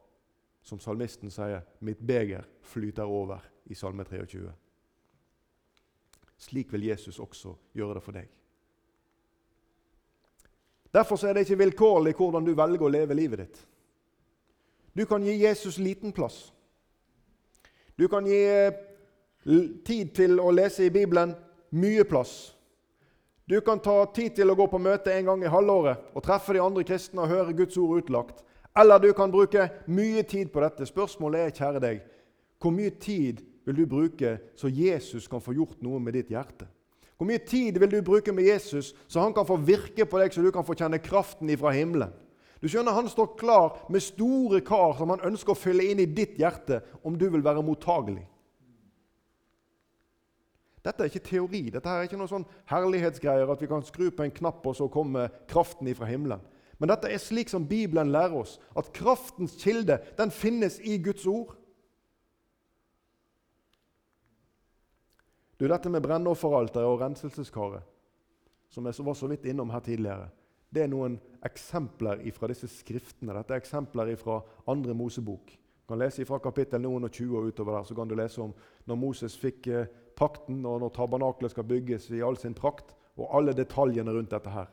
som 0.68 0.80
salmisten 0.80 1.32
sier, 1.32 1.62
'Mitt 1.80 2.00
beger 2.00 2.44
flyter 2.62 3.04
over' 3.04 3.44
i 3.66 3.76
Salme 3.76 4.04
23. 4.04 4.52
Slik 6.38 6.74
vil 6.74 6.84
Jesus 6.84 7.20
også 7.20 7.56
gjøre 7.74 7.94
det 7.94 8.04
for 8.04 8.12
deg. 8.12 8.28
Derfor 10.94 11.26
er 11.26 11.34
det 11.34 11.46
ikke 11.46 11.58
vilkårlig 11.58 12.14
hvordan 12.16 12.46
du 12.46 12.54
velger 12.56 12.84
å 12.84 12.92
leve 12.92 13.16
livet 13.16 13.40
ditt. 13.40 13.68
Du 14.98 15.06
kan 15.06 15.24
gi 15.24 15.38
Jesus 15.44 15.78
liten 15.78 16.12
plass. 16.12 16.54
Du 17.96 18.08
kan 18.08 18.26
gi 18.26 18.44
eh, 18.44 18.74
tid 19.86 20.14
til 20.16 20.40
å 20.40 20.52
lese 20.52 20.86
i 20.86 20.94
Bibelen 20.94 21.36
mye 21.72 22.04
plass. 22.04 22.56
Du 23.48 23.62
kan 23.62 23.80
ta 23.80 24.06
tid 24.12 24.36
til 24.36 24.52
å 24.52 24.56
gå 24.56 24.68
på 24.68 24.80
møte 24.80 25.14
en 25.14 25.26
gang 25.26 25.44
i 25.44 25.52
halvåret 25.52 26.12
og 26.14 26.24
treffe 26.24 26.54
de 26.54 26.64
andre 26.64 26.84
kristne 26.84 27.24
og 27.24 27.32
høre 27.32 27.56
Guds 27.56 27.78
ord 27.78 28.04
utlagt. 28.04 28.44
Eller 28.78 29.02
du 29.02 29.12
kan 29.14 29.32
bruke 29.32 29.70
mye 29.88 30.24
tid 30.24 30.52
på 30.54 30.62
dette. 30.62 30.86
Spørsmålet 30.86 31.42
er, 31.42 31.56
kjære 31.56 31.82
deg, 31.82 32.02
hvor 32.62 32.74
mye 32.74 32.94
tid 33.02 33.42
vil 33.66 33.78
du 33.82 33.86
bruke 33.90 34.38
så 34.58 34.70
Jesus 34.72 35.28
kan 35.28 35.42
få 35.42 35.56
gjort 35.58 35.82
noe 35.86 36.00
med 36.00 36.14
ditt 36.18 36.30
hjerte? 36.32 36.68
Hvor 37.18 37.26
mye 37.26 37.42
tid 37.42 37.80
vil 37.82 37.92
du 37.92 38.02
bruke 38.06 38.32
med 38.32 38.46
Jesus, 38.46 38.94
så 39.08 39.24
han 39.24 39.34
kan 39.34 39.46
få 39.46 39.58
virke 39.58 40.06
på 40.06 40.20
deg, 40.22 40.34
så 40.34 40.42
du 40.46 40.52
kan 40.54 40.66
få 40.66 40.76
kjenne 40.78 41.02
kraften 41.02 41.50
ifra 41.50 41.74
himmelen? 41.74 42.14
Du 42.62 42.68
skjønner, 42.70 42.94
Han 42.94 43.10
står 43.10 43.36
klar 43.38 43.86
med 43.90 44.02
store 44.02 44.62
kar 44.62 44.96
som 44.98 45.10
han 45.14 45.22
ønsker 45.26 45.54
å 45.54 45.58
fylle 45.58 45.86
inn 45.92 46.00
i 46.02 46.10
ditt 46.10 46.38
hjerte, 46.38 46.82
om 47.04 47.18
du 47.18 47.30
vil 47.30 47.44
være 47.46 47.62
mottagelig. 47.66 48.26
Dette 50.86 51.04
er 51.04 51.10
ikke 51.12 51.26
teori. 51.26 51.70
Dette 51.74 51.90
er 51.90 52.06
ikke 52.08 52.18
noe 52.18 52.32
sånn 52.32 52.46
herlighetsgreier 52.70 53.50
at 53.52 53.62
vi 53.62 53.70
kan 53.70 53.84
skru 53.86 54.08
på 54.14 54.24
en 54.24 54.34
knapp, 54.34 54.66
og 54.66 54.78
så 54.78 54.88
kommer 54.90 55.34
kraften 55.50 55.90
ifra 55.90 56.08
himmelen. 56.10 56.42
Men 56.78 56.92
dette 56.92 57.10
er 57.10 57.22
slik 57.22 57.50
som 57.50 57.66
Bibelen 57.68 58.12
lærer 58.14 58.38
oss, 58.38 58.58
at 58.78 58.92
kraftens 58.94 59.56
kilde 59.62 59.98
den 60.18 60.34
finnes 60.34 60.78
i 60.80 61.00
Guds 61.02 61.26
ord. 61.30 61.56
Du, 65.58 65.66
Dette 65.66 65.90
med 65.90 66.04
brennofferalteret 66.06 66.86
og 66.86 67.00
renselseskaret, 67.02 67.82
som 68.70 68.86
jeg 68.86 69.06
var 69.08 69.16
så 69.18 69.30
vidt 69.32 69.48
innom 69.50 69.72
her 69.74 69.82
tidligere, 69.82 70.28
det 70.70 70.84
er 70.84 70.92
noen 70.92 71.16
eksempler 71.48 72.22
fra 72.36 72.50
disse 72.52 72.68
skriftene. 72.70 73.34
Dette 73.34 73.56
er 73.56 73.64
eksempler 73.64 74.12
fra 74.20 74.42
andre 74.70 74.94
Mosebok. 74.94 75.50
Du 75.50 75.94
kan 75.94 76.02
lese 76.02 76.28
fra 76.28 76.38
kapittel 76.44 76.84
29 76.84 77.32
og 77.32 77.48
utover 77.48 77.78
der, 77.78 77.88
så 77.88 77.96
kan 77.96 78.10
du 78.10 78.14
lese 78.20 78.42
om 78.44 78.54
når 78.86 79.00
Moses 79.00 79.38
fikk 79.40 79.70
eh, 79.72 79.90
pakten, 80.20 80.60
og 80.68 80.82
når 80.84 80.94
tabernaklet 80.94 81.54
skal 81.56 81.66
bygges 81.66 82.10
i 82.12 82.22
all 82.22 82.38
sin 82.38 82.54
prakt, 82.58 82.94
og 83.18 83.32
alle 83.34 83.56
detaljene 83.56 84.14
rundt 84.14 84.34
dette 84.36 84.52
her. 84.52 84.68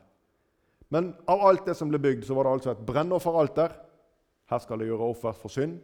Men 0.89 1.13
av 1.27 1.41
alt 1.47 1.65
det 1.65 1.75
som 1.77 1.89
ble 1.89 1.99
bygd, 2.01 2.25
så 2.27 2.35
var 2.37 2.45
det 2.45 2.55
altså 2.57 2.73
et 2.73 2.85
brennofferalter. 2.85 3.73
Her 4.51 4.61
skal 4.61 4.79
det 4.79 4.89
gjøre 4.89 5.09
offer 5.09 5.37
for 5.37 5.53
synd. 5.53 5.79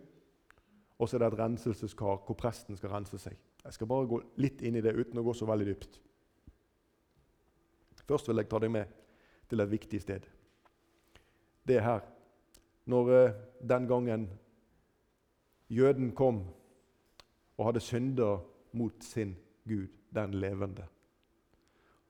Og 1.01 1.09
så 1.09 1.17
er 1.17 1.23
det 1.23 1.31
et 1.31 1.39
renselseskar 1.39 2.21
hvor 2.27 2.37
presten 2.37 2.77
skal 2.77 2.93
rense 2.93 3.17
seg. 3.21 3.37
Jeg 3.63 3.73
skal 3.73 3.89
bare 3.89 4.09
gå 4.09 4.21
litt 4.41 4.61
inn 4.65 4.77
i 4.77 4.83
det 4.85 4.93
uten 4.97 5.21
å 5.21 5.25
gå 5.25 5.33
så 5.37 5.47
veldig 5.49 5.67
dypt. 5.71 5.99
Først 8.11 8.27
vil 8.27 8.41
jeg 8.41 8.49
ta 8.51 8.59
deg 8.59 8.71
med 8.73 8.89
til 9.47 9.63
et 9.63 9.71
viktig 9.71 10.01
sted. 10.03 10.25
Det 11.63 11.77
er 11.77 11.85
her. 11.85 12.01
Når 12.91 13.11
uh, 13.11 13.35
den 13.69 13.85
gangen 13.87 14.25
jøden 15.71 16.09
kom 16.17 16.41
og 17.55 17.67
hadde 17.69 17.83
synda 17.85 18.33
mot 18.75 19.03
sin 19.05 19.35
Gud, 19.63 19.87
den 20.11 20.33
levende. 20.41 20.83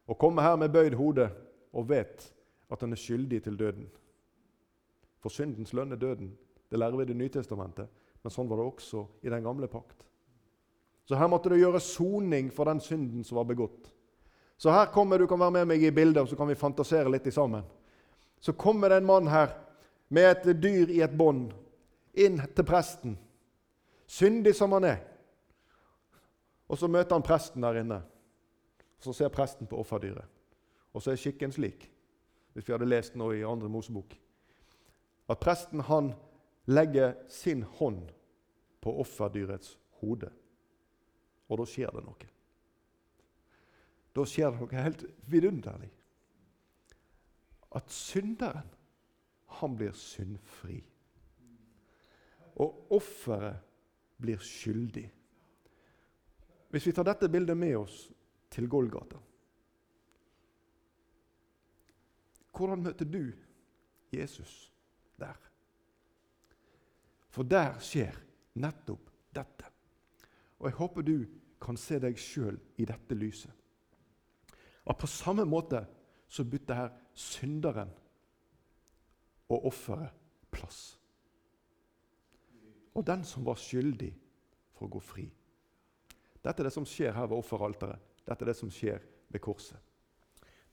Og 0.08 0.18
komme 0.18 0.42
her 0.42 0.56
med 0.58 0.72
bøyd 0.74 0.96
hode 0.98 1.28
og 1.74 1.89
vet 1.89 2.32
at 2.72 2.82
han 2.82 2.93
er 2.93 2.99
skyldig 2.99 3.43
til 3.43 3.59
døden. 3.59 3.89
For 5.22 5.30
syndens 5.30 5.74
lønn 5.74 5.91
er 5.91 5.99
døden. 6.01 6.32
Det 6.72 6.80
lærer 6.80 6.97
vi 6.97 7.03
i 7.03 7.11
Det 7.11 7.17
nye 7.17 7.30
testamentet. 7.30 7.89
Men 8.24 8.32
sånn 8.32 8.49
var 8.49 8.57
det 8.57 8.65
også 8.65 9.05
i 9.24 9.30
den 9.30 9.43
gamle 9.43 9.67
pakt. 9.67 10.05
Så 11.05 11.17
her 11.17 11.28
måtte 11.28 11.49
det 11.49 11.59
gjøres 11.59 11.89
soning 11.97 12.51
for 12.53 12.69
den 12.69 12.80
synden 12.80 13.24
som 13.24 13.39
var 13.41 13.49
begått. 13.49 13.89
Så 14.57 14.72
her 14.72 14.86
kommer, 14.93 15.17
Du 15.17 15.28
kan 15.28 15.39
være 15.39 15.51
med 15.51 15.67
meg 15.67 15.84
i 15.84 15.91
bildet, 15.91 16.22
og 16.22 16.30
så 16.30 16.36
kan 16.36 16.47
vi 16.47 16.55
fantasere 16.55 17.09
litt 17.09 17.34
sammen. 17.34 17.63
Så 18.39 18.53
kommer 18.53 18.89
det 18.89 18.97
en 18.97 19.05
mann 19.05 19.28
her 19.28 19.57
med 20.09 20.24
et 20.47 20.61
dyr 20.61 20.89
i 20.89 21.01
et 21.01 21.17
bånd 21.17 21.51
inn 22.13 22.39
til 22.55 22.65
presten, 22.65 23.17
syndig 24.07 24.55
som 24.55 24.72
han 24.72 24.84
er. 24.84 24.99
Og 26.69 26.78
Så 26.78 26.88
møter 26.88 27.15
han 27.15 27.24
presten 27.24 27.61
der 27.61 27.82
inne. 27.82 28.01
Så 28.99 29.13
ser 29.13 29.30
presten 29.30 29.67
på 29.67 29.80
offerdyret. 29.80 30.26
Og 30.93 31.01
så 31.01 31.11
er 31.11 31.15
skikken 31.15 31.51
slik, 31.51 31.89
hvis 32.54 32.68
vi 32.68 32.74
hadde 32.74 32.89
lest 32.89 33.16
noe 33.20 33.38
i 33.38 33.45
andre 33.47 33.70
Mosebok, 33.72 34.14
at 35.32 35.39
presten 35.39 35.84
han 35.88 36.12
legger 36.68 37.16
sin 37.32 37.64
hånd 37.78 38.10
på 38.82 38.93
offerdyrets 39.04 39.78
hode. 40.02 40.32
Og 41.47 41.62
da 41.62 41.68
skjer 41.68 41.93
det 41.95 42.04
noe. 42.06 42.30
Da 44.12 44.28
skjer 44.28 44.52
det 44.52 44.60
noe 44.60 44.84
helt 44.84 45.06
vidunderlig. 45.32 45.91
At 47.72 47.91
synderen, 47.91 48.68
han 49.62 49.76
blir 49.80 49.95
syndfri. 49.95 50.82
Og 52.60 52.91
offeret 52.95 53.64
blir 54.22 54.43
skyldig. 54.43 55.08
Hvis 56.72 56.88
vi 56.88 56.93
tar 56.95 57.08
dette 57.08 57.32
bildet 57.32 57.58
med 57.58 57.78
oss 57.80 58.04
til 58.52 58.68
Golgata 58.72 59.20
Hvordan 62.52 62.84
møter 62.84 63.06
du 63.06 63.32
Jesus 64.12 64.74
der? 65.20 65.38
For 67.32 67.47
der 67.47 67.80
skjer 67.80 68.18
nettopp 68.60 69.10
dette. 69.36 69.66
Og 70.60 70.68
jeg 70.68 70.78
håper 70.78 71.06
du 71.08 71.18
kan 71.62 71.78
se 71.78 71.99
deg 72.02 72.18
sjøl 72.20 72.58
i 72.78 72.86
dette 72.86 73.16
lyset. 73.16 73.52
At 74.86 74.97
på 74.97 75.08
samme 75.08 75.45
måte 75.45 75.86
så 76.28 76.43
bytter 76.43 76.76
her 76.76 76.89
synderen 77.14 77.91
og 79.52 79.66
offeret 79.70 80.12
plass. 80.52 80.97
Og 82.95 83.06
den 83.08 83.24
som 83.24 83.45
var 83.45 83.60
skyldig, 83.60 84.12
får 84.76 84.89
gå 84.91 84.99
fri. 84.99 85.28
Dette 86.41 86.64
er 86.64 86.68
det 86.68 86.74
som 86.74 86.88
skjer 86.88 87.14
her 87.14 87.28
ved 87.30 87.38
offeralteret. 87.38 87.99
Dette 88.26 88.43
er 88.43 88.49
det 88.49 88.58
som 88.58 88.72
skjer 88.74 89.04
ved 89.30 89.41
korset. 89.43 89.78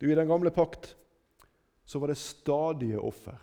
Du, 0.01 0.07
I 0.09 0.17
den 0.17 0.29
gamle 0.31 0.51
pakt 0.55 0.95
så 1.89 1.99
var 1.99 2.13
det 2.13 2.19
stadige 2.21 3.01
offer. 3.01 3.39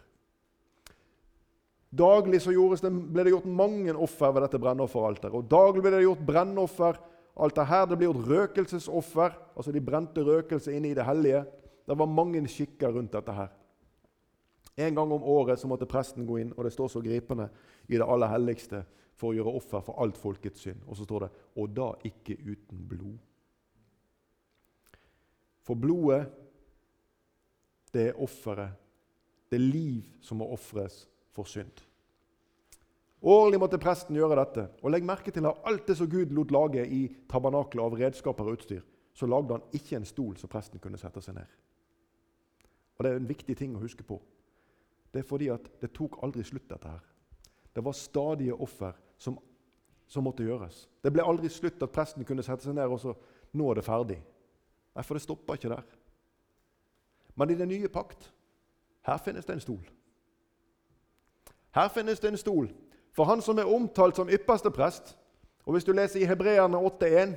Daglig 1.90 2.42
det, 2.44 2.92
ble 2.92 3.24
det 3.24 3.32
gjort 3.34 3.48
mange 3.50 3.94
offer 3.94 4.34
ved 4.36 4.44
dette 4.46 4.60
brennofferalteret. 4.62 5.34
Og 5.34 5.48
daglig 5.50 5.82
ble 5.82 5.94
det 5.96 6.04
gjort 6.04 6.26
brennoffer. 6.28 7.00
Alt 7.42 7.58
det 7.58 7.66
her 7.72 7.88
det 7.90 7.98
ble 7.98 8.10
gjort 8.12 8.28
røkelsesoffer. 8.30 9.34
altså 9.56 9.74
De 9.74 9.82
brente 9.82 10.22
røkelse 10.22 10.76
inne 10.76 10.92
i 10.92 10.98
det 10.98 11.08
hellige. 11.08 11.42
Det 11.88 11.98
var 11.98 12.12
mange 12.12 12.44
skikker 12.52 12.94
rundt 12.94 13.16
dette 13.16 13.34
her. 13.34 13.50
En 14.78 14.96
gang 14.96 15.12
om 15.12 15.24
året 15.24 15.60
så 15.60 15.70
måtte 15.72 15.90
presten 15.90 16.28
gå 16.28 16.38
inn, 16.44 16.54
og 16.54 16.68
det 16.68 16.74
står 16.76 16.92
så 16.92 17.02
gripende 17.02 17.48
i 17.88 17.98
det 17.98 18.06
aller 18.06 18.30
helligste 18.30 18.84
for 19.16 19.32
å 19.32 19.38
gjøre 19.40 19.58
offer 19.58 19.86
for 19.88 20.04
alt 20.04 20.20
folkets 20.20 20.68
synd. 20.68 20.84
Og 20.86 21.00
så 21.00 21.08
står 21.08 21.26
det 21.26 21.30
'og 21.56 21.76
da 21.76 21.94
ikke 22.04 22.38
uten 22.46 22.88
blod'. 22.90 23.24
For 25.64 25.74
blodet, 25.74 26.28
det 27.96 28.10
er 28.10 28.22
offeret. 28.22 28.76
Det 29.50 29.56
er 29.60 29.64
liv 29.64 30.04
som 30.26 30.42
må 30.42 30.50
ofres 30.52 31.06
for 31.36 31.48
synd. 31.48 31.84
Årlig 33.26 33.58
måtte 33.62 33.80
presten 33.82 34.18
gjøre 34.18 34.38
dette. 34.38 34.68
Og 34.84 34.92
legg 34.92 35.06
merke 35.08 35.32
til 35.34 35.48
at 35.48 35.64
alt 35.66 35.88
det 35.88 35.96
som 35.98 36.10
Gud 36.12 36.34
lot 36.36 36.52
lage 36.54 36.84
i 36.86 37.08
tabernaklet 37.32 37.82
av 37.82 37.96
redskaper 37.98 38.46
og 38.46 38.60
utstyr, 38.60 38.84
så 39.16 39.30
lagde 39.32 39.56
han 39.56 39.64
ikke 39.74 39.96
en 39.98 40.06
stol 40.06 40.36
så 40.38 40.50
presten 40.52 40.82
kunne 40.84 41.00
sette 41.00 41.24
seg 41.24 41.38
ned. 41.38 41.48
Og 42.98 43.04
Det 43.04 43.12
er 43.12 43.20
en 43.20 43.30
viktig 43.30 43.56
ting 43.58 43.76
å 43.76 43.82
huske 43.82 44.04
på. 44.04 44.20
Det 45.12 45.24
er 45.24 45.28
fordi 45.28 45.50
at 45.50 45.68
det 45.82 45.94
tok 45.96 46.20
aldri 46.24 46.44
slutt, 46.44 46.68
dette 46.70 46.92
her. 46.92 47.04
Det 47.76 47.84
var 47.84 47.96
stadige 47.96 48.56
offer 48.56 48.96
som, 49.18 49.38
som, 50.08 50.24
måtte 50.24 50.44
gjøres. 50.44 50.86
Det 51.04 51.12
ble 51.12 51.24
aldri 51.24 51.50
slutt 51.52 51.82
at 51.84 51.92
presten 51.96 52.28
kunne 52.28 52.44
sette 52.44 52.68
seg 52.68 52.76
ned 52.76 52.92
og 52.92 53.02
så 53.02 53.16
Nå 53.56 53.70
er 53.72 53.78
det 53.80 53.86
ferdig. 53.88 54.18
Nei, 54.92 55.04
for 55.08 55.16
det 55.16 55.24
stoppa 55.24 55.56
ikke 55.56 55.70
der. 55.72 55.84
Men 57.36 57.50
i 57.50 57.56
den 57.56 57.68
nye 57.68 57.88
pakt 57.88 58.32
her 59.06 59.18
finnes 59.18 59.46
det 59.46 59.54
en 59.54 59.62
stol. 59.64 59.84
Her 61.76 61.88
finnes 61.88 62.20
det 62.20 62.32
en 62.32 62.38
stol 62.38 62.70
for 63.16 63.24
han 63.24 63.42
som 63.42 63.58
er 63.58 63.72
omtalt 63.72 64.16
som 64.16 64.30
ypperste 64.30 64.72
prest. 64.72 65.16
Og 65.66 65.72
Hvis 65.72 65.84
du 65.84 65.92
leser 65.92 66.20
i 66.20 66.26
Hebreerne 66.26 66.78
8,1, 66.78 67.36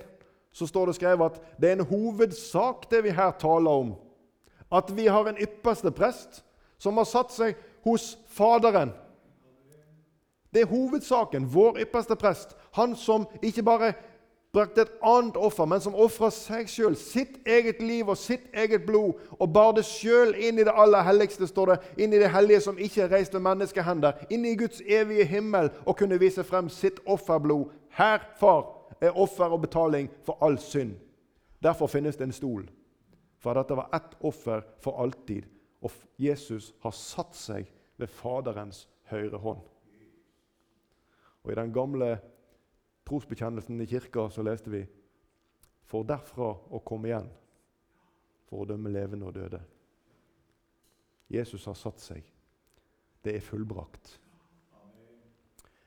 så 0.53 0.67
står 0.67 0.87
det 0.87 0.95
skrevet 0.95 1.25
at 1.25 1.41
det 1.61 1.69
er 1.69 1.73
en 1.73 1.87
hovedsak, 1.87 2.91
det 2.91 3.05
vi 3.05 3.11
her 3.11 3.31
taler 3.31 3.71
om. 3.71 3.95
At 4.73 4.97
vi 4.97 5.07
har 5.07 5.29
en 5.29 5.39
ypperste 5.39 5.91
prest 5.91 6.45
som 6.79 6.97
har 6.97 7.05
satt 7.05 7.33
seg 7.33 7.57
hos 7.85 8.19
Faderen. 8.27 8.91
Det 10.55 10.63
er 10.63 10.67
hovedsaken. 10.67 11.55
Vår 11.55 11.79
ypperste 11.81 12.17
prest. 12.17 12.57
Han 12.73 12.97
som 12.97 13.27
ikke 13.43 13.63
bare 13.63 13.93
brakte 14.53 14.81
et 14.81 14.93
annet 15.05 15.37
offer, 15.37 15.67
men 15.69 15.81
som 15.81 15.97
ofra 15.99 16.31
seg 16.33 16.71
sjøl, 16.73 16.97
sitt 16.97 17.37
eget 17.49 17.83
liv 17.85 18.09
og 18.09 18.17
sitt 18.19 18.47
eget 18.57 18.87
blod, 18.87 19.19
og 19.37 19.53
bar 19.53 19.75
det 19.77 19.85
sjøl 19.87 20.33
inn 20.35 20.59
i 20.59 20.65
det 20.67 20.73
aller 20.73 21.05
helligste, 21.05 21.47
står 21.47 21.73
det, 21.73 21.79
inn 22.05 22.15
i 22.17 22.23
det 22.23 22.31
hellige 22.33 22.63
som 22.65 22.81
ikke 22.81 23.05
er 23.05 23.13
reist 23.13 23.37
med 23.37 23.45
menneskehender, 23.45 24.25
inn 24.33 24.47
i 24.49 24.57
Guds 24.59 24.81
evige 24.87 25.29
himmel, 25.29 25.71
og 25.85 25.99
kunne 26.01 26.21
vise 26.21 26.45
frem 26.45 26.71
sitt 26.73 27.03
offerblod. 27.07 27.69
Her, 27.99 28.25
far, 28.41 28.65
er 29.01 29.15
offer 29.15 29.53
og 29.53 29.63
betaling 29.63 30.09
for 30.27 30.41
all 30.43 30.59
synd. 30.59 30.97
Derfor 31.63 31.87
finnes 31.87 32.17
det 32.17 32.29
en 32.29 32.35
stol. 32.35 32.67
For 33.39 33.55
dette 33.55 33.77
var 33.79 33.93
ett 33.95 34.17
offer 34.27 34.65
for 34.83 34.99
alltid, 35.03 35.45
og 35.83 35.93
Jesus 36.19 36.73
har 36.83 36.95
satt 36.97 37.37
seg 37.39 37.69
ved 37.99 38.11
Faderens 38.11 38.87
høyre 39.11 39.39
hånd. 39.39 39.61
Og 41.45 41.53
I 41.53 41.59
den 41.59 41.73
gamle 41.73 42.17
trosbekjennelsen 43.09 43.81
i 43.81 43.89
kirka 43.89 44.29
så 44.31 44.45
leste 44.45 44.73
vi 44.73 44.85
For 45.89 46.05
derfra 46.05 46.51
å 46.53 46.83
komme 46.85 47.09
igjen 47.09 47.29
for 48.49 48.63
å 48.63 48.69
dømme 48.69 48.91
levende 48.93 49.29
og 49.29 49.35
døde. 49.37 49.61
Jesus 51.33 51.65
har 51.69 51.77
satt 51.77 52.01
seg. 52.01 52.27
Det 53.25 53.35
er 53.37 53.45
fullbrakt. 53.45 54.19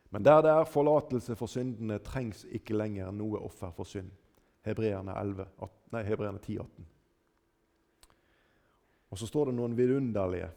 Men 0.10 0.26
der 0.26 0.42
det 0.42 0.52
er 0.52 0.70
forlatelse 0.70 1.38
for 1.40 1.50
syndene, 1.50 2.00
trengs 2.04 2.44
ikke 2.50 2.76
lenger 2.76 3.14
noe 3.16 3.40
offer 3.46 3.72
for 3.78 3.88
synd. 3.88 4.10
Hebreerne 4.66 5.14
10, 6.42 6.58
18. 6.60 6.90
Og 9.12 9.20
så 9.20 9.28
står 9.28 9.50
det 9.50 9.56
noen 9.58 9.78
vidunderlige 9.78 10.50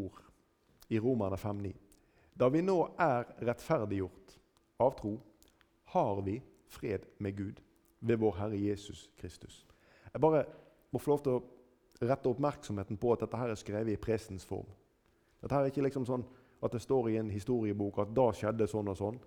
ord 0.00 0.22
i 0.88 0.98
Romerne 1.02 1.38
5,9. 1.38 1.74
Da 2.38 2.48
vi 2.52 2.62
nå 2.62 2.76
er 3.00 3.28
rettferdiggjort 3.42 4.34
av 4.82 4.94
tro, 4.98 5.14
har 5.92 6.22
vi 6.22 6.38
fred 6.68 7.06
med 7.18 7.36
Gud 7.36 7.60
ved 8.00 8.20
vår 8.20 8.36
Herre 8.38 8.58
Jesus 8.60 9.08
Kristus. 9.16 9.66
Jeg 10.12 10.20
bare 10.20 10.44
må 10.90 11.00
få 11.00 11.14
lov 11.14 11.22
til 11.24 11.38
å 11.38 12.08
rette 12.08 12.30
oppmerksomheten 12.30 13.00
på 13.00 13.12
at 13.12 13.24
dette 13.24 13.40
her 13.40 13.52
er 13.52 13.58
skrevet 13.58 13.94
i 13.94 14.00
presens 14.00 14.46
form. 14.46 14.68
Dette 15.40 15.54
her 15.54 15.66
er 15.66 15.72
ikke 15.72 15.86
liksom 15.86 16.06
sånn 16.08 16.24
at 16.62 16.74
det 16.74 16.82
står 16.82 17.10
i 17.10 17.18
en 17.20 17.30
historiebok 17.30 18.00
at 18.02 18.14
da 18.14 18.30
skjedde 18.34 18.68
sånn 18.70 18.90
og 18.90 18.98
sånn. 18.98 19.18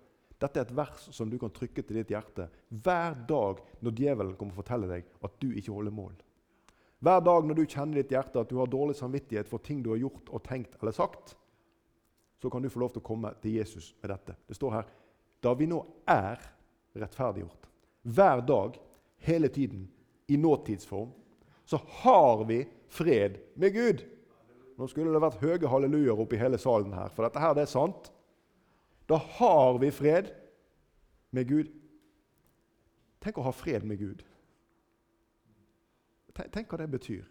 Dette 0.42 0.58
er 0.58 0.66
et 0.66 0.74
vers 0.74 1.06
som 1.14 1.30
du 1.30 1.38
kan 1.38 1.52
trykke 1.54 1.84
til 1.86 2.00
ditt 2.00 2.10
hjerte 2.12 2.48
hver 2.82 3.16
dag 3.28 3.62
når 3.80 3.98
djevelen 3.98 4.36
kommer 4.38 4.56
og 4.56 4.62
forteller 4.62 4.96
deg 4.96 5.12
at 5.22 5.36
du 5.40 5.52
ikke 5.52 5.74
holder 5.74 5.94
mål. 5.94 6.16
Hver 7.02 7.22
dag 7.26 7.46
når 7.46 7.58
du 7.58 7.62
kjenner 7.66 7.98
ditt 7.98 8.12
hjerte 8.14 8.42
at 8.42 8.50
du 8.50 8.58
har 8.60 8.70
dårlig 8.70 8.96
samvittighet 8.98 9.48
for 9.50 9.62
ting 9.62 9.82
du 9.82 9.90
har 9.90 10.02
gjort 10.02 10.28
og 10.30 10.42
tenkt 10.46 10.76
eller 10.80 10.94
sagt, 10.94 11.36
så 12.42 12.50
kan 12.50 12.62
du 12.62 12.70
få 12.70 12.82
lov 12.82 12.92
til 12.94 13.02
å 13.02 13.06
komme 13.06 13.30
til 13.42 13.58
Jesus 13.58 13.92
med 14.02 14.10
dette. 14.10 14.34
Det 14.46 14.58
står 14.58 14.76
her 14.76 14.90
da 15.42 15.54
vi 15.58 15.66
nå 15.70 15.80
er 16.08 16.40
rettferdiggjort. 16.98 17.68
Hver 18.02 18.42
dag, 18.46 18.78
hele 19.26 19.48
tiden, 19.48 19.88
i 20.26 20.36
nåtidsform, 20.36 21.10
så 21.64 21.80
har 22.02 22.44
vi 22.44 22.62
fred 22.88 23.38
med 23.54 23.74
Gud. 23.74 24.02
Nå 24.78 24.88
skulle 24.88 25.12
det 25.12 25.22
vært 25.22 25.42
høye 25.42 25.68
hallelujaer 25.68 26.22
oppi 26.24 26.38
hele 26.40 26.58
salen 26.60 26.94
her, 26.96 27.10
for 27.12 27.26
dette 27.26 27.42
her 27.42 27.54
det 27.56 27.66
er 27.66 27.72
sant. 27.72 28.10
Da 29.10 29.18
har 29.38 29.78
vi 29.82 29.90
fred 29.94 30.30
med 31.34 31.48
Gud. 31.48 31.70
Tenk 33.22 33.38
å 33.38 33.46
ha 33.46 33.54
fred 33.54 33.84
med 33.86 34.00
Gud. 34.00 34.22
Tenk 36.32 36.70
hva 36.70 36.80
det 36.80 36.90
betyr. 36.90 37.26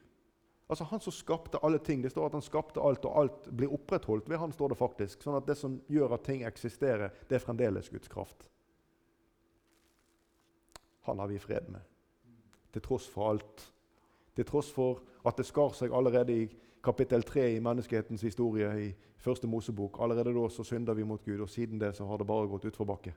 Altså 0.72 0.84
Han 0.84 1.00
som 1.00 1.12
skapte 1.12 1.60
alle 1.64 1.80
ting. 1.80 2.04
Det 2.04 2.12
står 2.12 2.26
at 2.26 2.38
han 2.38 2.42
skapte 2.42 2.80
alt, 2.80 3.06
og 3.06 3.20
alt 3.20 3.50
blir 3.52 3.74
opprettholdt 3.76 4.30
ved 4.30 4.40
han, 4.40 4.54
står 4.56 4.72
det 4.72 4.78
faktisk. 4.80 5.20
Sånn 5.24 5.36
at 5.36 5.50
det 5.50 5.58
som 5.60 5.76
gjør 5.92 6.16
at 6.16 6.24
ting 6.24 6.46
eksisterer, 6.48 7.12
det 7.28 7.36
er 7.36 7.44
fremdeles 7.44 7.92
Guds 7.92 8.08
kraft. 8.08 8.48
Han 11.10 11.20
har 11.20 11.28
vi 11.28 11.42
fred 11.44 11.68
med, 11.74 11.84
til 12.72 12.86
tross 12.88 13.10
for 13.12 13.34
alt. 13.34 13.68
Til 14.38 14.48
tross 14.48 14.72
for 14.72 15.04
at 15.28 15.36
det 15.36 15.50
skar 15.50 15.76
seg 15.76 15.92
allerede 15.92 16.40
i 16.40 16.50
kapittel 16.82 17.28
3 17.28 17.50
i 17.58 17.60
menneskehetens 17.60 18.24
historie 18.24 18.72
i 18.80 18.90
første 19.20 19.52
Mosebok. 19.52 20.00
Allerede 20.00 20.32
da 20.32 20.48
så 20.50 20.64
synder 20.64 20.96
vi 20.96 21.04
mot 21.04 21.26
Gud, 21.26 21.42
og 21.42 21.50
siden 21.50 21.82
det 21.82 21.98
så 21.98 22.08
har 22.08 22.22
det 22.22 22.32
bare 22.32 22.48
gått 22.48 22.72
utforbakke. 22.72 23.12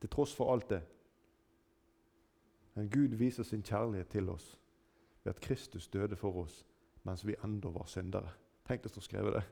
Til 0.00 0.10
tross 0.12 0.36
for 0.38 0.54
alt 0.54 0.70
det. 0.70 0.84
Men 2.78 2.90
Gud 2.90 3.18
viser 3.18 3.42
sin 3.42 3.62
kjærlighet 3.62 4.14
til 4.14 4.30
oss 4.30 4.52
ved 5.24 5.34
at 5.34 5.40
Kristus 5.40 5.88
døde 5.88 6.16
for 6.16 6.44
oss 6.44 6.62
mens 7.04 7.26
vi 7.26 7.36
enda 7.44 7.68
var 7.68 7.88
syndere. 7.88 8.30
Tenk 8.64 8.82
det 8.82 8.90
står 8.90 9.04
skrevet 9.04 9.34
det. 9.36 9.42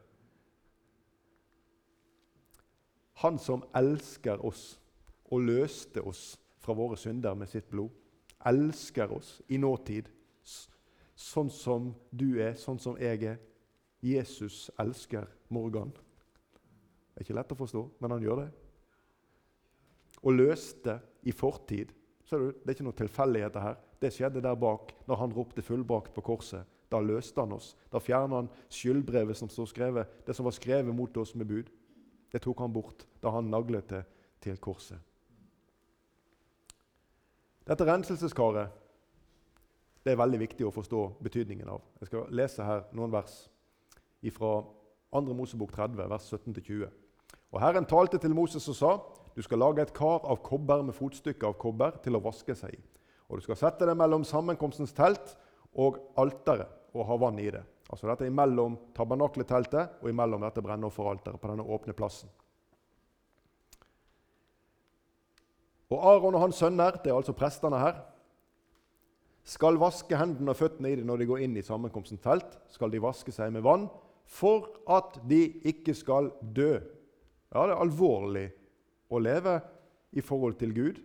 Han 3.21 3.39
som 3.39 3.65
elsker 3.77 4.41
oss 4.45 4.81
og 5.33 5.45
løste 5.45 6.01
oss 6.01 6.39
fra 6.63 6.75
våre 6.77 6.97
synder 6.97 7.35
med 7.35 7.51
sitt 7.51 7.69
blod, 7.71 7.91
elsker 8.47 9.13
oss 9.13 9.41
i 9.49 9.59
nåtid 9.61 10.09
sånn 11.23 11.51
som 11.53 11.93
du 12.11 12.41
er, 12.41 12.57
sånn 12.59 12.81
som 12.81 12.99
jeg 13.01 13.23
er. 13.29 13.39
Jesus 14.03 14.67
elsker 14.83 15.29
Morgan. 15.55 15.93
Det 17.13 17.21
er 17.21 17.27
ikke 17.27 17.37
lett 17.37 17.55
å 17.55 17.59
forstå, 17.61 17.83
men 18.03 18.15
han 18.17 18.25
gjør 18.25 18.41
det. 18.43 18.49
Og 20.23 20.35
løste 20.35 20.97
i 21.29 21.35
fortid. 21.35 21.93
Ser 22.27 22.39
du, 22.39 22.53
Det 22.53 22.67
er 22.67 22.75
ikke 22.75 22.87
noen 22.89 22.99
tilfeldigheter 22.99 23.61
her. 23.63 23.79
Det 24.03 24.11
skjedde 24.11 24.43
der 24.43 24.59
bak, 24.59 24.91
når 25.07 25.21
han 25.21 25.33
ropte 25.33 25.63
fullbrakt 25.63 26.15
på 26.15 26.25
korset. 26.27 26.67
Da 26.91 27.01
løste 27.01 27.41
han 27.41 27.55
oss. 27.55 27.77
Da 27.93 28.03
fjerna 28.03 28.43
han 28.43 28.51
skyldbrevet 28.69 29.39
som 29.39 29.49
står 29.49 29.71
skrevet, 29.71 30.19
det 30.27 30.35
som 30.37 30.45
var 30.45 30.57
skrevet 30.57 30.95
mot 30.95 31.17
oss 31.17 31.35
med 31.39 31.49
bud. 31.49 31.71
Det 32.33 32.43
tok 32.43 32.61
han 32.61 32.73
bort 32.73 33.07
da 33.23 33.31
han 33.33 33.51
naglet 33.53 33.89
det 33.89 34.03
til 34.43 34.59
korset. 34.61 34.99
Dette 37.63 37.87
renselseskaret 37.87 38.79
det 40.03 40.13
er 40.13 40.19
veldig 40.19 40.41
viktig 40.41 40.67
å 40.67 40.75
forstå 40.75 41.01
betydningen 41.23 41.69
av. 41.71 41.83
Jeg 42.03 42.11
skal 42.11 42.33
lese 42.35 42.65
her 42.67 42.89
noen 42.91 43.13
vers 43.13 43.37
fra 44.35 44.55
2. 45.15 45.35
Mosebok 45.37 45.71
30, 45.77 46.09
vers 46.11 46.27
17-20. 46.27 46.89
Og 47.53 47.61
Herren 47.63 47.87
talte 47.87 48.19
til 48.19 48.35
Moses 48.35 48.67
og 48.73 48.77
sa, 48.79 48.93
du 49.37 49.43
skal 49.47 49.63
lage 49.63 49.85
et 49.85 49.95
kar 49.95 50.25
av 50.27 50.41
kobber 50.43 50.83
med 50.83 50.97
fotstykker 50.97 51.53
av 51.53 51.55
kobber 51.61 52.01
til 52.03 52.19
å 52.19 52.23
vaske 52.25 52.57
seg 52.59 52.75
i. 52.75 52.83
Og 53.33 53.41
du 53.41 53.47
skal 53.47 53.57
sette 53.57 53.89
det 53.89 53.97
mellom 53.97 54.27
sammenkomstens 54.29 54.93
telt 54.93 55.33
og 55.81 55.97
alteret 56.21 56.69
og 56.93 57.07
ha 57.09 57.17
vann 57.17 57.41
i 57.41 57.49
det. 57.49 57.63
Altså 57.89 58.11
Dette 58.11 58.27
er 58.29 58.35
mellom 58.37 58.77
tabernakleteltet 58.97 60.03
og 60.05 60.11
imellom 60.11 60.45
dette 60.45 60.61
brennofferalteret 60.65 61.41
på 61.41 61.49
denne 61.49 61.65
åpne 61.65 61.97
plassen. 61.97 62.29
Og 65.93 66.05
Aron 66.09 66.37
og 66.37 66.45
hans 66.45 66.61
sønner, 66.61 66.97
det 67.01 67.13
er 67.13 67.17
altså 67.17 67.35
prestene 67.37 67.81
her, 67.81 68.03
skal 69.45 69.81
vaske 69.81 70.17
hendene 70.17 70.53
og 70.53 70.61
føttene 70.61 70.93
i 70.93 70.97
det 71.01 71.05
når 71.09 71.23
de 71.23 71.29
går 71.33 71.43
inn 71.45 71.57
i 71.57 71.65
sammenkomstens 71.65 72.23
telt. 72.23 72.53
Skal 72.73 72.93
de 72.93 73.01
vaske 73.03 73.33
seg 73.35 73.53
med 73.53 73.65
vann 73.65 73.89
for 74.29 74.69
at 74.93 75.17
de 75.29 75.41
ikke 75.69 75.97
skal 75.97 76.31
dø. 76.41 76.77
Ja, 77.53 77.65
det 77.65 77.75
er 77.75 77.81
alvorlig 77.81 78.47
å 79.13 79.21
leve 79.21 79.59
i 80.13 80.25
forhold 80.25 80.61
til 80.61 80.77
Gud. 80.77 81.01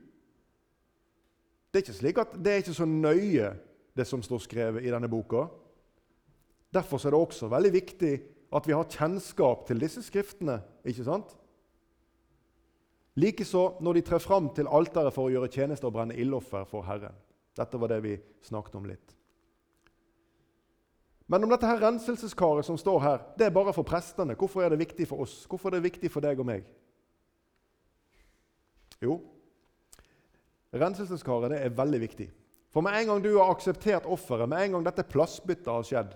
Det 1.72 1.80
er 1.80 1.86
ikke 1.86 1.99
slik 1.99 2.22
at 2.22 2.36
det 2.38 2.51
er 2.51 2.61
ikke 2.63 2.78
så 2.78 2.86
nøye, 2.88 3.51
det 3.97 4.05
som 4.07 4.22
står 4.24 4.43
skrevet 4.45 4.86
i 4.86 4.91
denne 4.93 5.09
boka. 5.09 5.47
Derfor 6.74 7.01
er 7.01 7.11
det 7.11 7.20
også 7.20 7.49
veldig 7.49 7.74
viktig 7.74 8.13
at 8.53 8.68
vi 8.68 8.76
har 8.76 8.88
kjennskap 8.91 9.65
til 9.68 9.82
disse 9.82 10.03
skriftene. 10.05 10.61
ikke 10.86 11.03
sant? 11.03 11.36
Likeså 13.18 13.80
når 13.82 13.93
de 13.93 14.01
trer 14.01 14.22
fram 14.22 14.49
til 14.53 14.70
alteret 14.70 15.13
for 15.13 15.28
å 15.28 15.34
gjøre 15.34 15.49
tjeneste 15.51 15.88
og 15.89 15.95
brenne 15.95 16.15
ildoffer 16.15 16.68
for 16.70 16.86
Herren. 16.86 17.15
Dette 17.57 17.80
var 17.82 17.89
det 17.89 18.03
vi 18.03 18.18
snakket 18.45 18.76
om 18.78 18.86
litt. 18.86 19.15
Men 21.28 21.43
om 21.43 21.51
dette 21.51 21.68
her 21.68 21.82
renselseskaret 21.82 22.65
som 22.65 22.78
står 22.80 22.99
her, 23.03 23.24
det 23.36 23.47
er 23.47 23.55
bare 23.55 23.74
for 23.76 23.84
prestene. 23.84 24.38
Hvorfor 24.38 24.63
er 24.63 24.72
det 24.72 24.80
viktig 24.80 25.07
for 25.09 25.26
oss? 25.26 25.41
Hvorfor 25.49 25.70
er 25.70 25.80
det 25.80 25.89
viktig 25.89 26.11
for 26.13 26.24
deg 26.24 26.39
og 26.39 26.47
meg? 26.47 26.68
Jo, 29.03 29.18
renselseskaret 30.74 31.53
det 31.53 31.61
er 31.63 31.76
veldig 31.76 31.99
viktig. 32.01 32.28
For 32.74 32.84
med 32.84 32.97
en 32.99 33.07
gang 33.07 33.24
du 33.24 33.32
har 33.38 33.51
akseptert 33.51 34.05
offeret, 34.05 34.49
med 34.49 34.63
en 34.65 34.78
gang 34.78 34.88
dette 34.88 35.07
plassbyttet 35.07 35.72
har 35.72 35.86
skjedd 35.88 36.15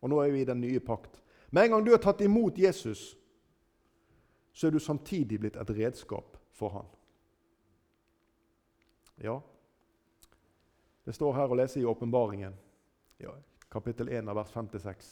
Og 0.00 0.08
nå 0.08 0.16
er 0.22 0.30
vi 0.32 0.40
i 0.40 0.48
den 0.48 0.62
nye 0.62 0.80
pakt. 0.80 1.18
Med 1.52 1.66
en 1.66 1.74
gang 1.74 1.84
du 1.84 1.90
har 1.92 2.00
tatt 2.00 2.22
imot 2.24 2.58
Jesus, 2.58 3.16
så 4.52 4.66
er 4.66 4.72
du 4.72 4.80
samtidig 4.80 5.36
blitt 5.40 5.58
et 5.60 5.70
redskap 5.76 6.38
for 6.56 6.72
han. 6.72 6.86
Ja, 9.20 9.36
det 11.04 11.14
står 11.14 11.34
her 11.36 11.52
å 11.52 11.58
lese 11.58 11.80
i 11.80 11.84
Åpenbaringen, 11.84 12.54
ja, 13.20 13.34
kapittel 13.68 14.08
1, 14.08 14.32
vers 14.36 14.52
5-6. 14.54 15.10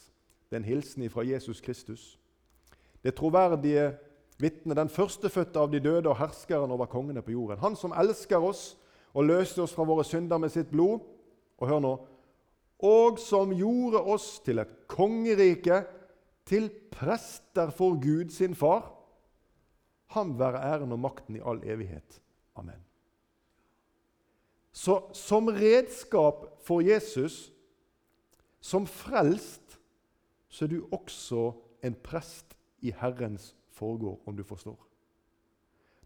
Det 0.49 0.57
er 0.57 0.62
en 0.62 0.68
hilsen 0.68 1.05
fra 1.12 1.24
Jesus 1.26 1.61
Kristus. 1.61 2.18
Det 3.03 3.12
troverdige 3.14 3.90
vitne, 4.39 4.74
den 4.74 4.91
førstefødte 4.91 5.61
av 5.61 5.70
de 5.72 5.80
døde 5.82 6.11
og 6.11 6.18
herskeren 6.20 6.70
over 6.70 6.91
kongene 6.91 7.22
på 7.22 7.34
jorden. 7.34 7.61
Han 7.62 7.76
som 7.76 7.95
elsker 7.97 8.43
oss 8.43 8.76
og 9.14 9.26
løste 9.26 9.62
oss 9.64 9.74
fra 9.74 9.86
våre 9.89 10.07
synder 10.07 10.39
med 10.39 10.53
sitt 10.55 10.70
blod. 10.70 11.03
Og 11.59 11.68
hør 11.68 11.82
nå 11.82 11.97
Og 12.78 13.18
som 13.18 13.51
gjorde 13.51 13.99
oss 14.07 14.36
til 14.47 14.61
et 14.62 14.70
kongerike, 14.86 15.82
til 16.47 16.70
prester 16.93 17.72
for 17.74 17.99
Gud 17.99 18.30
sin 18.30 18.55
far. 18.55 18.93
Ham 20.14 20.39
være 20.39 20.62
æren 20.62 20.93
og 20.95 21.01
makten 21.03 21.36
i 21.36 21.43
all 21.43 21.59
evighet. 21.66 22.20
Amen. 22.57 22.78
Så 24.72 25.11
som 25.12 25.51
redskap 25.51 26.47
for 26.62 26.80
Jesus, 26.80 27.51
som 28.61 28.86
frelst, 28.86 29.80
så 30.49 30.64
er 30.64 30.68
du 30.68 30.86
også 30.95 31.51
en 31.82 31.95
prest 31.95 32.55
i 32.80 32.95
Herrens 32.95 33.57
foregård, 33.79 34.20
om 34.26 34.37
du 34.37 34.45
forstår. 34.45 34.79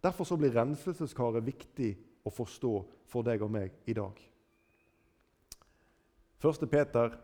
Derfor 0.03 0.27
så 0.27 0.37
blir 0.37 0.55
renselseskaret 0.55 1.47
viktig 1.47 1.93
å 2.27 2.31
forstå 2.31 2.73
for 3.11 3.27
deg 3.27 3.43
og 3.43 3.53
meg 3.55 3.75
i 3.87 3.95
dag. 3.97 4.19
1. 6.43 6.67
Peter 6.71 7.15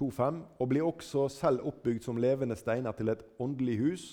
2,5.: 0.00 0.40
Og 0.58 0.68
blir 0.68 0.86
også 0.86 1.28
selv 1.28 1.66
oppbygd 1.68 2.04
som 2.04 2.16
levende 2.16 2.56
steiner 2.56 2.92
til 2.96 3.12
et 3.12 3.24
åndelig 3.38 3.78
hus. 3.78 4.04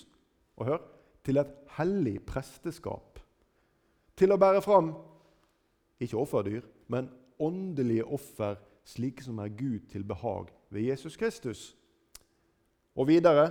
Og 0.56 0.66
hør 0.66 0.82
til 1.24 1.38
et 1.40 1.54
hellig 1.78 2.18
presteskap. 2.26 3.20
Til 4.16 4.32
å 4.34 4.40
bære 4.40 4.62
fram 4.62 4.92
ikke 6.00 6.18
offerdyr, 6.18 6.64
men 6.88 7.08
åndelige 7.38 8.04
offer, 8.04 8.58
slike 8.84 9.22
som 9.22 9.38
er 9.38 9.52
Gud 9.52 9.88
til 9.92 10.04
behag 10.04 10.48
ved 10.70 10.82
Jesus 10.88 11.16
Kristus. 11.16 11.76
Og 12.96 13.08
videre, 13.08 13.50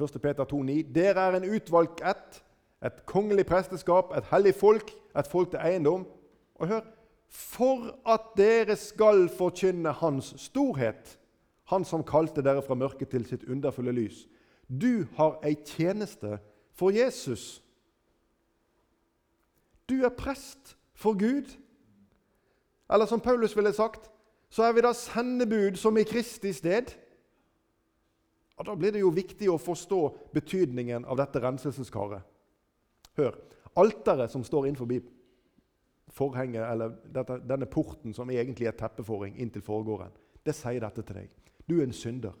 1. 0.00 0.20
Peter 0.22 0.44
2,9.: 0.44 0.92
Dere 0.92 1.20
er 1.20 1.36
en 1.36 1.48
utvalgt 1.56 2.00
ett, 2.04 2.42
et 2.84 3.06
kongelig 3.06 3.46
presteskap, 3.46 4.12
et 4.16 4.24
hellig 4.30 4.54
folk, 4.54 4.90
et 5.18 5.26
folk 5.26 5.50
til 5.50 5.60
eiendom. 5.62 6.06
Og 6.54 6.68
hør 6.68 6.80
For 7.28 7.90
at 8.06 8.20
dere 8.36 8.76
skal 8.76 9.28
forkynne 9.28 9.92
Hans 9.92 10.34
storhet, 10.38 11.18
Han 11.64 11.84
som 11.84 12.04
kalte 12.04 12.42
dere 12.42 12.62
fra 12.62 12.74
mørket 12.74 13.08
til 13.08 13.24
sitt 13.26 13.44
underfulle 13.50 13.92
lys. 13.92 14.28
Du 14.70 15.06
har 15.16 15.40
ei 15.42 15.54
tjeneste 15.54 16.38
for 16.74 16.90
Jesus. 16.90 17.62
Du 19.88 20.04
er 20.04 20.08
prest 20.08 20.76
for 20.94 21.18
Gud. 21.18 21.50
Eller 22.92 23.06
som 23.06 23.20
Paulus 23.20 23.56
ville 23.56 23.72
sagt, 23.72 24.10
så 24.50 24.62
er 24.62 24.72
vi 24.72 24.80
da 24.80 24.92
sendebud 24.92 25.76
som 25.76 25.96
i 25.96 26.02
Kristi 26.06 26.52
sted. 26.52 26.94
Og 28.56 28.66
Da 28.66 28.74
blir 28.74 28.92
det 28.92 29.00
jo 29.00 29.12
viktig 29.12 29.50
å 29.50 29.58
forstå 29.60 30.00
betydningen 30.32 31.04
av 31.04 31.16
dette 31.16 31.40
renselseskaret. 31.40 32.22
Hør. 33.16 33.36
Alteret 33.76 34.30
som 34.32 34.44
står 34.44 34.66
innenfor 34.66 34.88
forhenget, 36.08 36.64
eller 36.64 36.94
dette, 37.14 37.40
denne 37.48 37.66
porten 37.66 38.14
som 38.14 38.30
egentlig 38.30 38.66
er 38.66 38.76
teppeforring 38.78 39.36
inn 39.36 39.50
til 39.50 39.62
forgården, 39.62 40.12
det 40.46 40.54
sier 40.54 40.80
dette 40.80 41.02
til 41.02 41.18
deg. 41.18 41.28
Du 41.68 41.80
er 41.80 41.84
en 41.84 41.92
synder. 41.92 42.32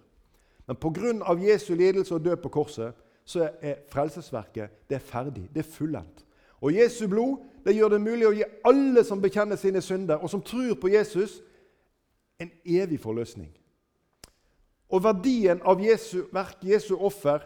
Men 0.66 0.76
pga. 0.76 1.34
Jesu 1.40 1.74
lidelse 1.74 2.14
og 2.14 2.24
død 2.24 2.36
på 2.36 2.48
korset 2.48 2.94
så 3.24 3.50
er 3.60 3.82
frelsesverket 3.90 4.88
det 4.88 4.94
er 4.94 5.04
ferdig. 5.04 5.48
Det 5.54 5.64
er 5.64 5.70
fullendt. 5.70 6.24
Og 6.60 6.72
Jesu 6.72 7.06
blod 7.08 7.42
det 7.66 7.74
gjør 7.74 7.96
det 7.96 8.00
mulig 8.00 8.26
å 8.28 8.34
gi 8.34 8.44
alle 8.64 9.02
som 9.04 9.20
bekjenner 9.20 9.58
sine 9.58 9.82
synder, 9.82 10.22
og 10.22 10.30
som 10.30 10.42
tror 10.42 10.76
på 10.78 10.88
Jesus, 10.88 11.40
en 12.38 12.50
evig 12.64 13.00
forløsning. 13.02 13.50
Og 14.88 15.02
verdien 15.02 15.60
av 15.66 15.80
Jesu 15.82 16.26
verk, 16.32 16.60
Jesu 16.62 16.94
offer, 16.94 17.42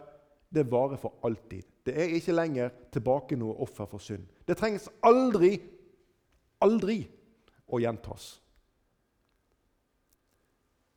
det 0.51 0.67
varer 0.71 0.99
for 1.01 1.21
alltid. 1.25 1.63
Det 1.87 1.95
er 1.97 2.13
ikke 2.17 2.35
lenger 2.37 2.73
tilbake 2.93 3.39
noe 3.39 3.57
offer 3.65 3.89
for 3.89 4.03
synd. 4.03 4.27
Det 4.47 4.59
trengs 4.59 4.89
aldri, 5.07 5.55
aldri 6.61 7.01
å 7.71 7.81
gjentas. 7.81 8.35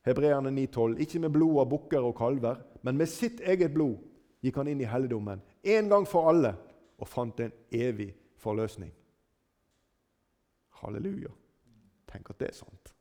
Hebreerne 0.03 0.51
9,12.: 0.51 0.97
Ikke 0.99 1.21
med 1.23 1.31
blod 1.31 1.61
av 1.63 1.69
bukker 1.71 2.03
og 2.03 2.17
kalver, 2.17 2.59
men 2.81 2.97
med 2.99 3.07
sitt 3.07 3.39
eget 3.39 3.71
blod 3.73 4.01
gikk 4.43 4.59
han 4.59 4.67
inn 4.67 4.81
i 4.83 4.89
helligdommen 4.89 5.39
en 5.63 5.89
gang 5.89 6.07
for 6.07 6.27
alle 6.27 6.57
og 6.99 7.07
fant 7.07 7.39
en 7.39 7.53
evig 7.71 8.09
forløsning. 8.43 8.91
Halleluja. 10.81 11.31
Tenk 12.11 12.33
at 12.33 12.41
det 12.41 12.49
er 12.49 12.57
sant. 12.57 12.91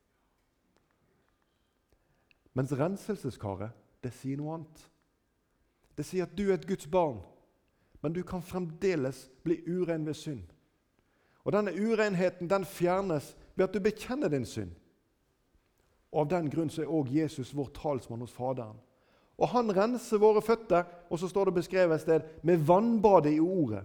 Mens 2.52 2.72
renselseskaret 2.76 3.72
det 4.02 4.12
sier 4.16 4.40
noe 4.40 4.56
annet. 4.58 4.82
Det 5.96 6.04
sier 6.06 6.26
at 6.26 6.34
du 6.36 6.48
er 6.48 6.56
et 6.56 6.66
Guds 6.68 6.88
barn, 6.90 7.20
men 8.02 8.14
du 8.14 8.22
kan 8.26 8.42
fremdeles 8.42 9.28
bli 9.44 9.60
urein 9.68 10.06
ved 10.06 10.16
synd. 10.18 10.44
Og 11.44 11.52
Denne 11.54 11.74
urenheten 11.74 12.50
den 12.50 12.64
fjernes 12.64 13.32
ved 13.54 13.66
at 13.66 13.74
du 13.74 13.80
bekjenner 13.82 14.30
din 14.30 14.46
synd. 14.46 14.72
Og 16.12 16.24
Av 16.24 16.30
den 16.30 16.50
grunn 16.52 16.70
så 16.70 16.82
er 16.84 16.90
også 16.90 17.14
Jesus 17.14 17.52
vår 17.56 17.70
talsmann 17.76 18.22
hos 18.22 18.34
Faderen. 18.34 18.78
Og 19.38 19.48
Han 19.48 19.72
renser 19.74 20.20
våre 20.22 20.42
føtter, 20.44 20.84
og 21.10 21.18
så 21.18 21.28
står 21.28 21.48
det 21.48 21.54
beskrevet 21.54 21.94
et 21.94 22.04
sted, 22.04 22.26
med 22.42 22.62
vannbadet 22.66 23.32
i 23.34 23.40
ordet. 23.40 23.82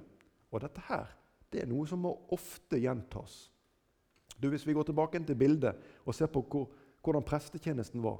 Og 0.51 0.61
dette 0.61 0.81
her, 0.89 1.07
det 1.53 1.63
er 1.63 1.69
noe 1.69 1.87
som 1.87 2.03
må 2.03 2.13
ofte 2.35 2.79
gjentas. 2.79 3.47
Du, 4.37 4.49
Hvis 4.49 4.67
vi 4.67 4.73
går 4.73 4.83
tilbake 4.83 5.23
til 5.25 5.35
bildet 5.35 5.75
og 6.05 6.15
ser 6.15 6.27
på 6.27 6.41
hvor, 6.41 6.67
hvordan 7.01 7.23
prestetjenesten 7.23 8.03
var 8.03 8.19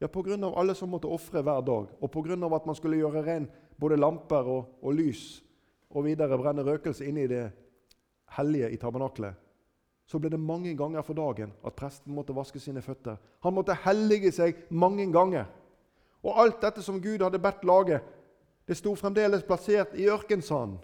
ja, 0.00 0.08
Pga. 0.08 0.52
alle 0.54 0.74
som 0.74 0.88
måtte 0.88 1.08
ofre 1.10 1.42
hver 1.42 1.60
dag, 1.60 1.86
og 2.00 2.10
pga. 2.10 2.56
at 2.56 2.66
man 2.66 2.74
skulle 2.74 2.96
gjøre 2.96 3.22
ren 3.26 3.48
både 3.80 3.96
lamper 3.96 4.46
og, 4.46 4.64
og 4.82 4.94
lys 4.94 5.42
og 5.90 6.04
videre 6.04 6.38
brenne 6.38 6.62
røkelse 6.62 7.06
inne 7.06 7.24
i 7.24 7.26
det 7.26 7.50
hellige 8.36 8.70
i 8.70 8.76
tabernaklet, 8.76 9.34
så 10.06 10.18
ble 10.18 10.30
det 10.30 10.40
mange 10.40 10.74
ganger 10.76 11.02
for 11.02 11.14
dagen 11.14 11.52
at 11.66 11.74
presten 11.76 12.14
måtte 12.14 12.36
vaske 12.36 12.60
sine 12.60 12.82
føtter. 12.82 13.16
Han 13.44 13.54
måtte 13.54 13.76
hellige 13.84 14.32
seg 14.32 14.56
mange 14.70 15.04
ganger. 15.12 15.44
Og 16.24 16.40
alt 16.40 16.62
dette 16.62 16.82
som 16.82 17.00
Gud 17.00 17.22
hadde 17.22 17.38
bedt 17.38 17.64
lage, 17.64 18.00
det 18.68 18.76
sto 18.76 18.94
fremdeles 18.96 19.44
plassert 19.44 19.92
i 19.94 20.08
ørkensanden. 20.08 20.78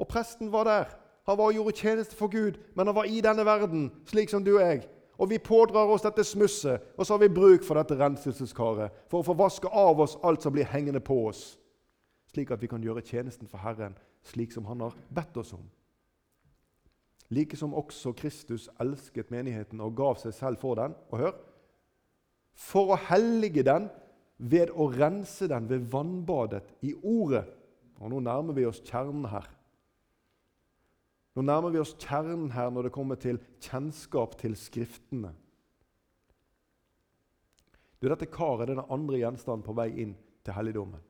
Og 0.00 0.08
presten 0.08 0.52
var 0.52 0.64
der. 0.64 0.96
Han 1.28 1.38
var 1.38 1.44
og 1.44 1.52
gjorde 1.52 1.76
tjeneste 1.76 2.16
for 2.16 2.32
Gud, 2.32 2.56
men 2.74 2.86
han 2.86 2.96
var 2.96 3.04
i 3.04 3.20
denne 3.20 3.44
verden, 3.44 3.90
slik 4.08 4.32
som 4.32 4.44
du 4.44 4.54
og 4.56 4.64
jeg. 4.64 4.88
Og 5.20 5.28
vi 5.28 5.38
pådrar 5.38 5.90
oss 5.92 6.04
dette 6.06 6.24
smusset, 6.24 6.80
og 6.96 7.04
så 7.04 7.14
har 7.14 7.20
vi 7.20 7.34
bruk 7.34 7.64
for 7.66 7.76
dette 7.76 7.98
renselseskaret 8.00 9.04
for 9.10 9.20
å 9.20 9.26
få 9.26 9.36
vaske 9.36 9.68
av 9.68 10.00
oss 10.00 10.16
alt 10.24 10.42
som 10.42 10.54
blir 10.54 10.68
hengende 10.68 11.02
på 11.04 11.18
oss, 11.28 11.58
slik 12.32 12.54
at 12.54 12.62
vi 12.62 12.70
kan 12.70 12.82
gjøre 12.82 13.04
tjenesten 13.04 13.50
for 13.50 13.60
Herren 13.60 13.98
slik 14.22 14.52
som 14.52 14.64
Han 14.64 14.80
har 14.80 14.96
bedt 15.08 15.36
oss 15.36 15.52
om. 15.52 15.64
Like 17.30 17.56
som 17.56 17.74
også 17.74 18.12
Kristus 18.18 18.68
elsket 18.82 19.30
menigheten 19.30 19.80
og 19.80 19.94
gav 19.96 20.18
seg 20.18 20.34
selv 20.34 20.60
for 20.60 20.80
den. 20.80 20.96
Og 21.10 21.18
hør 21.18 21.38
For 22.60 22.92
å 22.92 22.98
hellige 23.08 23.62
den 23.64 23.86
ved 24.36 24.72
å 24.74 24.90
rense 24.90 25.46
den 25.48 25.68
ved 25.70 25.86
vannbadet 25.92 26.64
i 26.82 26.94
Ordet. 26.94 27.46
Og 28.00 28.10
Nå 28.10 28.20
nærmer 28.24 28.56
vi 28.56 28.66
oss 28.66 28.82
kjernen 28.84 29.28
her. 29.30 29.46
Nå 31.40 31.44
nærmer 31.48 31.72
vi 31.72 31.78
oss 31.80 31.94
kjernen 31.96 32.50
her 32.52 32.68
når 32.68 32.84
det 32.84 32.92
kommer 32.92 33.16
til 33.16 33.38
kjennskap 33.64 34.34
til 34.42 34.52
Skriftene. 34.60 35.30
Du, 37.96 38.04
dette 38.12 38.28
karet 38.28 38.66
er 38.66 38.74
den 38.74 38.90
andre 38.92 39.22
gjenstanden 39.22 39.64
på 39.64 39.72
vei 39.78 39.86
inn 40.04 40.12
til 40.44 40.52
helligdommen. 40.52 41.00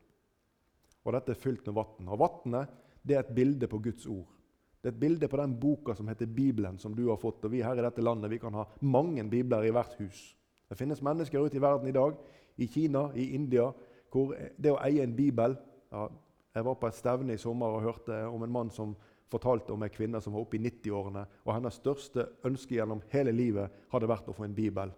Og 1.03 1.17
Dette 1.17 1.35
er 1.35 1.41
fylt 1.41 1.67
med 1.67 1.75
vann. 1.75 2.07
Og 2.07 2.21
Vannet 2.23 3.11
er 3.11 3.19
et 3.19 3.35
bilde 3.35 3.67
på 3.67 3.81
Guds 3.83 4.07
ord. 4.07 4.31
Det 4.79 4.93
er 4.93 4.95
et 4.95 5.03
bilde 5.03 5.27
på 5.27 5.41
den 5.43 5.59
boka 5.59 5.97
som 5.99 6.07
heter 6.07 6.31
Bibelen, 6.31 6.79
som 6.79 6.95
du 6.95 7.09
har 7.09 7.19
fått. 7.19 7.43
Og 7.43 7.51
Vi 7.51 7.65
her 7.67 7.75
i 7.75 7.83
dette 7.83 8.07
landet 8.07 8.31
vi 8.31 8.39
kan 8.39 8.55
ha 8.55 8.63
mange 8.87 9.27
bibler 9.27 9.67
i 9.67 9.75
hvert 9.75 9.99
hus. 9.99 10.29
Det 10.71 10.79
finnes 10.79 11.03
mennesker 11.03 11.43
ute 11.43 11.59
i 11.59 11.67
verden 11.67 11.91
i 11.91 11.97
dag, 11.99 12.15
i 12.55 12.71
Kina, 12.71 13.09
i 13.19 13.33
India, 13.35 13.67
hvor 14.07 14.31
det 14.55 14.71
å 14.71 14.79
eie 14.87 15.03
en 15.03 15.15
bibel 15.15 15.59
ja, 15.91 16.07
Jeg 16.55 16.65
var 16.67 16.75
på 16.75 16.87
et 16.87 16.95
stevne 16.95 17.35
i 17.35 17.39
sommer 17.39 17.75
og 17.75 17.83
hørte 17.83 18.25
om 18.27 18.43
en 18.43 18.51
mann 18.51 18.71
som 18.71 18.95
fortalte 19.31 19.73
om 19.73 19.83
en 19.83 19.93
kvinne 19.93 20.21
som 20.21 20.35
var 20.35 20.43
oppe 20.43 20.57
i 20.57 20.63
90-årene. 20.63 21.25
og 21.45 21.53
Hennes 21.55 21.79
største 21.79 22.27
ønske 22.47 22.75
gjennom 22.75 23.01
hele 23.13 23.31
livet 23.31 23.71
hadde 23.93 24.09
vært 24.11 24.29
å 24.29 24.35
få 24.35 24.45
en 24.47 24.55
bibel. 24.55 24.91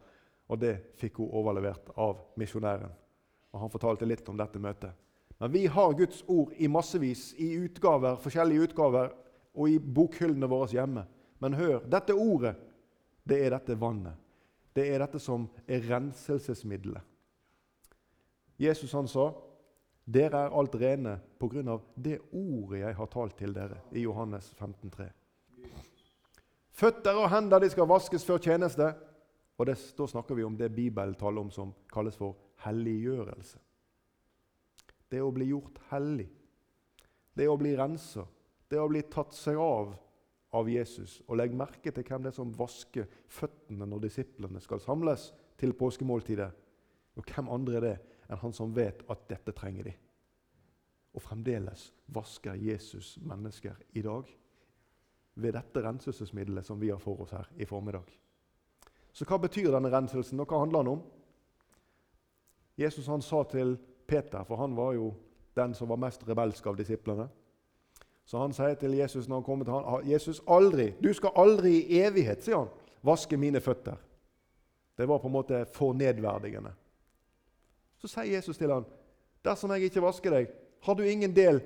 Og 0.50 0.60
Det 0.60 0.74
fikk 1.00 1.22
hun 1.22 1.32
overlevert 1.32 1.94
av 1.98 2.20
misjonæren. 2.36 2.92
Og 3.54 3.60
Han 3.60 3.72
fortalte 3.72 4.06
litt 4.10 4.30
om 4.30 4.38
dette 4.38 4.60
møtet. 4.60 4.92
Men 5.40 5.52
vi 5.52 5.66
har 5.68 5.94
Guds 5.94 6.24
ord 6.28 6.54
i 6.58 6.68
massevis, 6.68 7.34
i 7.38 7.54
utgaver, 7.66 8.16
forskjellige 8.22 8.70
utgaver 8.70 9.12
og 9.54 9.70
i 9.70 9.80
bokhyllene 9.80 10.50
våre 10.50 10.72
hjemme. 10.72 11.06
Men 11.40 11.58
hør, 11.58 11.82
dette 11.90 12.14
ordet, 12.14 12.56
det 13.24 13.40
er 13.44 13.56
dette 13.56 13.76
vannet. 13.80 14.20
Det 14.74 14.86
er 14.90 15.04
dette 15.04 15.20
som 15.22 15.46
er 15.68 15.84
renselsesmiddelet. 15.86 17.02
Jesus 18.58 18.94
han 18.96 19.10
sa 19.10 19.32
dere 20.06 20.46
er 20.46 20.56
alt 20.60 20.76
rene 20.76 21.18
på 21.40 21.48
grunn 21.52 21.70
av 21.72 21.84
det 21.96 22.20
ordet 22.32 22.82
jeg 22.82 22.96
har 22.98 23.12
talt 23.12 23.38
til 23.40 23.54
dere. 23.56 23.82
i 23.92 24.04
Johannes 24.04 24.54
15, 24.58 24.92
15,3. 24.92 25.12
Føtter 26.74 27.18
og 27.22 27.30
hender 27.30 27.62
de 27.62 27.70
skal 27.70 27.88
vaskes 27.88 28.26
før 28.26 28.42
tjeneste. 28.42 28.94
Og 29.58 29.66
det, 29.66 29.78
Da 29.98 30.08
snakker 30.08 30.36
vi 30.36 30.44
om 30.44 30.58
det 30.58 30.76
Bibelen 30.76 31.16
taler 31.16 31.42
om 31.42 31.52
som 31.52 31.74
kalles 31.94 32.18
for 32.18 32.36
helliggjørelse. 32.66 33.60
Det 35.12 35.22
å 35.22 35.32
bli 35.32 35.46
gjort 35.52 35.80
hellig. 35.92 36.30
Det 37.36 37.48
å 37.48 37.58
bli 37.58 37.76
rensa. 37.78 38.26
Det 38.70 38.80
å 38.80 38.90
bli 38.90 39.04
tatt 39.04 39.34
seg 39.34 39.58
av 39.58 39.94
av 40.54 40.70
Jesus. 40.70 41.22
Og 41.28 41.38
legg 41.38 41.54
merke 41.54 41.92
til 41.92 42.06
hvem 42.06 42.24
det 42.24 42.34
er 42.34 42.38
som 42.38 42.54
vasker 42.58 43.08
føttene 43.28 43.86
når 43.90 44.08
disiplene 44.08 44.62
skal 44.62 44.82
samles 44.82 45.32
til 45.58 45.74
påskemåltidet. 45.74 46.50
Og 47.18 47.30
hvem 47.30 47.50
andre 47.54 47.78
er 47.78 47.86
det 47.86 47.96
enn 48.30 48.42
han 48.42 48.54
som 48.54 48.74
vet 48.76 49.04
at 49.12 49.28
dette 49.30 49.54
trenger 49.56 49.90
de. 49.90 49.94
Og 51.14 51.22
fremdeles 51.22 51.92
vasker 52.14 52.58
Jesus 52.58 53.18
mennesker 53.22 53.78
i 53.94 54.02
dag 54.02 54.30
ved 55.34 55.54
dette 55.54 55.82
renselsesmiddelet 55.82 56.66
som 56.66 56.80
vi 56.82 56.90
har 56.90 57.02
for 57.02 57.22
oss 57.22 57.34
her 57.34 57.50
i 57.58 57.66
formiddag. 57.66 58.10
Så 59.14 59.26
hva 59.30 59.38
betyr 59.42 59.70
denne 59.74 59.92
renselsen, 59.94 60.40
og 60.42 60.50
hva 60.50 60.64
handler 60.64 60.84
den 60.84 60.96
om? 60.96 61.04
Jesus 62.78 63.08
han 63.08 63.22
sa 63.22 63.44
til 63.50 63.76
Peter, 64.10 64.44
for 64.44 64.58
han 64.58 64.76
var 64.76 64.96
jo 64.98 65.12
den 65.56 65.74
som 65.78 65.90
var 65.90 66.02
mest 66.02 66.26
rebelsk 66.28 66.66
av 66.68 66.78
disiplene. 66.78 67.28
Så 68.26 68.40
han 68.40 68.56
sier 68.56 68.78
til 68.80 68.96
Jesus 68.98 69.28
når 69.28 69.42
han 69.42 69.46
kommer 69.46 69.68
til 69.68 69.76
han, 69.76 70.08
Jesus 70.08 70.42
aldri, 70.48 70.94
du 71.02 71.12
skal 71.14 71.36
aldri 71.38 71.76
i 71.84 72.00
evighet, 72.08 72.42
sier 72.42 72.64
han, 72.64 72.72
vaske 73.06 73.38
mine 73.38 73.62
føtter. 73.62 74.00
Det 74.98 75.06
var 75.10 75.20
på 75.20 75.30
en 75.30 75.36
måte 75.36 75.66
for 75.74 75.94
nedverdigende. 75.98 76.72
Så 78.04 78.10
sier 78.12 78.36
Jesus 78.36 78.58
til 78.58 78.72
ham, 78.72 78.86
'Dersom 79.46 79.72
jeg 79.72 79.88
ikke 79.88 80.02
vasker 80.04 80.32
deg, 80.32 80.48
har 80.82 80.94
du 80.94 81.04
ingen 81.04 81.36
del 81.36 81.62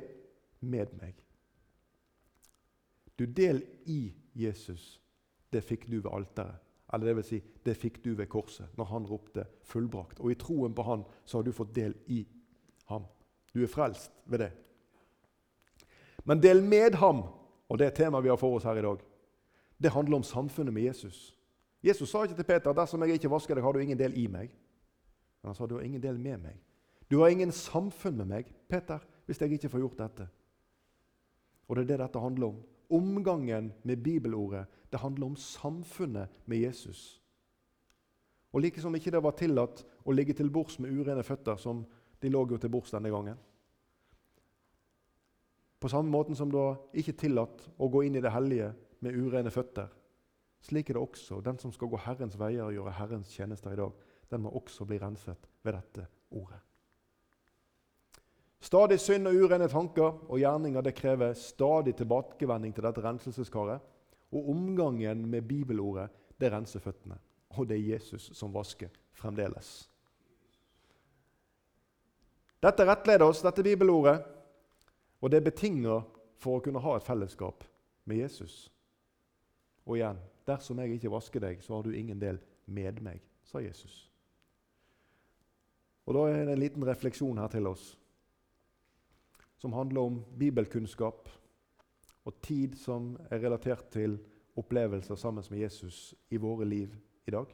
med 0.61 0.93
meg.' 1.01 1.23
Du 3.19 3.25
del 3.25 3.63
i 3.85 4.13
Jesus. 4.35 5.01
Det 5.53 5.63
fikk 5.63 5.87
du 5.89 6.01
ved 6.01 6.11
alteret. 6.13 6.61
Eller 6.93 7.05
det 7.05 7.15
vil 7.15 7.23
si, 7.23 7.41
det 7.65 7.77
fikk 7.77 8.03
du 8.05 8.13
ved 8.15 8.29
korset, 8.29 8.69
når 8.77 8.85
han 8.85 9.05
ropte 9.05 9.47
'fullbrakt'. 9.63 10.19
Og 10.19 10.31
i 10.31 10.35
troen 10.35 10.75
på 10.75 10.83
han 10.83 11.03
så 11.25 11.37
har 11.37 11.43
du 11.43 11.51
fått 11.51 11.75
del 11.75 11.95
i 12.07 12.27
ham. 12.85 13.05
Du 13.53 13.63
er 13.63 13.67
frelst 13.67 14.11
ved 14.25 14.39
det. 14.39 14.51
Men 16.23 16.43
del 16.43 16.63
med 16.63 16.95
ham, 16.95 17.23
og 17.69 17.79
det 17.79 17.87
er 17.87 17.95
temaet 17.95 18.23
vi 18.23 18.29
har 18.29 18.37
for 18.37 18.55
oss 18.55 18.63
her 18.63 18.77
i 18.77 18.81
dag, 18.81 18.97
det 19.81 19.91
handler 19.91 20.15
om 20.17 20.23
samfunnet 20.23 20.73
med 20.73 20.83
Jesus. 20.83 21.35
Jesus 21.83 22.09
sa 22.09 22.23
ikke 22.23 22.35
til 22.35 22.43
Peter 22.43 22.73
dersom 22.73 23.01
jeg 23.01 23.13
ikke 23.13 23.31
vasker 23.31 23.55
deg, 23.55 23.63
har 23.63 23.71
du 23.73 23.79
ingen 23.79 23.99
del 23.99 24.13
i 24.17 24.27
meg. 24.27 24.51
Men 25.47 25.53
han 25.53 25.55
sa 25.55 25.67
du 25.67 25.77
har 25.77 25.85
ingen 25.87 26.01
del 26.03 26.17
med 26.19 26.41
meg. 26.43 26.55
Du 27.07 27.21
har 27.21 27.31
ingen 27.31 27.53
samfunn 27.55 28.17
med 28.19 28.27
meg, 28.27 28.47
Peter, 28.67 28.99
hvis 29.23 29.39
jeg 29.39 29.53
ikke 29.55 29.69
får 29.71 29.79
gjort 29.79 30.01
dette. 30.01 30.25
Og 31.67 31.77
det 31.77 31.85
er 31.85 31.87
det 31.93 31.99
dette 32.01 32.19
handler 32.19 32.49
om. 32.49 32.57
Omgangen 32.91 33.69
med 33.87 34.03
bibelordet 34.03 34.65
det 34.91 34.99
handler 34.99 35.29
om 35.29 35.37
samfunnet 35.39 36.35
med 36.45 36.59
Jesus. 36.65 37.21
Og 38.51 38.59
Like 38.59 38.83
som 38.83 38.95
ikke 38.99 39.13
det 39.15 39.21
var 39.23 39.37
tillatt 39.39 39.85
å 40.03 40.11
ligge 40.11 40.35
til 40.35 40.51
bords 40.51 40.81
med 40.83 40.91
urene 40.91 41.23
føtter, 41.23 41.55
som 41.55 41.85
de 42.19 42.33
lå 42.33 42.43
jo 42.51 42.59
til 42.59 42.73
bords 42.73 42.91
denne 42.91 43.13
gangen. 43.13 43.39
På 45.79 45.87
samme 45.87 46.11
måten 46.11 46.35
som 46.35 46.51
det 46.51 46.59
var 46.59 46.75
ikke 46.91 47.15
tillatt 47.23 47.69
å 47.79 47.87
gå 47.87 48.03
inn 48.03 48.19
i 48.19 48.25
det 48.25 48.35
hellige 48.35 48.73
med 48.99 49.15
urene 49.15 49.55
føtter. 49.55 49.87
Slik 50.59 50.89
er 50.89 50.99
det 50.99 51.07
også. 51.07 51.39
Den 51.39 51.55
som 51.63 51.71
skal 51.71 51.87
gå 51.87 52.03
Herrens 52.03 52.35
veier 52.35 52.67
og 52.67 52.75
gjøre 52.75 52.97
Herrens 52.99 53.31
tjenester 53.31 53.71
i 53.71 53.79
dag, 53.79 53.95
den 54.31 54.43
må 54.43 54.49
også 54.49 54.85
bli 54.85 54.99
renset 55.01 55.47
ved 55.63 55.77
dette 55.77 56.07
ordet. 56.31 56.59
Stadig 58.59 58.99
synd 58.99 59.29
og 59.29 59.35
urene 59.37 59.67
tanker 59.69 60.15
og 60.27 60.39
gjerninger 60.41 60.83
det 60.83 60.95
krever 60.97 61.35
stadig 61.37 61.93
tilbakevending 61.95 62.73
til 62.75 62.87
dette 62.87 63.03
renselseskaret. 63.03 63.83
Og 64.31 64.49
omgangen 64.51 65.27
med 65.29 65.41
bibelordet 65.47 66.09
det 66.39 66.51
renser 66.51 66.83
føttene. 66.83 67.15
Og 67.49 67.67
det 67.69 67.77
er 67.77 67.93
Jesus 67.93 68.31
som 68.35 68.53
vasker 68.53 68.89
fremdeles. 69.15 69.87
Dette 72.63 72.85
rettleder 72.85 73.29
oss, 73.29 73.43
dette 73.45 73.63
bibelordet, 73.63 74.17
og 75.21 75.31
det 75.31 75.43
betinger 75.45 76.01
for 76.41 76.57
å 76.57 76.63
kunne 76.65 76.81
ha 76.81 76.97
et 76.97 77.05
fellesskap 77.05 77.63
med 78.09 78.23
Jesus. 78.23 78.67
Og 79.85 79.99
igjen 79.99 80.19
dersom 80.47 80.79
jeg 80.81 80.97
ikke 80.97 81.13
vasker 81.13 81.43
deg, 81.43 81.63
så 81.63 81.77
har 81.77 81.85
du 81.85 81.95
ingen 81.95 82.19
del 82.19 82.39
med 82.65 83.01
meg, 83.03 83.21
sa 83.45 83.61
Jesus. 83.63 84.06
Og 86.07 86.15
Da 86.15 86.27
er 86.31 86.45
det 86.45 86.53
en 86.53 86.59
liten 86.59 86.85
refleksjon 86.87 87.37
her 87.37 87.51
til 87.51 87.67
oss 87.67 87.97
som 89.57 89.73
handler 89.73 90.01
om 90.01 90.17
bibelkunnskap 90.37 91.29
og 92.27 92.41
tid 92.45 92.75
som 92.77 93.15
er 93.31 93.41
relatert 93.41 93.89
til 93.91 94.19
opplevelser 94.57 95.15
sammen 95.15 95.43
med 95.49 95.59
Jesus 95.59 96.15
i 96.29 96.37
våre 96.37 96.65
liv 96.65 96.93
i 97.25 97.31
dag. 97.31 97.49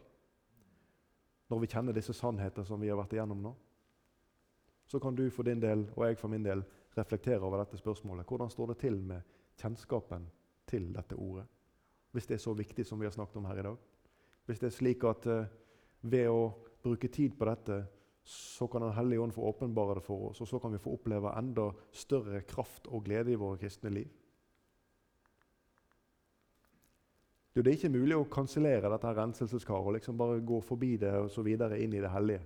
Når 1.49 1.59
vi 1.59 1.69
kjenner 1.71 1.95
disse 1.95 2.13
sannheter 2.13 2.63
som 2.67 2.81
vi 2.81 2.89
har 2.91 2.99
vært 2.99 3.15
igjennom 3.15 3.41
nå, 3.43 3.53
så 4.85 4.99
kan 4.99 5.15
du 5.15 5.29
for 5.31 5.47
din 5.47 5.61
del 5.61 5.87
og 5.95 6.05
jeg 6.05 6.19
for 6.19 6.31
min 6.31 6.43
del 6.43 6.63
reflektere 6.97 7.41
over 7.41 7.63
dette 7.63 7.79
spørsmålet. 7.79 8.27
Hvordan 8.27 8.49
står 8.49 8.73
det 8.73 8.77
til 8.83 8.99
med 9.01 9.21
kjennskapen 9.61 10.27
til 10.69 10.91
dette 10.93 11.15
ordet? 11.15 11.45
Hvis 12.11 12.27
det 12.27 12.35
er 12.37 12.43
så 12.43 12.53
viktig 12.53 12.85
som 12.85 12.99
vi 12.99 13.07
har 13.07 13.15
snakket 13.15 13.37
om 13.39 13.45
her 13.45 13.59
i 13.59 13.65
dag. 13.65 13.77
Hvis 14.45 14.59
det 14.59 14.67
er 14.67 14.75
slik 14.75 15.03
at 15.07 15.27
uh, 15.27 15.45
ved 16.01 16.29
å 16.29 16.51
bruke 16.83 17.07
tid 17.07 17.37
på 17.39 17.47
dette, 17.47 17.79
så 18.23 18.67
kan 18.67 18.81
Den 18.81 18.93
hellige 18.95 19.19
ånd 19.19 19.33
få 19.33 19.41
åpenbare 19.41 19.95
det 19.99 20.05
for 20.05 20.29
oss, 20.29 20.41
og 20.41 20.47
så 20.47 20.59
kan 20.59 20.71
vi 20.71 20.79
få 20.79 20.93
oppleve 20.95 21.33
enda 21.37 21.71
større 21.91 22.41
kraft 22.41 22.87
og 22.87 23.03
glede 23.03 23.33
i 23.33 23.39
våre 23.39 23.57
kristne 23.59 23.89
liv. 23.89 24.07
Det 27.53 27.67
er 27.67 27.75
ikke 27.77 27.93
mulig 27.93 28.15
å 28.17 28.25
kansellere 28.33 28.89
dette 28.89 29.11
renselseskaret 29.13 29.85
og 29.85 29.93
liksom 29.93 30.17
bare 30.17 30.39
gå 30.41 30.57
forbi 30.65 30.95
det 30.97 31.11
og 31.19 31.29
så 31.29 31.43
videre 31.45 31.77
inn 31.83 31.93
i 31.93 32.01
det 32.01 32.09
hellige. 32.09 32.41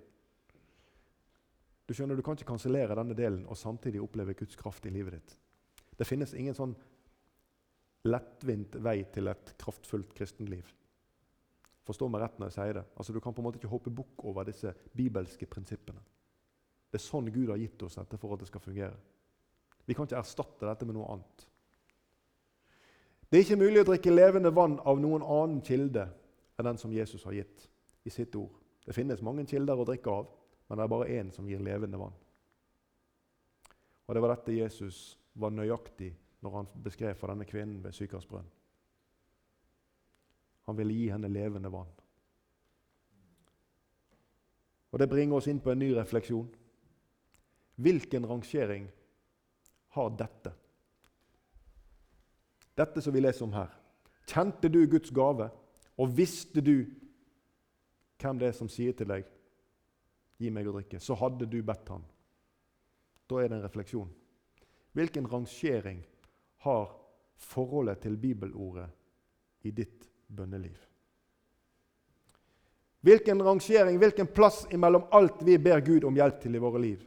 Du 1.88 1.94
skjønner, 1.96 2.18
du 2.20 2.24
kan 2.26 2.36
ikke 2.36 2.50
kansellere 2.50 2.98
denne 3.00 3.16
delen 3.16 3.46
og 3.48 3.56
samtidig 3.56 4.02
oppleve 4.04 4.36
Guds 4.36 4.60
kraft 4.60 4.86
i 4.86 4.92
livet 4.92 5.16
ditt. 5.16 5.38
Det 5.96 6.08
finnes 6.08 6.34
ingen 6.36 6.58
sånn 6.58 6.76
lettvint 8.08 8.76
vei 8.84 9.00
til 9.14 9.32
et 9.32 9.54
kraftfullt 9.62 10.12
kristenliv. 10.18 10.68
Forstå 11.88 12.10
meg 12.12 12.24
rett 12.24 12.40
når 12.40 12.50
jeg 12.50 12.58
sier 12.58 12.80
det. 12.82 12.86
Altså, 13.00 13.14
du 13.16 13.22
kan 13.24 13.36
på 13.36 13.42
en 13.42 13.48
måte 13.48 13.62
ikke 13.62 13.72
hoppe 13.72 13.94
bukk 13.96 14.26
over 14.28 14.48
disse 14.48 14.74
bibelske 14.98 15.48
prinsippene. 15.48 16.02
Det 16.92 17.00
er 17.00 17.04
sånn 17.04 17.30
Gud 17.32 17.52
har 17.52 17.60
gitt 17.62 17.84
oss 17.88 17.96
dette 18.00 18.20
for 18.20 18.36
at 18.36 18.44
det 18.44 18.50
skal 18.50 18.64
fungere. 18.64 18.96
Vi 19.88 19.96
kan 19.96 20.08
ikke 20.08 20.20
erstatte 20.20 20.68
dette 20.68 20.88
med 20.88 20.98
noe 20.98 21.08
annet. 21.14 21.46
Det 23.28 23.40
er 23.40 23.44
ikke 23.44 23.60
mulig 23.60 23.82
å 23.84 23.88
drikke 23.88 24.14
levende 24.14 24.52
vann 24.56 24.78
av 24.88 25.00
noen 25.04 25.24
annen 25.24 25.62
kilde 25.64 26.06
enn 26.58 26.68
den 26.68 26.80
som 26.80 26.94
Jesus 26.96 27.24
har 27.28 27.36
gitt 27.36 27.68
i 28.08 28.12
sitt 28.12 28.36
ord. 28.40 28.56
Det 28.88 28.96
finnes 28.96 29.24
mange 29.24 29.44
kilder 29.48 29.80
å 29.80 29.88
drikke 29.88 30.12
av, 30.12 30.30
men 30.68 30.80
det 30.80 30.86
er 30.86 30.92
bare 30.92 31.10
én 31.12 31.32
som 31.36 31.48
gir 31.48 31.64
levende 31.64 32.00
vann. 32.00 32.16
Og 34.08 34.16
Det 34.16 34.22
var 34.24 34.36
dette 34.36 34.56
Jesus 34.56 35.18
var 35.36 35.52
nøyaktig 35.52 36.14
når 36.44 36.56
han 36.56 36.70
beskrev 36.84 37.16
for 37.20 37.32
denne 37.32 37.48
kvinnen 37.48 37.82
ved 37.84 37.96
Sykars. 37.96 38.28
Han 40.68 40.78
ville 40.78 40.94
gi 40.94 41.08
henne 41.10 41.32
levende 41.32 41.72
vann. 41.72 41.90
Og 44.92 45.00
Det 45.00 45.10
bringer 45.10 45.38
oss 45.38 45.48
inn 45.48 45.60
på 45.64 45.72
en 45.72 45.80
ny 45.80 45.92
refleksjon. 45.96 46.48
Hvilken 47.76 48.26
rangering 48.26 48.88
har 49.96 50.10
dette? 50.18 50.54
Dette 52.78 53.02
som 53.02 53.14
vi 53.14 53.22
leser 53.22 53.46
om 53.46 53.54
her. 53.54 53.72
Kjente 54.28 54.70
du 54.70 54.84
Guds 54.90 55.12
gave, 55.14 55.50
og 55.98 56.18
visste 56.18 56.62
du 56.62 56.86
hvem 58.18 58.40
det 58.40 58.50
er 58.50 58.58
som 58.58 58.70
sier 58.70 58.94
til 58.98 59.08
deg 59.08 59.26
'Gi 60.38 60.50
meg 60.54 60.68
å 60.68 60.74
drikke', 60.76 61.00
så 61.02 61.16
hadde 61.18 61.46
du 61.50 61.64
bedt 61.64 61.90
han. 61.90 62.04
Da 63.30 63.40
er 63.42 63.48
det 63.48 63.58
en 63.58 63.64
refleksjon. 63.64 64.10
Hvilken 64.94 65.28
rangering 65.28 66.04
har 66.58 66.94
forholdet 67.36 68.00
til 68.00 68.18
bibelordet 68.18 68.90
i 69.62 69.72
ditt 69.72 70.10
bønneliv? 70.28 70.78
Hvilken 73.06 73.42
rangering, 73.44 73.98
hvilken 74.02 74.28
plass 74.28 74.66
imellom 74.74 75.06
alt 75.16 75.44
vi 75.46 75.58
ber 75.62 75.80
Gud 75.86 76.04
om 76.04 76.16
hjelp 76.18 76.42
til 76.42 76.58
i 76.58 76.62
våre 76.62 76.82
liv? 76.82 77.04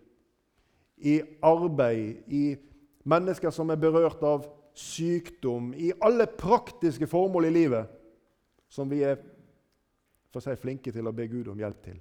I 0.97 1.21
arbeid, 1.45 2.23
i 2.29 2.57
mennesker 3.05 3.53
som 3.53 3.73
er 3.73 3.81
berørt 3.81 4.23
av 4.25 4.47
sykdom, 4.77 5.75
i 5.75 5.91
alle 6.01 6.27
praktiske 6.27 7.09
formål 7.11 7.49
i 7.49 7.55
livet 7.55 7.91
som 8.71 8.89
vi 8.89 9.03
er 9.05 9.19
for 10.31 10.45
seg 10.45 10.61
flinke 10.63 10.93
til 10.95 11.09
å 11.09 11.15
be 11.17 11.27
Gud 11.29 11.51
om 11.51 11.59
hjelp 11.59 11.83
til. 11.85 11.99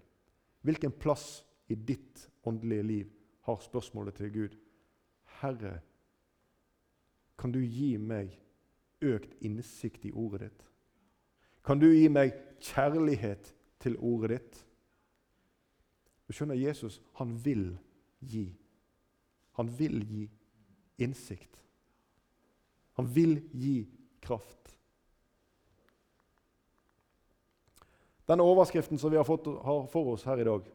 Hvilken 0.61 0.93
plass 0.93 1.41
i 1.71 1.75
ditt 1.75 2.27
åndelige 2.47 2.85
liv 2.85 3.11
har 3.47 3.61
spørsmålet 3.63 4.19
til 4.19 4.31
Gud? 4.31 4.57
Herre, 5.41 5.79
kan 7.39 7.51
du 7.51 7.61
gi 7.63 7.95
meg 7.97 8.35
økt 9.01 9.33
innsikt 9.45 10.05
i 10.05 10.13
ordet 10.13 10.47
ditt? 10.47 10.68
Kan 11.69 11.77
du 11.77 11.91
gi 11.93 12.07
meg 12.09 12.31
kjærlighet 12.65 13.51
til 13.77 13.93
ordet 14.01 14.31
ditt? 14.31 14.55
Du 16.25 16.33
skjønner, 16.33 16.57
Jesus 16.57 16.95
han 17.19 17.35
vil 17.45 17.75
gi. 18.25 18.47
Han 19.53 19.69
vil 19.77 19.99
gi 20.01 20.23
innsikt. 20.97 21.59
Han 22.97 23.11
vil 23.13 23.35
gi 23.53 23.83
kraft. 24.25 24.73
Denne 28.25 28.49
overskriften 28.49 28.97
som 28.97 29.13
vi 29.13 29.21
har, 29.21 29.29
fått, 29.29 29.45
har 29.45 29.85
for 29.93 30.15
oss 30.15 30.25
her 30.25 30.41
i 30.41 30.49
dag, 30.49 30.65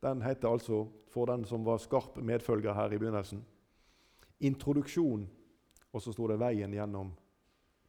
den 0.00 0.24
heter 0.24 0.48
altså, 0.48 0.86
for 1.12 1.28
den 1.28 1.44
som 1.44 1.68
var 1.68 1.84
skarp 1.84 2.16
medfølger 2.24 2.72
her 2.72 2.96
i 2.96 3.02
begynnelsen, 3.04 3.44
'Introduksjon', 4.40 5.28
og 5.92 6.02
så 6.02 6.12
sto 6.16 6.32
det 6.32 6.40
'Veien 6.40 6.72
gjennom 6.72 7.12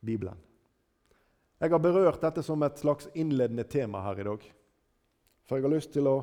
Bibelen'. 0.03 0.48
Jeg 1.59 1.73
har 1.73 1.81
berørt 1.83 2.21
dette 2.23 2.43
som 2.43 2.63
et 2.63 2.79
slags 2.79 3.09
innledende 3.13 3.65
tema 3.67 4.01
her 4.05 4.19
i 4.21 4.27
dag. 4.27 4.45
For 5.43 5.57
jeg 5.57 5.65
har 5.65 5.73
lyst 5.73 5.91
til 5.91 6.07
å, 6.07 6.19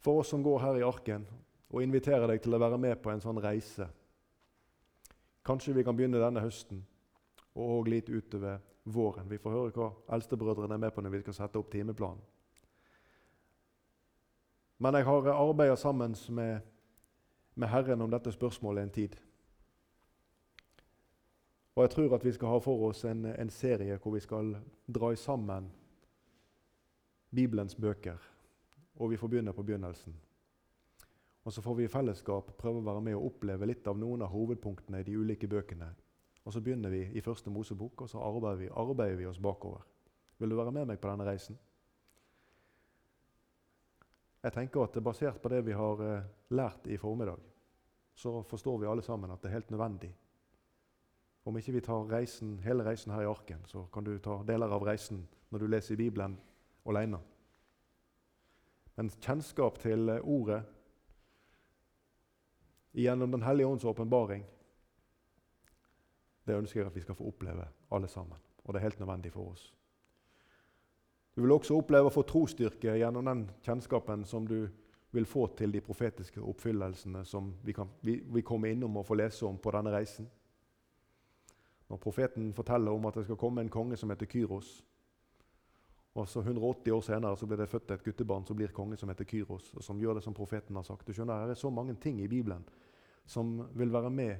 for 0.00 0.22
oss 0.22 0.30
som 0.32 0.42
går 0.44 0.62
her 0.62 0.78
i 0.80 0.86
arken, 0.86 1.26
å 1.74 1.82
invitere 1.84 2.28
deg 2.30 2.40
til 2.40 2.56
å 2.56 2.62
være 2.62 2.78
med 2.80 3.02
på 3.02 3.10
en 3.10 3.22
sånn 3.22 3.40
reise 3.42 3.88
Kanskje 5.44 5.74
vi 5.76 5.82
kan 5.84 5.96
begynne 5.96 6.20
denne 6.22 6.40
høsten 6.40 6.78
og 7.60 7.88
litt 7.92 8.08
utover 8.08 8.62
våren. 8.84 9.28
Vi 9.28 9.36
får 9.38 9.52
høre 9.52 9.72
hva 9.76 9.90
eldstebrødrene 10.16 10.78
er 10.78 10.80
med 10.86 10.94
på 10.94 11.02
når 11.04 11.12
vi 11.12 11.20
skal 11.20 11.36
sette 11.36 11.60
opp 11.60 11.68
timeplanen. 11.72 12.22
Men 14.80 14.96
jeg 14.98 15.06
har 15.06 15.28
arbeida 15.34 15.76
sammen 15.76 16.16
med, 16.28 16.64
med, 17.54 17.68
Herren 17.68 18.02
om 18.02 18.10
dette 18.10 18.32
spørsmålet 18.32 18.82
en 18.82 18.94
tid. 18.94 19.18
Og 21.74 21.82
jeg 21.82 21.90
tror 21.90 22.14
at 22.14 22.24
vi 22.24 22.32
skal 22.32 22.48
ha 22.48 22.58
for 22.62 22.88
oss 22.88 23.04
en, 23.04 23.24
en 23.26 23.50
serie 23.50 23.96
hvor 23.98 24.14
vi 24.14 24.22
skal 24.22 24.54
dra 24.86 25.10
sammen 25.18 25.66
Bibelens 27.34 27.74
bøker. 27.74 28.20
Og 28.96 29.10
vi 29.10 29.16
får 29.18 29.28
begynne 29.28 29.52
på 29.52 29.62
begynnelsen. 29.62 30.14
Og 31.44 31.52
så 31.52 31.62
får 31.62 31.74
vi 31.74 31.84
i 31.84 31.90
fellesskap 31.90 32.54
prøve 32.58 32.80
å 32.80 32.86
være 32.86 33.02
med 33.04 33.16
og 33.18 33.26
oppleve 33.32 33.66
litt 33.66 33.86
av 33.90 33.98
noen 33.98 34.22
av 34.22 34.30
hovedpunktene 34.32 35.02
i 35.02 35.06
de 35.08 35.16
ulike 35.18 35.50
bøkene. 35.50 35.90
Og 36.44 36.54
så 36.54 36.60
begynner 36.60 36.92
vi 36.92 37.02
i 37.16 37.24
første 37.24 37.50
Mosebok, 37.50 38.04
og 38.04 38.08
så 38.08 38.22
arbeider 38.22 38.62
vi, 38.62 38.70
arbeider 38.70 39.18
vi 39.18 39.26
oss 39.26 39.40
bakover. 39.42 39.82
Vil 40.38 40.52
du 40.52 40.56
være 40.56 40.72
med 40.72 40.88
meg 40.88 41.00
på 41.00 41.10
denne 41.10 41.26
reisen? 41.26 41.58
Jeg 44.44 44.52
tenker 44.52 44.84
at 44.84 44.96
er 44.96 45.04
basert 45.04 45.40
på 45.40 45.48
det 45.48 45.62
vi 45.64 45.76
har 45.76 46.00
eh, 46.04 46.26
lært 46.52 46.86
i 46.86 46.98
formiddag, 47.00 47.40
så 48.14 48.42
forstår 48.44 48.82
vi 48.82 48.88
alle 48.88 49.02
sammen 49.02 49.32
at 49.32 49.40
det 49.42 49.50
er 49.50 49.56
helt 49.58 49.70
nødvendig. 49.72 50.10
Om 51.44 51.58
ikke 51.60 51.72
vi 51.76 51.84
tar 51.84 52.06
reisen, 52.08 52.56
hele 52.64 52.84
reisen 52.86 53.12
her 53.12 53.22
i 53.24 53.28
arken, 53.28 53.60
så 53.68 53.84
kan 53.92 54.04
du 54.04 54.16
ta 54.18 54.38
deler 54.48 54.72
av 54.72 54.84
reisen 54.86 55.26
når 55.52 55.60
du 55.60 55.66
leser 55.68 56.00
Bibelen 56.00 56.38
alene. 56.88 57.20
Men 58.96 59.10
kjennskap 59.20 59.78
til 59.82 60.08
Ordet 60.22 60.62
gjennom 62.94 63.30
Den 63.30 63.42
hellige 63.42 63.66
ånds 63.66 63.84
åpenbaring, 63.84 64.44
det 66.46 66.54
ønsker 66.54 66.80
jeg 66.80 66.86
at 66.86 66.96
vi 66.96 67.02
skal 67.02 67.16
få 67.18 67.26
oppleve 67.28 67.66
alle 67.90 68.08
sammen. 68.08 68.38
Og 68.64 68.72
det 68.72 68.80
er 68.80 68.86
helt 68.88 69.00
nødvendig 69.00 69.32
for 69.32 69.50
oss. 69.50 69.72
Du 71.34 71.42
vil 71.42 71.52
også 71.52 71.74
oppleve 71.74 72.08
å 72.08 72.14
få 72.14 72.22
trosstyrke 72.22 72.94
gjennom 72.94 73.26
den 73.26 73.44
kjennskapen 73.64 74.24
som 74.24 74.46
du 74.46 74.68
vil 75.14 75.26
få 75.26 75.48
til 75.58 75.72
de 75.74 75.82
profetiske 75.82 76.40
oppfyllelsene 76.42 77.24
som 77.26 77.52
vi, 77.62 77.72
kan, 77.72 77.90
vi, 78.00 78.20
vi 78.26 78.42
kommer 78.42 78.70
innom 78.70 78.96
og 79.00 79.06
får 79.06 79.18
lese 79.18 79.46
om 79.46 79.58
på 79.58 79.72
denne 79.74 79.92
reisen. 79.94 80.28
Når 81.88 82.00
profeten 82.00 82.52
forteller 82.56 82.92
om 82.92 83.06
at 83.06 83.14
det 83.18 83.24
skal 83.24 83.36
komme 83.36 83.60
en 83.60 83.72
konge 83.72 83.96
som 83.96 84.10
heter 84.10 84.26
Kyros. 84.26 84.84
Og 86.14 86.28
så 86.28 86.40
180 86.40 86.92
år 86.94 87.00
senere 87.02 87.36
så 87.36 87.46
blir 87.46 87.58
det 87.58 87.68
født 87.68 87.90
et 87.90 88.04
guttebarn 88.04 88.46
som 88.46 88.56
blir 88.56 88.72
konge 88.72 88.96
som 88.96 89.08
heter 89.10 89.24
Kyros. 89.24 89.74
og 89.74 89.82
som 89.82 90.00
gjør 90.00 90.14
det 90.14 90.22
som 90.22 90.34
profeten 90.34 90.76
har 90.76 90.82
sagt. 90.82 91.06
Du 91.06 91.12
skjønner, 91.12 91.46
Det 91.46 91.50
er 91.50 91.60
så 91.60 91.70
mange 91.70 91.94
ting 91.94 92.20
i 92.20 92.28
Bibelen 92.28 92.64
som 93.26 93.68
vil 93.74 93.92
være 93.92 94.10
med 94.10 94.36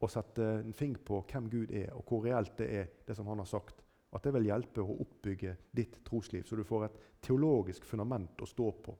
og 0.00 0.10
sette 0.10 0.42
en 0.42 0.72
fing 0.72 0.96
på 1.04 1.22
hvem 1.30 1.50
Gud 1.50 1.70
er, 1.70 1.92
og 1.94 2.04
hvor 2.08 2.24
reelt 2.24 2.58
det 2.58 2.68
er, 2.74 2.86
det 3.06 3.16
som 3.16 3.26
han 3.26 3.38
har 3.38 3.48
sagt. 3.48 3.82
At 4.12 4.24
det 4.24 4.32
vil 4.34 4.48
hjelpe 4.48 4.82
å 4.82 4.98
oppbygge 5.00 5.56
ditt 5.76 6.04
trosliv, 6.04 6.44
så 6.44 6.56
du 6.56 6.64
får 6.64 6.84
et 6.84 6.98
teologisk 7.20 7.84
fundament 7.84 8.40
å 8.40 8.46
stå 8.46 8.70
på. 8.84 8.96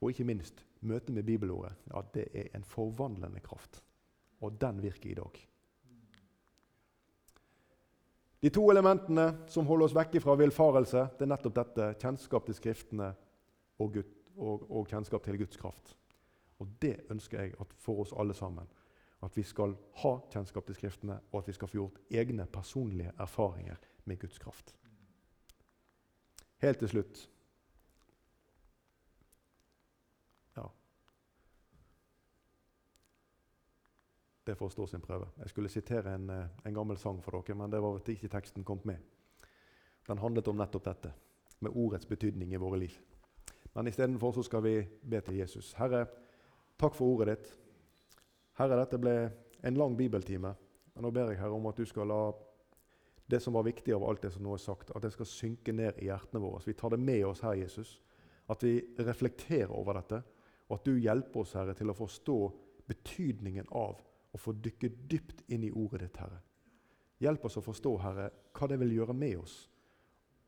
Og 0.00 0.10
ikke 0.12 0.24
minst 0.28 0.64
møtet 0.80 1.14
med 1.14 1.26
bibelordet. 1.26 1.72
Ja, 1.90 2.02
det 2.14 2.28
er 2.32 2.48
en 2.54 2.64
forvandlende 2.64 3.40
kraft. 3.40 3.82
Og 4.40 4.60
den 4.60 4.82
virker 4.82 5.10
i 5.10 5.14
dag. 5.18 5.48
De 8.42 8.50
to 8.54 8.68
elementene 8.70 9.26
som 9.50 9.66
holder 9.66 9.88
oss 9.88 9.96
vekke 9.96 10.20
fra 10.22 10.36
villfarelse, 10.38 11.08
det 11.18 11.26
er 11.26 11.32
nettopp 11.32 11.56
dette 11.56 11.88
kjennskap 11.98 12.46
til 12.46 12.54
Skriftene 12.54 13.08
og, 13.82 13.96
Gud, 13.96 14.12
og, 14.36 14.68
og, 14.70 14.84
kjennskap 14.86 15.24
til 15.26 15.40
Guds 15.40 15.58
kraft. 15.58 15.96
Og 16.58 16.68
Det 16.82 17.00
ønsker 17.10 17.42
jeg 17.42 17.54
for 17.78 18.04
oss 18.04 18.14
alle 18.14 18.34
sammen. 18.34 18.66
At 19.22 19.34
vi 19.34 19.42
skal 19.42 19.74
ha 20.04 20.12
kjennskap 20.30 20.66
til 20.66 20.78
Skriftene, 20.78 21.18
og 21.32 21.40
at 21.40 21.48
vi 21.50 21.56
skal 21.56 21.68
få 21.68 21.80
gjort 21.80 21.98
egne 22.10 22.46
personlige 22.46 23.12
erfaringer 23.18 23.82
med 24.04 24.20
Guds 24.22 24.38
kraft. 24.38 24.74
Helt 26.62 26.78
til 26.78 26.88
slutt 26.94 27.26
Det 34.48 34.54
får 34.54 34.68
stå 34.68 34.86
sin 34.86 35.00
prøve. 35.00 35.26
Jeg 35.38 35.48
skulle 35.48 35.68
sitere 35.68 36.14
en, 36.14 36.30
eh, 36.30 36.46
en 36.64 36.74
gammel 36.74 36.96
sang 36.96 37.18
for 37.22 37.36
dere, 37.36 37.54
men 37.54 37.70
det 37.70 37.82
var 37.82 37.98
ikke 38.00 38.30
teksten 38.32 38.64
kom 38.64 38.80
med. 38.84 38.96
Den 40.06 40.18
handlet 40.18 40.48
om 40.48 40.56
nettopp 40.56 40.84
dette, 40.84 41.12
med 41.60 41.76
ordets 41.76 42.06
betydning 42.06 42.54
i 42.54 42.56
våre 42.56 42.78
liv. 42.78 42.94
Men 43.74 43.86
istedenfor 43.86 44.42
skal 44.42 44.62
vi 44.62 44.88
be 45.10 45.20
til 45.20 45.34
Jesus. 45.34 45.74
Herre, 45.74 46.06
takk 46.78 46.94
for 46.94 47.04
ordet 47.04 47.28
ditt. 47.28 47.52
Herre, 48.54 48.80
dette 48.80 48.98
ble 48.98 49.30
en 49.62 49.74
lang 49.74 49.96
bibeltime. 49.96 50.54
Men 50.94 51.02
nå 51.02 51.10
ber 51.10 51.28
jeg 51.28 51.38
Herre 51.38 51.52
om 51.52 51.66
at 51.66 51.76
du 51.76 51.84
skal 51.84 52.06
la 52.06 52.32
det 53.30 53.42
som 53.42 53.52
var 53.52 53.68
viktig 53.68 53.92
av 53.92 54.08
alt 54.08 54.22
det 54.22 54.32
som 54.32 54.42
nå 54.42 54.54
er 54.54 54.64
sagt, 54.64 54.96
at 54.96 55.02
det 55.02 55.12
skal 55.12 55.26
synke 55.26 55.72
ned 55.72 55.98
i 55.98 56.08
hjertene 56.08 56.40
våre. 56.40 56.62
Vi 56.64 56.72
tar 56.72 56.88
det 56.88 57.00
med 57.00 57.26
oss 57.26 57.40
her, 57.40 57.52
Jesus. 57.52 58.00
At 58.48 58.62
vi 58.62 58.80
reflekterer 58.98 59.68
over 59.68 59.92
dette, 59.92 60.22
og 60.68 60.80
at 60.80 60.84
du 60.84 60.96
hjelper 60.96 61.40
oss, 61.40 61.52
Herre, 61.52 61.74
til 61.74 61.90
å 61.90 62.00
forstå 62.00 62.42
betydningen 62.88 63.68
av 63.76 64.00
og 64.38 64.44
få 64.44 64.54
dykke 64.62 64.92
dypt 65.10 65.42
inn 65.50 65.66
i 65.66 65.72
ordet 65.74 66.04
ditt, 66.04 66.20
Herre. 66.22 66.38
Hjelp 67.18 67.48
oss 67.48 67.58
å 67.58 67.64
forstå, 67.64 67.96
Herre, 68.04 68.28
hva 68.54 68.68
det 68.70 68.78
vil 68.78 68.94
gjøre 69.00 69.16
med 69.18 69.40
oss. 69.40 69.56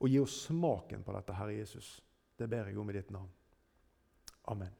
Og 0.00 0.08
gi 0.08 0.20
oss 0.22 0.36
smaken 0.46 1.02
på 1.02 1.14
dette, 1.16 1.34
Herre 1.34 1.56
Jesus. 1.56 1.96
Det 2.38 2.46
ber 2.48 2.70
jeg 2.70 2.78
om 2.78 2.90
i 2.90 2.94
ditt 2.94 3.10
navn. 3.10 3.32
Amen. 4.54 4.70